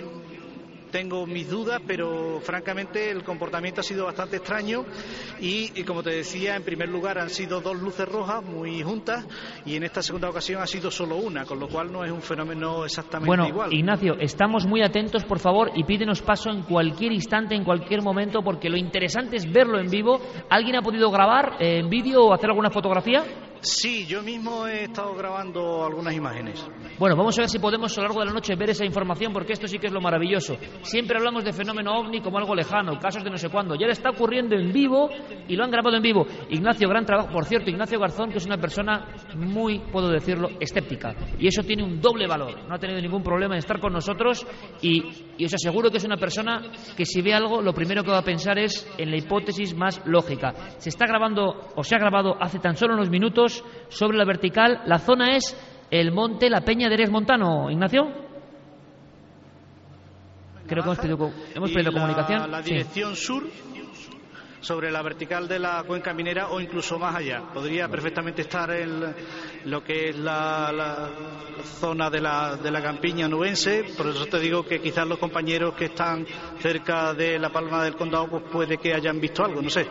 [0.90, 4.84] tengo mis dudas, pero francamente el comportamiento ha sido bastante extraño
[5.40, 9.26] y, y como te decía, en primer lugar han sido dos luces rojas muy juntas
[9.64, 12.22] y en esta segunda ocasión ha sido solo una, con lo cual no es un
[12.22, 13.72] fenómeno exactamente Bueno, igual.
[13.72, 18.42] Ignacio, estamos muy atentos, por favor, y pídenos paso en cualquier instante, en cualquier momento,
[18.42, 20.20] porque lo interesante es verlo en vivo.
[20.50, 23.24] ¿Alguien ha podido grabar eh, en vídeo o hacer alguna fotografía?
[23.60, 26.64] Sí, yo mismo he estado grabando algunas imágenes.
[26.98, 29.32] Bueno, vamos a ver si podemos a lo largo de la noche ver esa información,
[29.32, 30.56] porque esto sí que es lo maravilloso.
[30.82, 33.74] Siempre hablamos de fenómeno ovni como algo lejano, casos de no sé cuándo.
[33.74, 35.10] Ya le está ocurriendo en vivo
[35.48, 36.26] y lo han grabado en vivo.
[36.50, 37.30] Ignacio, gran trabajo.
[37.30, 41.14] Por cierto, Ignacio Garzón, que es una persona muy, puedo decirlo, escéptica.
[41.38, 42.66] Y eso tiene un doble valor.
[42.68, 44.46] No ha tenido ningún problema en estar con nosotros
[44.82, 45.02] y,
[45.36, 46.62] y os aseguro que es una persona
[46.96, 50.00] que si ve algo, lo primero que va a pensar es en la hipótesis más
[50.06, 50.54] lógica.
[50.78, 53.47] Se está grabando, o se ha grabado hace tan solo unos minutos,
[53.88, 54.82] sobre la vertical.
[54.86, 55.56] La zona es
[55.90, 58.02] el monte La Peña de Eres Montano, Ignacio.
[60.66, 62.50] creo que hemos perdido, hemos perdido la- comunicación.
[62.50, 62.70] La Sí.
[62.74, 63.42] dirección sur
[64.60, 67.42] sobre la vertical de la cuenca minera o incluso más allá.
[67.52, 69.14] Podría perfectamente estar en
[69.64, 71.10] lo que es la, la
[71.62, 73.84] zona de la, de la campiña nubense.
[73.96, 76.26] Por eso te digo que quizás los compañeros que están
[76.58, 79.86] cerca de la palma del condado pues puede que hayan visto algo, no sé.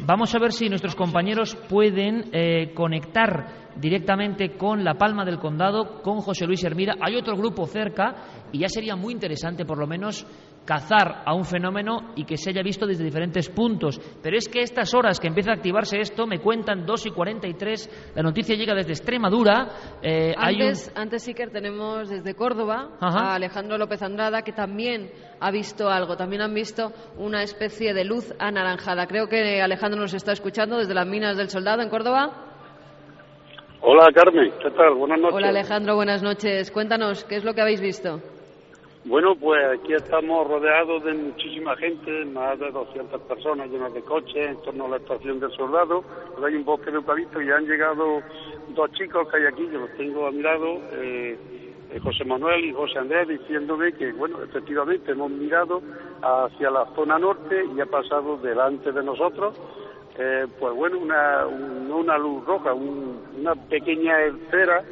[0.00, 6.00] Vamos a ver si nuestros compañeros pueden eh, conectar directamente con la Palma del Condado,
[6.02, 6.94] con José Luis Hermida.
[7.00, 10.26] Hay otro grupo cerca y ya sería muy interesante, por lo menos,
[10.64, 14.00] cazar a un fenómeno y que se haya visto desde diferentes puntos.
[14.22, 18.12] Pero es que estas horas que empieza a activarse esto, me cuentan 2 y 43,
[18.14, 19.68] la noticia llega desde Extremadura.
[20.02, 23.32] eh, hay un- Antes, antes Iker, tenemos desde Córdoba Ajá.
[23.32, 25.10] a Alejandro López Andrada, que también
[25.40, 29.06] ha visto algo, también han visto una especie de luz anaranjada.
[29.06, 32.30] Creo que Alejandro nos está escuchando desde las minas del Soldado en Córdoba.
[33.82, 34.94] Hola Carmen, ¿qué tal?
[34.94, 35.34] Buenas noches.
[35.36, 36.70] Hola Alejandro, buenas noches.
[36.70, 38.20] Cuéntanos, ¿qué es lo que habéis visto?
[39.04, 44.34] Bueno, pues aquí estamos rodeados de muchísima gente, más de 200 personas llenas de coches
[44.50, 46.02] en torno a la estación del soldado.
[46.34, 48.22] Pues hay un bosque de eucalipto y han llegado
[48.68, 51.38] dos chicos que hay aquí, yo los tengo a mi lado, eh,
[51.90, 55.82] eh, José Manuel y José Andrés, diciéndome que, bueno, efectivamente hemos mirado
[56.22, 59.54] hacia la zona norte y ha pasado delante de nosotros,
[60.16, 64.82] eh, pues bueno, una, un- una luz roja, un- una pequeña esfera,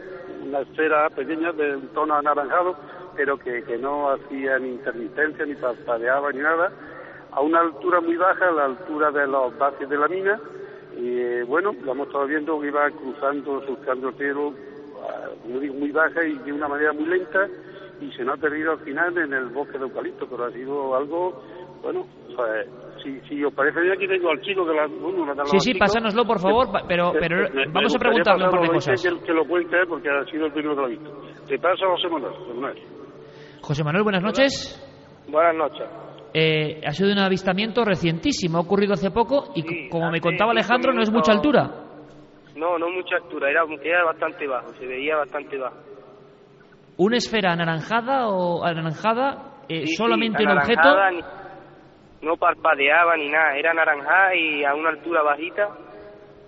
[0.46, 2.76] una esfera pequeña de un tono anaranjado,
[3.16, 6.72] pero que, que no hacía ni intermitencia, ni parpadeaba, ni nada,
[7.32, 10.38] a una altura muy baja, a la altura de los bases de la mina,
[10.96, 14.52] y eh, bueno, la hemos estado viendo que iba cruzando, surcando el cielo,
[15.02, 17.46] ah, como digo, muy baja y de una manera muy lenta,
[18.00, 20.94] y se nos ha perdido al final en el bosque de eucalipto, pero ha sido
[20.94, 21.42] algo,
[21.82, 22.06] bueno,
[22.36, 22.68] pues,
[23.02, 25.74] si, si os parece bien, aquí tengo al chico que la, bueno, los Sí, sí,
[25.74, 29.02] pásanoslo, por favor, pero, pero me vamos a preguntarle un par de cosas.
[29.02, 31.10] Que, que lo cuente porque ha sido el primero que lo ha visto.
[31.46, 32.32] Te paso a José Manuel.
[32.34, 33.01] José Manuel.
[33.62, 34.78] José Manuel, buenas noches.
[35.28, 35.88] Buenas noches.
[36.34, 40.52] Eh, ha sido un avistamiento recientísimo, ha ocurrido hace poco y c- como me contaba
[40.52, 41.70] Alejandro, no es mucha altura.
[42.56, 45.76] No, no mucha altura, era, era bastante bajo, se veía bastante bajo.
[46.96, 49.60] ¿Una esfera anaranjada o anaranjada?
[49.68, 51.16] eh, Sí, sí, ¿Solamente un anaranjada, objeto?
[52.20, 55.68] ni- no parpadeaba ni nada, era naranjada y a una altura bajita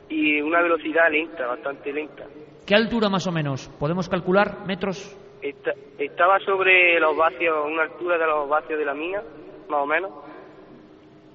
[0.08, 2.24] y una velocidad lenta, bastante lenta.
[2.66, 3.68] ¿Qué altura más o menos?
[3.78, 5.18] ¿Podemos calcular metros?
[5.44, 9.22] Esta- estaba sobre los vacios, una altura de los vacios de la mina,
[9.68, 10.10] más o menos,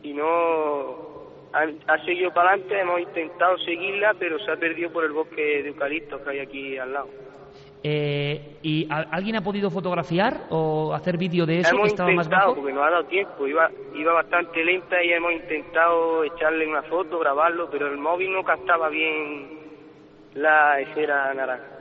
[0.02, 0.26] y no
[1.53, 5.61] ha, ha seguido para adelante, hemos intentado seguirla, pero se ha perdido por el bosque
[5.61, 7.07] de eucaliptos que hay aquí al lado.
[7.84, 12.10] Eh, ¿Y a- alguien ha podido fotografiar o hacer vídeo de eso hemos que estaba
[12.11, 12.61] más intentado, bajo?
[12.61, 17.19] porque nos ha dado tiempo, iba, iba bastante lenta y hemos intentado echarle una foto,
[17.19, 19.60] grabarlo, pero el móvil no captaba bien
[20.34, 21.76] la esfera naranja.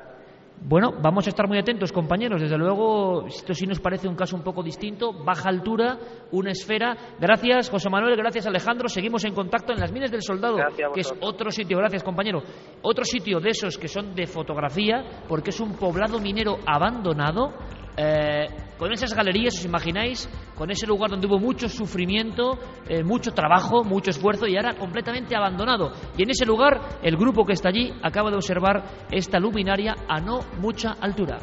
[0.60, 2.42] Bueno, vamos a estar muy atentos, compañeros.
[2.42, 5.12] Desde luego, esto sí nos parece un caso un poco distinto.
[5.12, 5.98] Baja altura,
[6.32, 6.96] una esfera.
[7.18, 8.16] Gracias, José Manuel.
[8.16, 8.88] Gracias, Alejandro.
[8.88, 10.56] Seguimos en contacto en las Minas del Soldado,
[10.92, 11.78] que es otro sitio.
[11.78, 12.42] Gracias, compañero.
[12.82, 17.54] Otro sitio de esos que son de fotografía, porque es un poblado minero abandonado.
[17.98, 18.46] Eh,
[18.78, 22.56] con esas galerías, os imagináis, con ese lugar donde hubo mucho sufrimiento,
[22.88, 25.90] eh, mucho trabajo, mucho esfuerzo y ahora completamente abandonado.
[26.16, 30.20] Y en ese lugar, el grupo que está allí acaba de observar esta luminaria a
[30.20, 31.38] no mucha altura.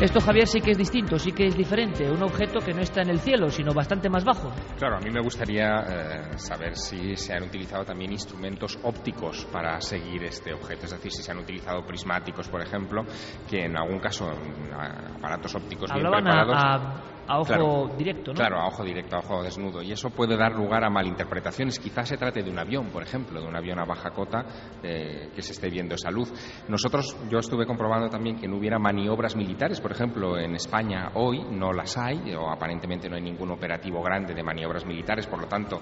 [0.00, 2.08] Esto, Javier, sí que es distinto, sí que es diferente.
[2.10, 4.52] Un objeto que no está en el cielo, sino bastante más bajo.
[4.76, 9.80] Claro, a mí me gustaría eh, saber si se han utilizado también instrumentos ópticos para
[9.80, 13.04] seguir este objeto, es decir, si se han utilizado prismáticos, por ejemplo,
[13.48, 14.70] que en algún caso en,
[15.16, 16.56] aparatos ópticos bien Hablaban preparados.
[16.56, 18.36] a- a ojo Claro, directo, ¿no?
[18.36, 19.82] Claro, a ojo directo, a ojo desnudo.
[19.82, 21.78] Y eso puede dar lugar a malinterpretaciones.
[21.78, 24.44] Quizás se trate de un avión, por ejemplo, de un avión a baja cota
[24.82, 26.32] eh, que se esté viendo esa luz.
[26.68, 31.44] Nosotros, yo estuve comprobando también que no hubiera maniobras militares, por ejemplo, en España hoy
[31.50, 35.46] no las hay, o aparentemente no hay ningún operativo grande de maniobras militares, por lo
[35.46, 35.80] tanto,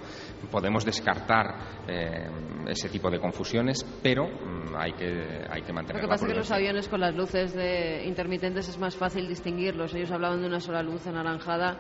[0.51, 2.29] podemos descartar eh,
[2.69, 6.27] ese tipo de confusiones, pero mm, hay, que, hay que Lo mantener que la pasa
[6.27, 9.95] es que los aviones con las luces de intermitentes es más fácil distinguirlos.
[9.95, 11.77] Ellos hablaban de una sola luz anaranjada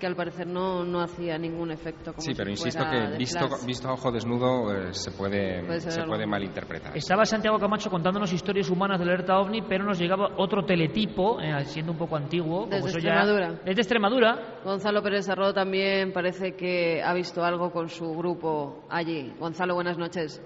[0.00, 2.10] que al parecer no, no hacía ningún efecto.
[2.12, 5.12] Como Sí, si pero insisto fuera que de visto, visto a ojo desnudo eh, se
[5.12, 6.12] puede, Puede se algo.
[6.14, 6.96] puede malinterpretar.
[6.96, 11.64] Estaba Santiago Camacho contándonos historias humanas del alerta OVNI, pero nos llegaba otro teletipo, eh,
[11.66, 12.62] siendo un poco antiguo.
[12.64, 13.50] como Desde ya- Extremadura.
[13.64, 14.38] Desde Extremadura.
[14.64, 19.32] Gonzalo Pérez Arrodo también parece que ha visto algo con su grupo allí.
[19.38, 20.42] Gonzalo, buenas noches.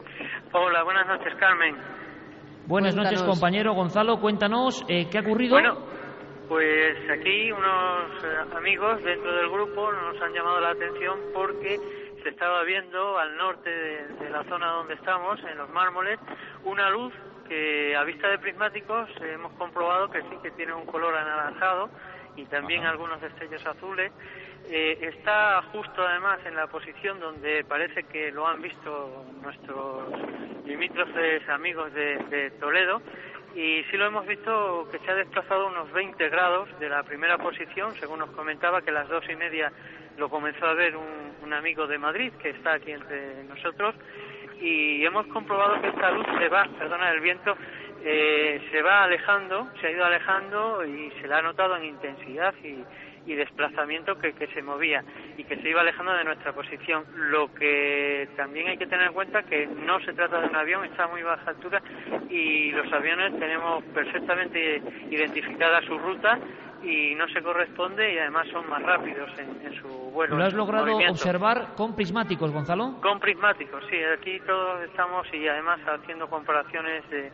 [0.53, 1.75] Hola, buenas noches, Carmen.
[2.67, 3.35] Buenas noches, Cuéntanos.
[3.39, 4.21] compañero Gonzalo.
[4.21, 5.55] Cuéntanos eh, qué ha ocurrido.
[5.55, 5.79] Bueno,
[6.49, 11.79] pues aquí unos eh, amigos dentro del grupo nos han llamado la atención porque
[12.23, 16.19] se estaba viendo al norte de, de la zona donde estamos, en los mármoles,
[16.65, 17.13] una luz
[17.49, 21.91] que a vista de prismáticos hemos comprobado que sí que tiene un color anaranjado
[22.37, 24.13] y también algunos destellos azules.
[24.71, 30.13] Eh, está justo además en la posición donde parece que lo han visto nuestros
[30.67, 33.01] limítrofes amigos de, de Toledo
[33.55, 37.39] y sí lo hemos visto que se ha desplazado unos 20 grados de la primera
[37.39, 39.73] posición, según nos comentaba que a las dos y media
[40.17, 43.95] lo comenzó a ver un, un amigo de Madrid que está aquí entre nosotros.
[44.61, 47.57] Y hemos comprobado que esta luz se va, perdona el viento,
[48.05, 52.55] eh, se va alejando, se ha ido alejando y se la ha notado en intensidad
[52.63, 52.85] y,
[53.29, 55.05] y desplazamiento que, que se movía
[55.37, 57.05] y que se iba alejando de nuestra posición.
[57.15, 60.85] Lo que también hay que tener en cuenta que no se trata de un avión,
[60.87, 61.83] está a muy baja altura
[62.31, 66.39] y los aviones tenemos perfectamente identificada su ruta
[66.83, 70.37] y no se corresponde y además son más rápidos en, en su vuelo.
[70.37, 71.13] ¿Lo has logrado movimiento.
[71.13, 73.01] observar con prismáticos, Gonzalo?
[73.03, 77.31] Con prismáticos, sí, aquí todos estamos y además haciendo comparaciones de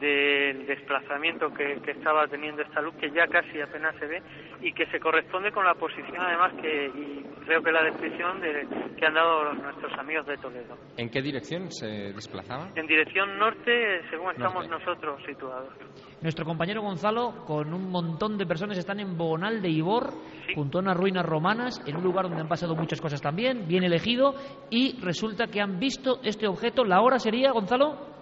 [0.00, 4.22] del desplazamiento que, que estaba teniendo esta luz que ya casi apenas se ve
[4.60, 8.66] y que se corresponde con la posición además que y creo que la descripción de,
[8.96, 12.68] que han dado los- nuestros amigos de Toledo ¿En qué dirección se desplazaba?
[12.74, 14.84] en dirección norte según estamos Norte.
[14.84, 15.72] nosotros situados
[16.20, 20.12] Nuestro compañero Gonzalo, con un montón de personas, están en Bonal de Ibor,
[20.54, 23.84] junto a unas ruinas romanas, en un lugar donde han pasado muchas cosas también, bien
[23.84, 24.34] elegido,
[24.70, 26.84] y resulta que han visto este objeto.
[26.84, 28.15] ¿La hora sería, Gonzalo?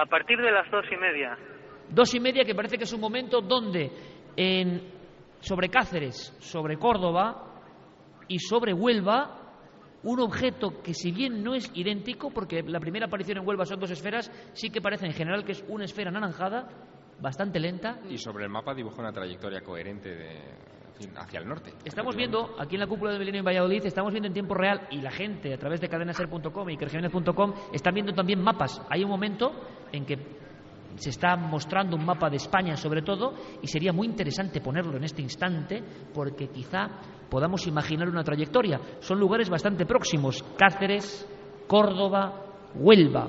[0.00, 1.36] A partir de las dos y media.
[1.88, 3.90] Dos y media, que parece que es un momento donde
[4.36, 4.80] en,
[5.40, 7.62] sobre Cáceres, sobre Córdoba
[8.28, 9.38] y sobre Huelva,
[10.04, 13.78] un objeto que si bien no es idéntico, porque la primera aparición en Huelva son
[13.78, 16.68] dos esferas, sí que parece en general que es una esfera anaranjada,
[17.20, 20.81] bastante lenta, Y sobre el mapa dibuja una trayectoria coherente de,
[21.16, 21.72] hacia el norte.
[21.84, 24.86] Estamos viendo aquí en la cúpula del Milenio en Valladolid, estamos viendo en tiempo real
[24.90, 28.80] y la gente a través de cadenaser.com y kerjiménez.com están viendo también mapas.
[28.88, 29.52] Hay un momento
[29.92, 30.18] en que
[30.96, 35.04] se está mostrando un mapa de España sobre todo y sería muy interesante ponerlo en
[35.04, 36.88] este instante porque quizá
[37.30, 38.80] podamos imaginar una trayectoria.
[39.00, 41.26] Son lugares bastante próximos, Cáceres,
[41.66, 43.28] Córdoba, Huelva.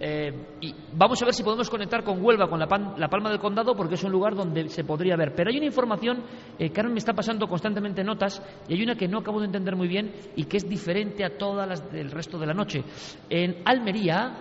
[0.00, 3.30] Eh, y vamos a ver si podemos conectar con Huelva, con la, Pan- la Palma
[3.30, 5.34] del Condado, porque es un lugar donde se podría ver.
[5.34, 6.22] Pero hay una información
[6.58, 9.74] eh, ahora me está pasando constantemente notas y hay una que no acabo de entender
[9.74, 12.84] muy bien y que es diferente a todas las del resto de la noche.
[13.28, 14.38] En Almería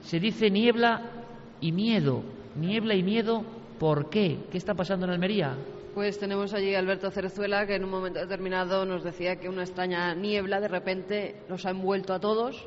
[0.00, 1.24] se dice niebla
[1.60, 2.22] y miedo.
[2.56, 3.44] Niebla y miedo,
[3.78, 4.38] ¿por qué?
[4.50, 5.56] ¿Qué está pasando en Almería?
[5.94, 9.62] Pues tenemos allí a Alberto Cerezuela que en un momento determinado nos decía que una
[9.62, 12.66] extraña niebla de repente nos ha envuelto a todos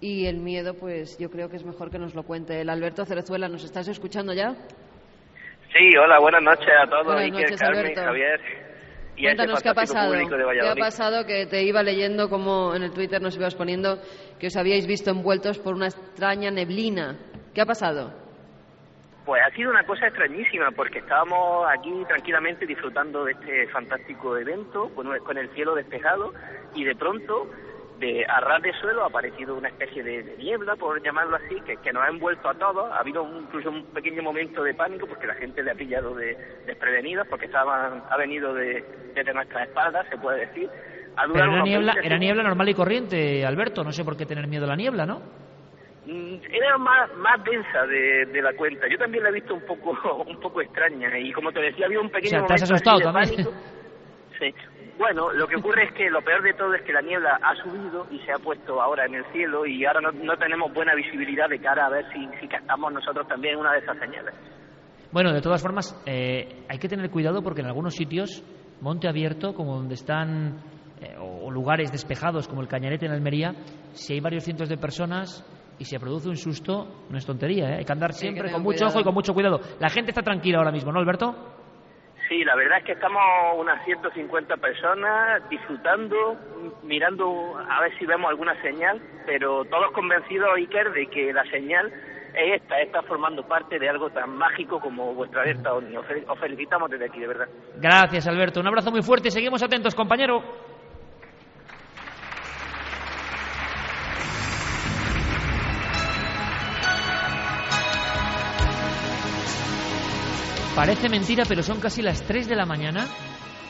[0.00, 3.04] y el miedo pues yo creo que es mejor que nos lo cuente el Alberto
[3.04, 3.48] Cerezuela.
[3.48, 4.54] ¿Nos estás escuchando ya?
[5.72, 8.02] Sí, hola, buenas noches a todos, Buenas Iker, noches, Carmen, Alberto.
[8.02, 8.40] Javier
[9.16, 10.12] y Cuéntanos qué ha pasado.
[10.12, 11.26] ¿Qué ha pasado?
[11.26, 13.98] Que te iba leyendo como en el Twitter nos ibas poniendo
[14.38, 17.16] que os habíais visto envueltos por una extraña neblina.
[17.54, 18.12] ¿Qué ha pasado?
[19.24, 24.90] Pues ha sido una cosa extrañísima porque estábamos aquí tranquilamente disfrutando de este fantástico evento
[24.94, 26.32] con, con el cielo despejado
[26.74, 27.50] y de pronto
[27.98, 31.56] de a ras de suelo ha aparecido una especie de, de niebla, por llamarlo así,
[31.66, 32.92] que, que nos ha envuelto a todos.
[32.92, 36.14] Ha habido un- incluso un pequeño momento de pánico porque la gente le ha pillado
[36.14, 36.36] de,
[36.66, 40.68] desprevenidos porque estaban, ha venido de, desde nuestras espaldas, se puede decir.
[41.16, 43.82] Ha Pero durado era niebla, 20 era niebla normal y corriente, Alberto.
[43.82, 45.22] No sé por qué tener miedo a la niebla, ¿no?
[46.04, 48.86] Mm, era más más densa de, de la cuenta.
[48.88, 49.90] Yo también la he visto un poco
[50.28, 52.74] un poco extraña y como te decía había un O pequeño sea, te has momento
[52.74, 53.30] asustado de también.
[53.46, 53.52] pánico.
[54.38, 54.54] Sí.
[54.98, 57.54] Bueno, lo que ocurre es que lo peor de todo es que la niebla ha
[57.56, 60.94] subido y se ha puesto ahora en el cielo y ahora no, no tenemos buena
[60.94, 64.34] visibilidad de cara a ver si, si captamos nosotros también una de esas señales.
[65.12, 68.42] Bueno, de todas formas, eh, hay que tener cuidado porque en algunos sitios,
[68.80, 70.58] monte abierto, como donde están,
[71.00, 73.54] eh, o, lugares despejados como el Cañarete en Almería,
[73.92, 75.44] si hay varios cientos de personas
[75.78, 77.76] y se produce un susto, no es tontería, ¿eh?
[77.78, 78.92] hay que andar que siempre con mucho cuidado.
[78.92, 79.60] ojo y con mucho cuidado.
[79.78, 81.55] La gente está tranquila ahora mismo, ¿no, Alberto?
[82.28, 83.22] Sí, la verdad es que estamos
[83.56, 86.36] unas 150 personas disfrutando,
[86.82, 91.86] mirando a ver si vemos alguna señal, pero todos convencidos, Iker, de que la señal
[92.34, 96.90] es esta, está formando parte de algo tan mágico como vuestra alerta fel- os felicitamos
[96.90, 97.48] desde aquí, de verdad.
[97.76, 98.60] Gracias, Alberto.
[98.60, 100.42] Un abrazo muy fuerte y seguimos atentos, compañero.
[110.76, 113.06] Parece mentira, pero son casi las 3 de la mañana.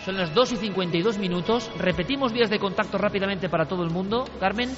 [0.05, 1.71] Son las 2 y 52 minutos.
[1.79, 4.71] Repetimos vías de contacto rápidamente para todo el mundo, Carmen,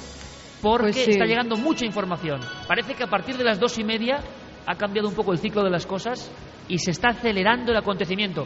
[0.61, 1.11] porque Pues sí.
[1.11, 2.39] está llegando mucha información.
[2.67, 4.19] Parece que a partir de las 2 y media
[4.67, 6.31] ha cambiado un poco el ciclo de las cosas
[6.67, 8.45] y se está acelerando el acontecimiento.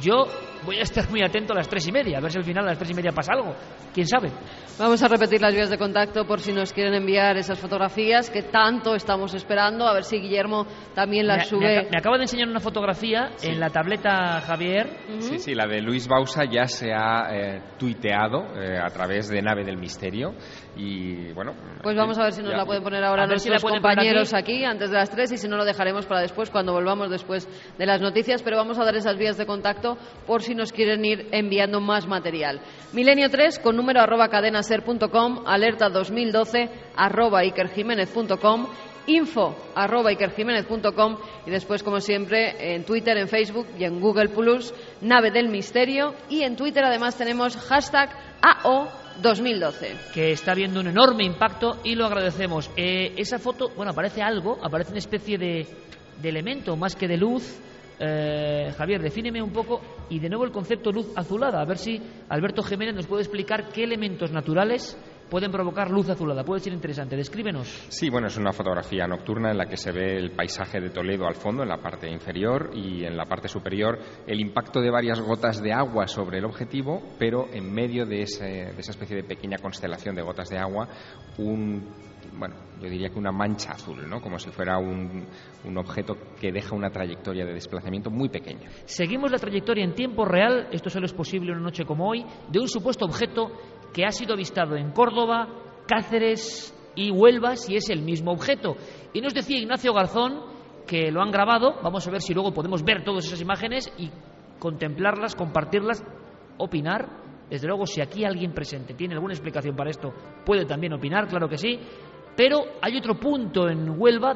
[0.00, 0.24] Yo
[0.64, 2.64] voy a estar muy atento a las tres y media, a ver si al final
[2.64, 3.54] a las tres y media pasa algo.
[3.92, 4.30] ¿Quién sabe?
[4.78, 8.42] Vamos a repetir las vías de contacto por si nos quieren enviar esas fotografías que
[8.44, 9.86] tanto estamos esperando.
[9.86, 11.82] A ver si Guillermo también las Me, sube.
[11.84, 14.88] me me acaba de enseñar una fotografía en la tableta Javier.
[15.18, 19.42] Sí, sí, la de Luis Bausa ya se ha eh, tuiteado eh, a través de
[19.42, 20.32] Nave del Misterio
[20.76, 21.52] y bueno...
[21.82, 23.54] Pues vamos a ver si nos ya- la pueden poner ahora A ver si la
[23.54, 24.64] nuestros poner compañeros aquí.
[24.64, 27.46] antes de las tres y si no lo dejaremos para después cuando volvamos después
[27.78, 28.42] de las noticias.
[28.42, 32.06] Pero vamos a dar esas vías de contacto por si nos quieren ir enviando más
[32.06, 32.60] material.
[32.92, 38.66] Milenio 3 con número arroba cadenaser.com, alerta 2012 arroba ikerjiménez.com
[39.06, 41.16] info arroba ikerjiménez.com
[41.46, 46.14] y después como siempre en Twitter, en Facebook y en Google Plus Nave del Misterio
[46.28, 48.10] y en Twitter además tenemos hashtag
[48.40, 48.88] AO
[49.20, 49.96] 2012.
[50.14, 52.70] que está viendo un enorme impacto y lo agradecemos.
[52.76, 55.66] Eh, esa foto, bueno, aparece algo, aparece una especie de
[56.22, 57.58] elemento más que de luz.
[57.98, 62.00] Eh, Javier, defíneme un poco y de nuevo el concepto luz azulada, a ver si
[62.28, 64.96] Alberto Jiménez nos puede explicar qué elementos naturales
[65.32, 66.44] pueden provocar luz azulada.
[66.44, 67.66] Puede ser interesante, descríbenos.
[67.88, 71.26] Sí, bueno, es una fotografía nocturna en la que se ve el paisaje de Toledo
[71.26, 75.18] al fondo, en la parte inferior, y en la parte superior el impacto de varias
[75.22, 78.44] gotas de agua sobre el objetivo, pero en medio de, ese-
[78.74, 80.86] de esa especie de pequeña constelación de gotas de agua,
[81.38, 81.88] un,
[82.38, 84.20] bueno, yo diría que una mancha azul, ¿no?
[84.20, 85.24] Como si fuera un,
[85.64, 88.68] un objeto que deja una trayectoria de desplazamiento muy pequeña.
[88.84, 92.58] Seguimos la trayectoria en tiempo real, esto solo es posible una noche como hoy, de
[92.60, 93.50] un supuesto objeto
[93.92, 95.48] que ha sido avistado en Córdoba,
[95.86, 98.76] Cáceres y Huelva, si es el mismo objeto.
[99.12, 100.52] Y nos decía Ignacio Garzón
[100.86, 104.10] que lo han grabado, vamos a ver si luego podemos ver todas esas imágenes y
[104.58, 106.04] contemplarlas, compartirlas,
[106.58, 107.20] opinar.
[107.48, 110.12] Desde luego, si aquí alguien presente tiene alguna explicación para esto,
[110.44, 111.78] puede también opinar, claro que sí.
[112.36, 114.34] Pero hay otro punto en Huelva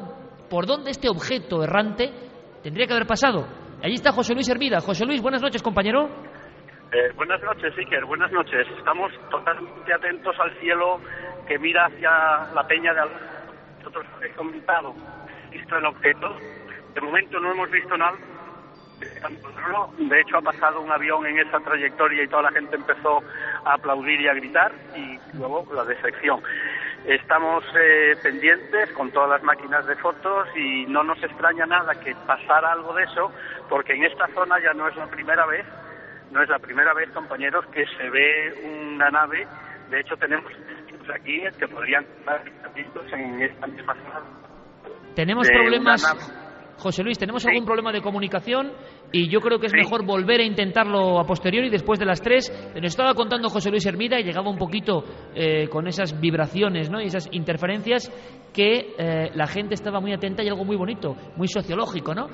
[0.49, 2.11] por donde este objeto errante
[2.61, 3.47] tendría que haber pasado.
[3.83, 4.81] Allí está José Luis Hermida.
[4.81, 6.09] José Luis, buenas noches, compañero.
[6.91, 8.65] Eh, buenas noches, Iker, buenas noches.
[8.77, 11.01] Estamos totalmente atentos al cielo
[11.45, 13.01] que mira hacia la peña de.
[13.79, 14.95] Nosotros he comentado,
[15.51, 16.37] visto el objeto.
[16.93, 18.15] De momento no hemos visto nada.
[19.97, 23.21] De hecho, ha pasado un avión en esa trayectoria y toda la gente empezó
[23.65, 26.41] a aplaudir y a gritar y luego la decepción.
[27.05, 32.15] Estamos eh, pendientes con todas las máquinas de fotos y no nos extraña nada que
[32.25, 33.31] pasara algo de eso
[33.69, 35.65] porque en esta zona ya no es la primera vez
[36.31, 39.47] no es la primera vez, compañeros, que se ve una nave.
[39.89, 40.51] De hecho, tenemos
[41.13, 42.41] aquí que podrían estar
[43.13, 44.21] en esta misma zona.
[45.15, 46.03] Tenemos problemas.
[46.77, 48.71] José Luis, tenemos algún problema de comunicación
[49.11, 52.51] y yo creo que es mejor volver a intentarlo a posteriori después de las tres.
[52.75, 57.01] Nos estaba contando José Luis Hermida y llegaba un poquito eh, con esas vibraciones ¿no?
[57.01, 58.11] y esas interferencias
[58.53, 62.27] que eh, la gente estaba muy atenta y algo muy bonito, muy sociológico, ¿no?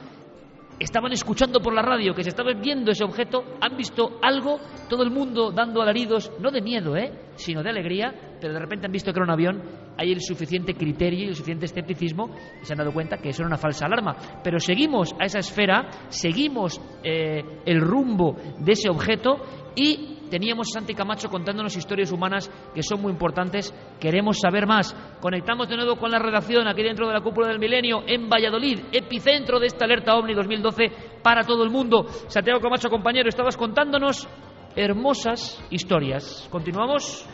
[0.80, 4.60] Estaban escuchando por la radio que se estaba viendo ese objeto, han visto algo,
[4.90, 7.12] todo el mundo dando alaridos, no de miedo, ¿eh?
[7.36, 9.62] sino de alegría, pero de repente han visto que era un avión,
[9.98, 13.42] hay el suficiente criterio y el suficiente escepticismo y se han dado cuenta que eso
[13.42, 14.16] era una falsa alarma.
[14.44, 19.38] Pero seguimos a esa esfera, seguimos eh, el rumbo de ese objeto
[19.76, 23.72] y teníamos a Santi Camacho contándonos historias humanas que son muy importantes.
[24.00, 24.92] Queremos saber más.
[25.22, 28.80] Conectamos de nuevo con la redacción aquí dentro de la cúpula del milenio en Valladolid,
[28.92, 30.92] epicentro de esta alerta OVNI 2012
[31.22, 32.06] para todo el mundo.
[32.30, 34.28] Santiago Camacho, compañero, estabas contándonos
[34.76, 36.48] hermosas historias.
[36.50, 37.28] ¿Continuamos?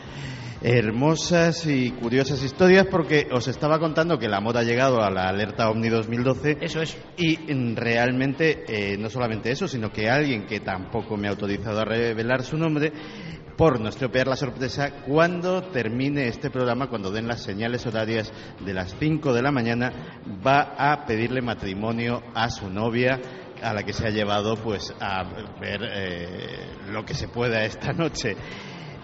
[0.62, 5.26] Hermosas y curiosas historias porque os estaba contando que el amor ha llegado a la
[5.26, 6.58] alerta OVNI 2012.
[6.60, 6.98] Eso es.
[7.16, 7.36] Y
[7.74, 12.42] realmente eh, no solamente eso, sino que alguien que tampoco me ha autorizado a revelar
[12.42, 12.92] su nombre,
[13.56, 18.30] por no estropear la sorpresa, cuando termine este programa, cuando den las señales horarias
[18.64, 19.92] de las 5 de la mañana,
[20.46, 23.18] va a pedirle matrimonio a su novia
[23.62, 25.22] a la que se ha llevado pues a
[25.60, 28.36] ver eh, lo que se pueda esta noche.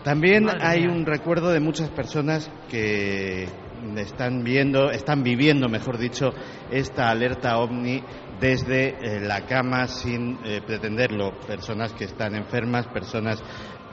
[0.07, 3.49] También hay un recuerdo de muchas personas que
[3.97, 6.31] están viendo, están viviendo, mejor dicho,
[6.71, 8.05] esta alerta ovni
[8.39, 11.33] desde eh, la cama sin eh, pretenderlo.
[11.49, 13.43] Personas que están enfermas, personas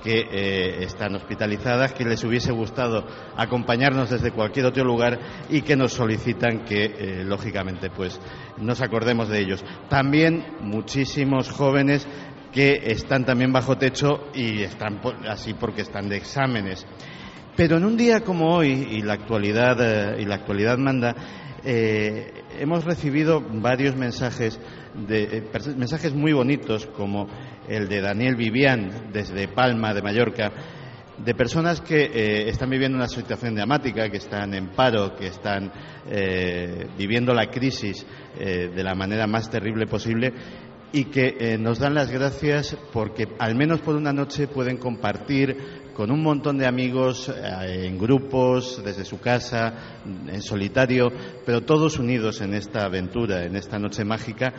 [0.04, 3.08] que eh, están hospitalizadas, que les hubiese gustado
[3.38, 5.18] acompañarnos desde cualquier otro lugar
[5.50, 8.20] y que nos solicitan que, eh, lógicamente, pues
[8.58, 9.64] nos acordemos de ellos.
[9.90, 12.06] También muchísimos jóvenes
[12.54, 16.86] que están también bajo techo y están así porque están de exámenes.
[17.56, 21.16] Pero en un día como hoy y la actualidad eh, y la actualidad manda,
[21.64, 24.60] eh, hemos recibido varios mensajes
[24.94, 25.44] de eh,
[25.76, 27.28] mensajes muy bonitos como
[27.68, 30.52] el de Daniel Vivian desde Palma de Mallorca
[31.18, 35.72] de personas que están viviendo una situación dramática, que están en paro, que están
[36.98, 38.04] viviendo la crisis
[38.36, 40.34] de la manera más terrible posible
[40.94, 45.82] y que eh, nos dan las gracias porque al menos por una noche pueden compartir
[45.96, 51.12] con un montón de amigos eh, en grupos, desde su casa, en solitario,
[51.46, 54.54] pero todos unidos en esta aventura, en esta noche mágica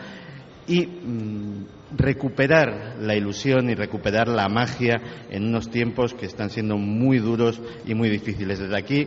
[0.67, 1.67] y mm,
[1.97, 5.01] recuperar la ilusión y recuperar la magia
[5.31, 8.59] en unos tiempos que están siendo muy duros y muy difíciles.
[8.59, 9.07] Desde aquí,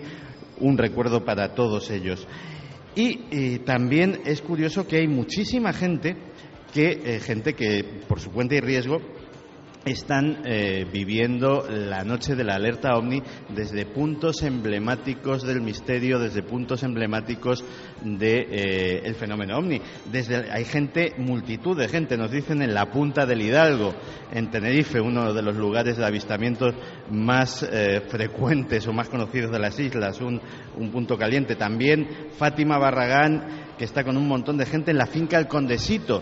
[0.60, 2.26] un recuerdo para todos ellos.
[2.96, 6.16] Y, eh, también es curioso que hay muchísima gente
[6.78, 9.02] que, eh, gente que por su cuenta y riesgo
[9.84, 16.44] están eh, viviendo la noche de la alerta ovni desde puntos emblemáticos del misterio, desde
[16.44, 17.66] puntos emblemáticos
[18.04, 19.82] del de, eh, fenómeno ovni.
[20.12, 23.96] Desde, hay gente, multitud de gente, nos dicen en la punta del Hidalgo,
[24.32, 26.76] en Tenerife, uno de los lugares de avistamientos
[27.10, 27.68] más
[28.10, 30.40] frecuentes o más conocidos de las islas, un,
[30.76, 31.56] un punto caliente.
[31.56, 36.22] También Fátima Barragán, que está con un montón de gente en la finca El Condesito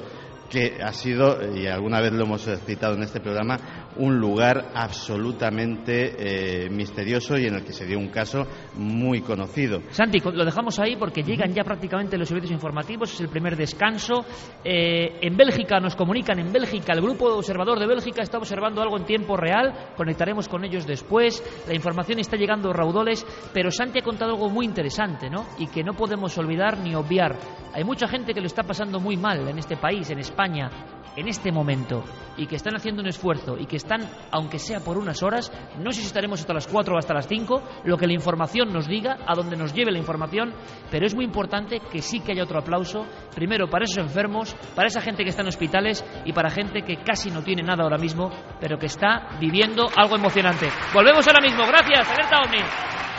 [0.49, 6.65] que ha sido, y alguna vez lo hemos citado en este programa, un lugar absolutamente
[6.65, 8.45] eh, misterioso y en el que se dio un caso
[8.75, 9.81] muy conocido.
[9.89, 14.25] Santi, lo dejamos ahí porque llegan ya prácticamente los servicios informativos, es el primer descanso.
[14.63, 18.97] Eh, en Bélgica nos comunican, en Bélgica, el grupo observador de Bélgica está observando algo
[18.97, 24.03] en tiempo real, conectaremos con ellos después, la información está llegando raudoles, pero Santi ha
[24.03, 25.45] contado algo muy interesante, ¿no?
[25.57, 27.37] Y que no podemos olvidar ni obviar.
[27.75, 30.71] Hay mucha gente que lo está pasando muy mal en este país, en España,
[31.13, 32.05] en este momento
[32.37, 33.99] y que están haciendo un esfuerzo y que están,
[34.31, 37.27] aunque sea por unas horas, no sé si estaremos hasta las 4 o hasta las
[37.27, 40.53] 5, lo que la información nos diga, a donde nos lleve la información,
[40.89, 44.87] pero es muy importante que sí que haya otro aplauso, primero para esos enfermos, para
[44.87, 47.97] esa gente que está en hospitales y para gente que casi no tiene nada ahora
[47.97, 48.31] mismo,
[48.61, 50.69] pero que está viviendo algo emocionante.
[50.93, 53.14] Volvemos ahora mismo, gracias, Alerta OVNI.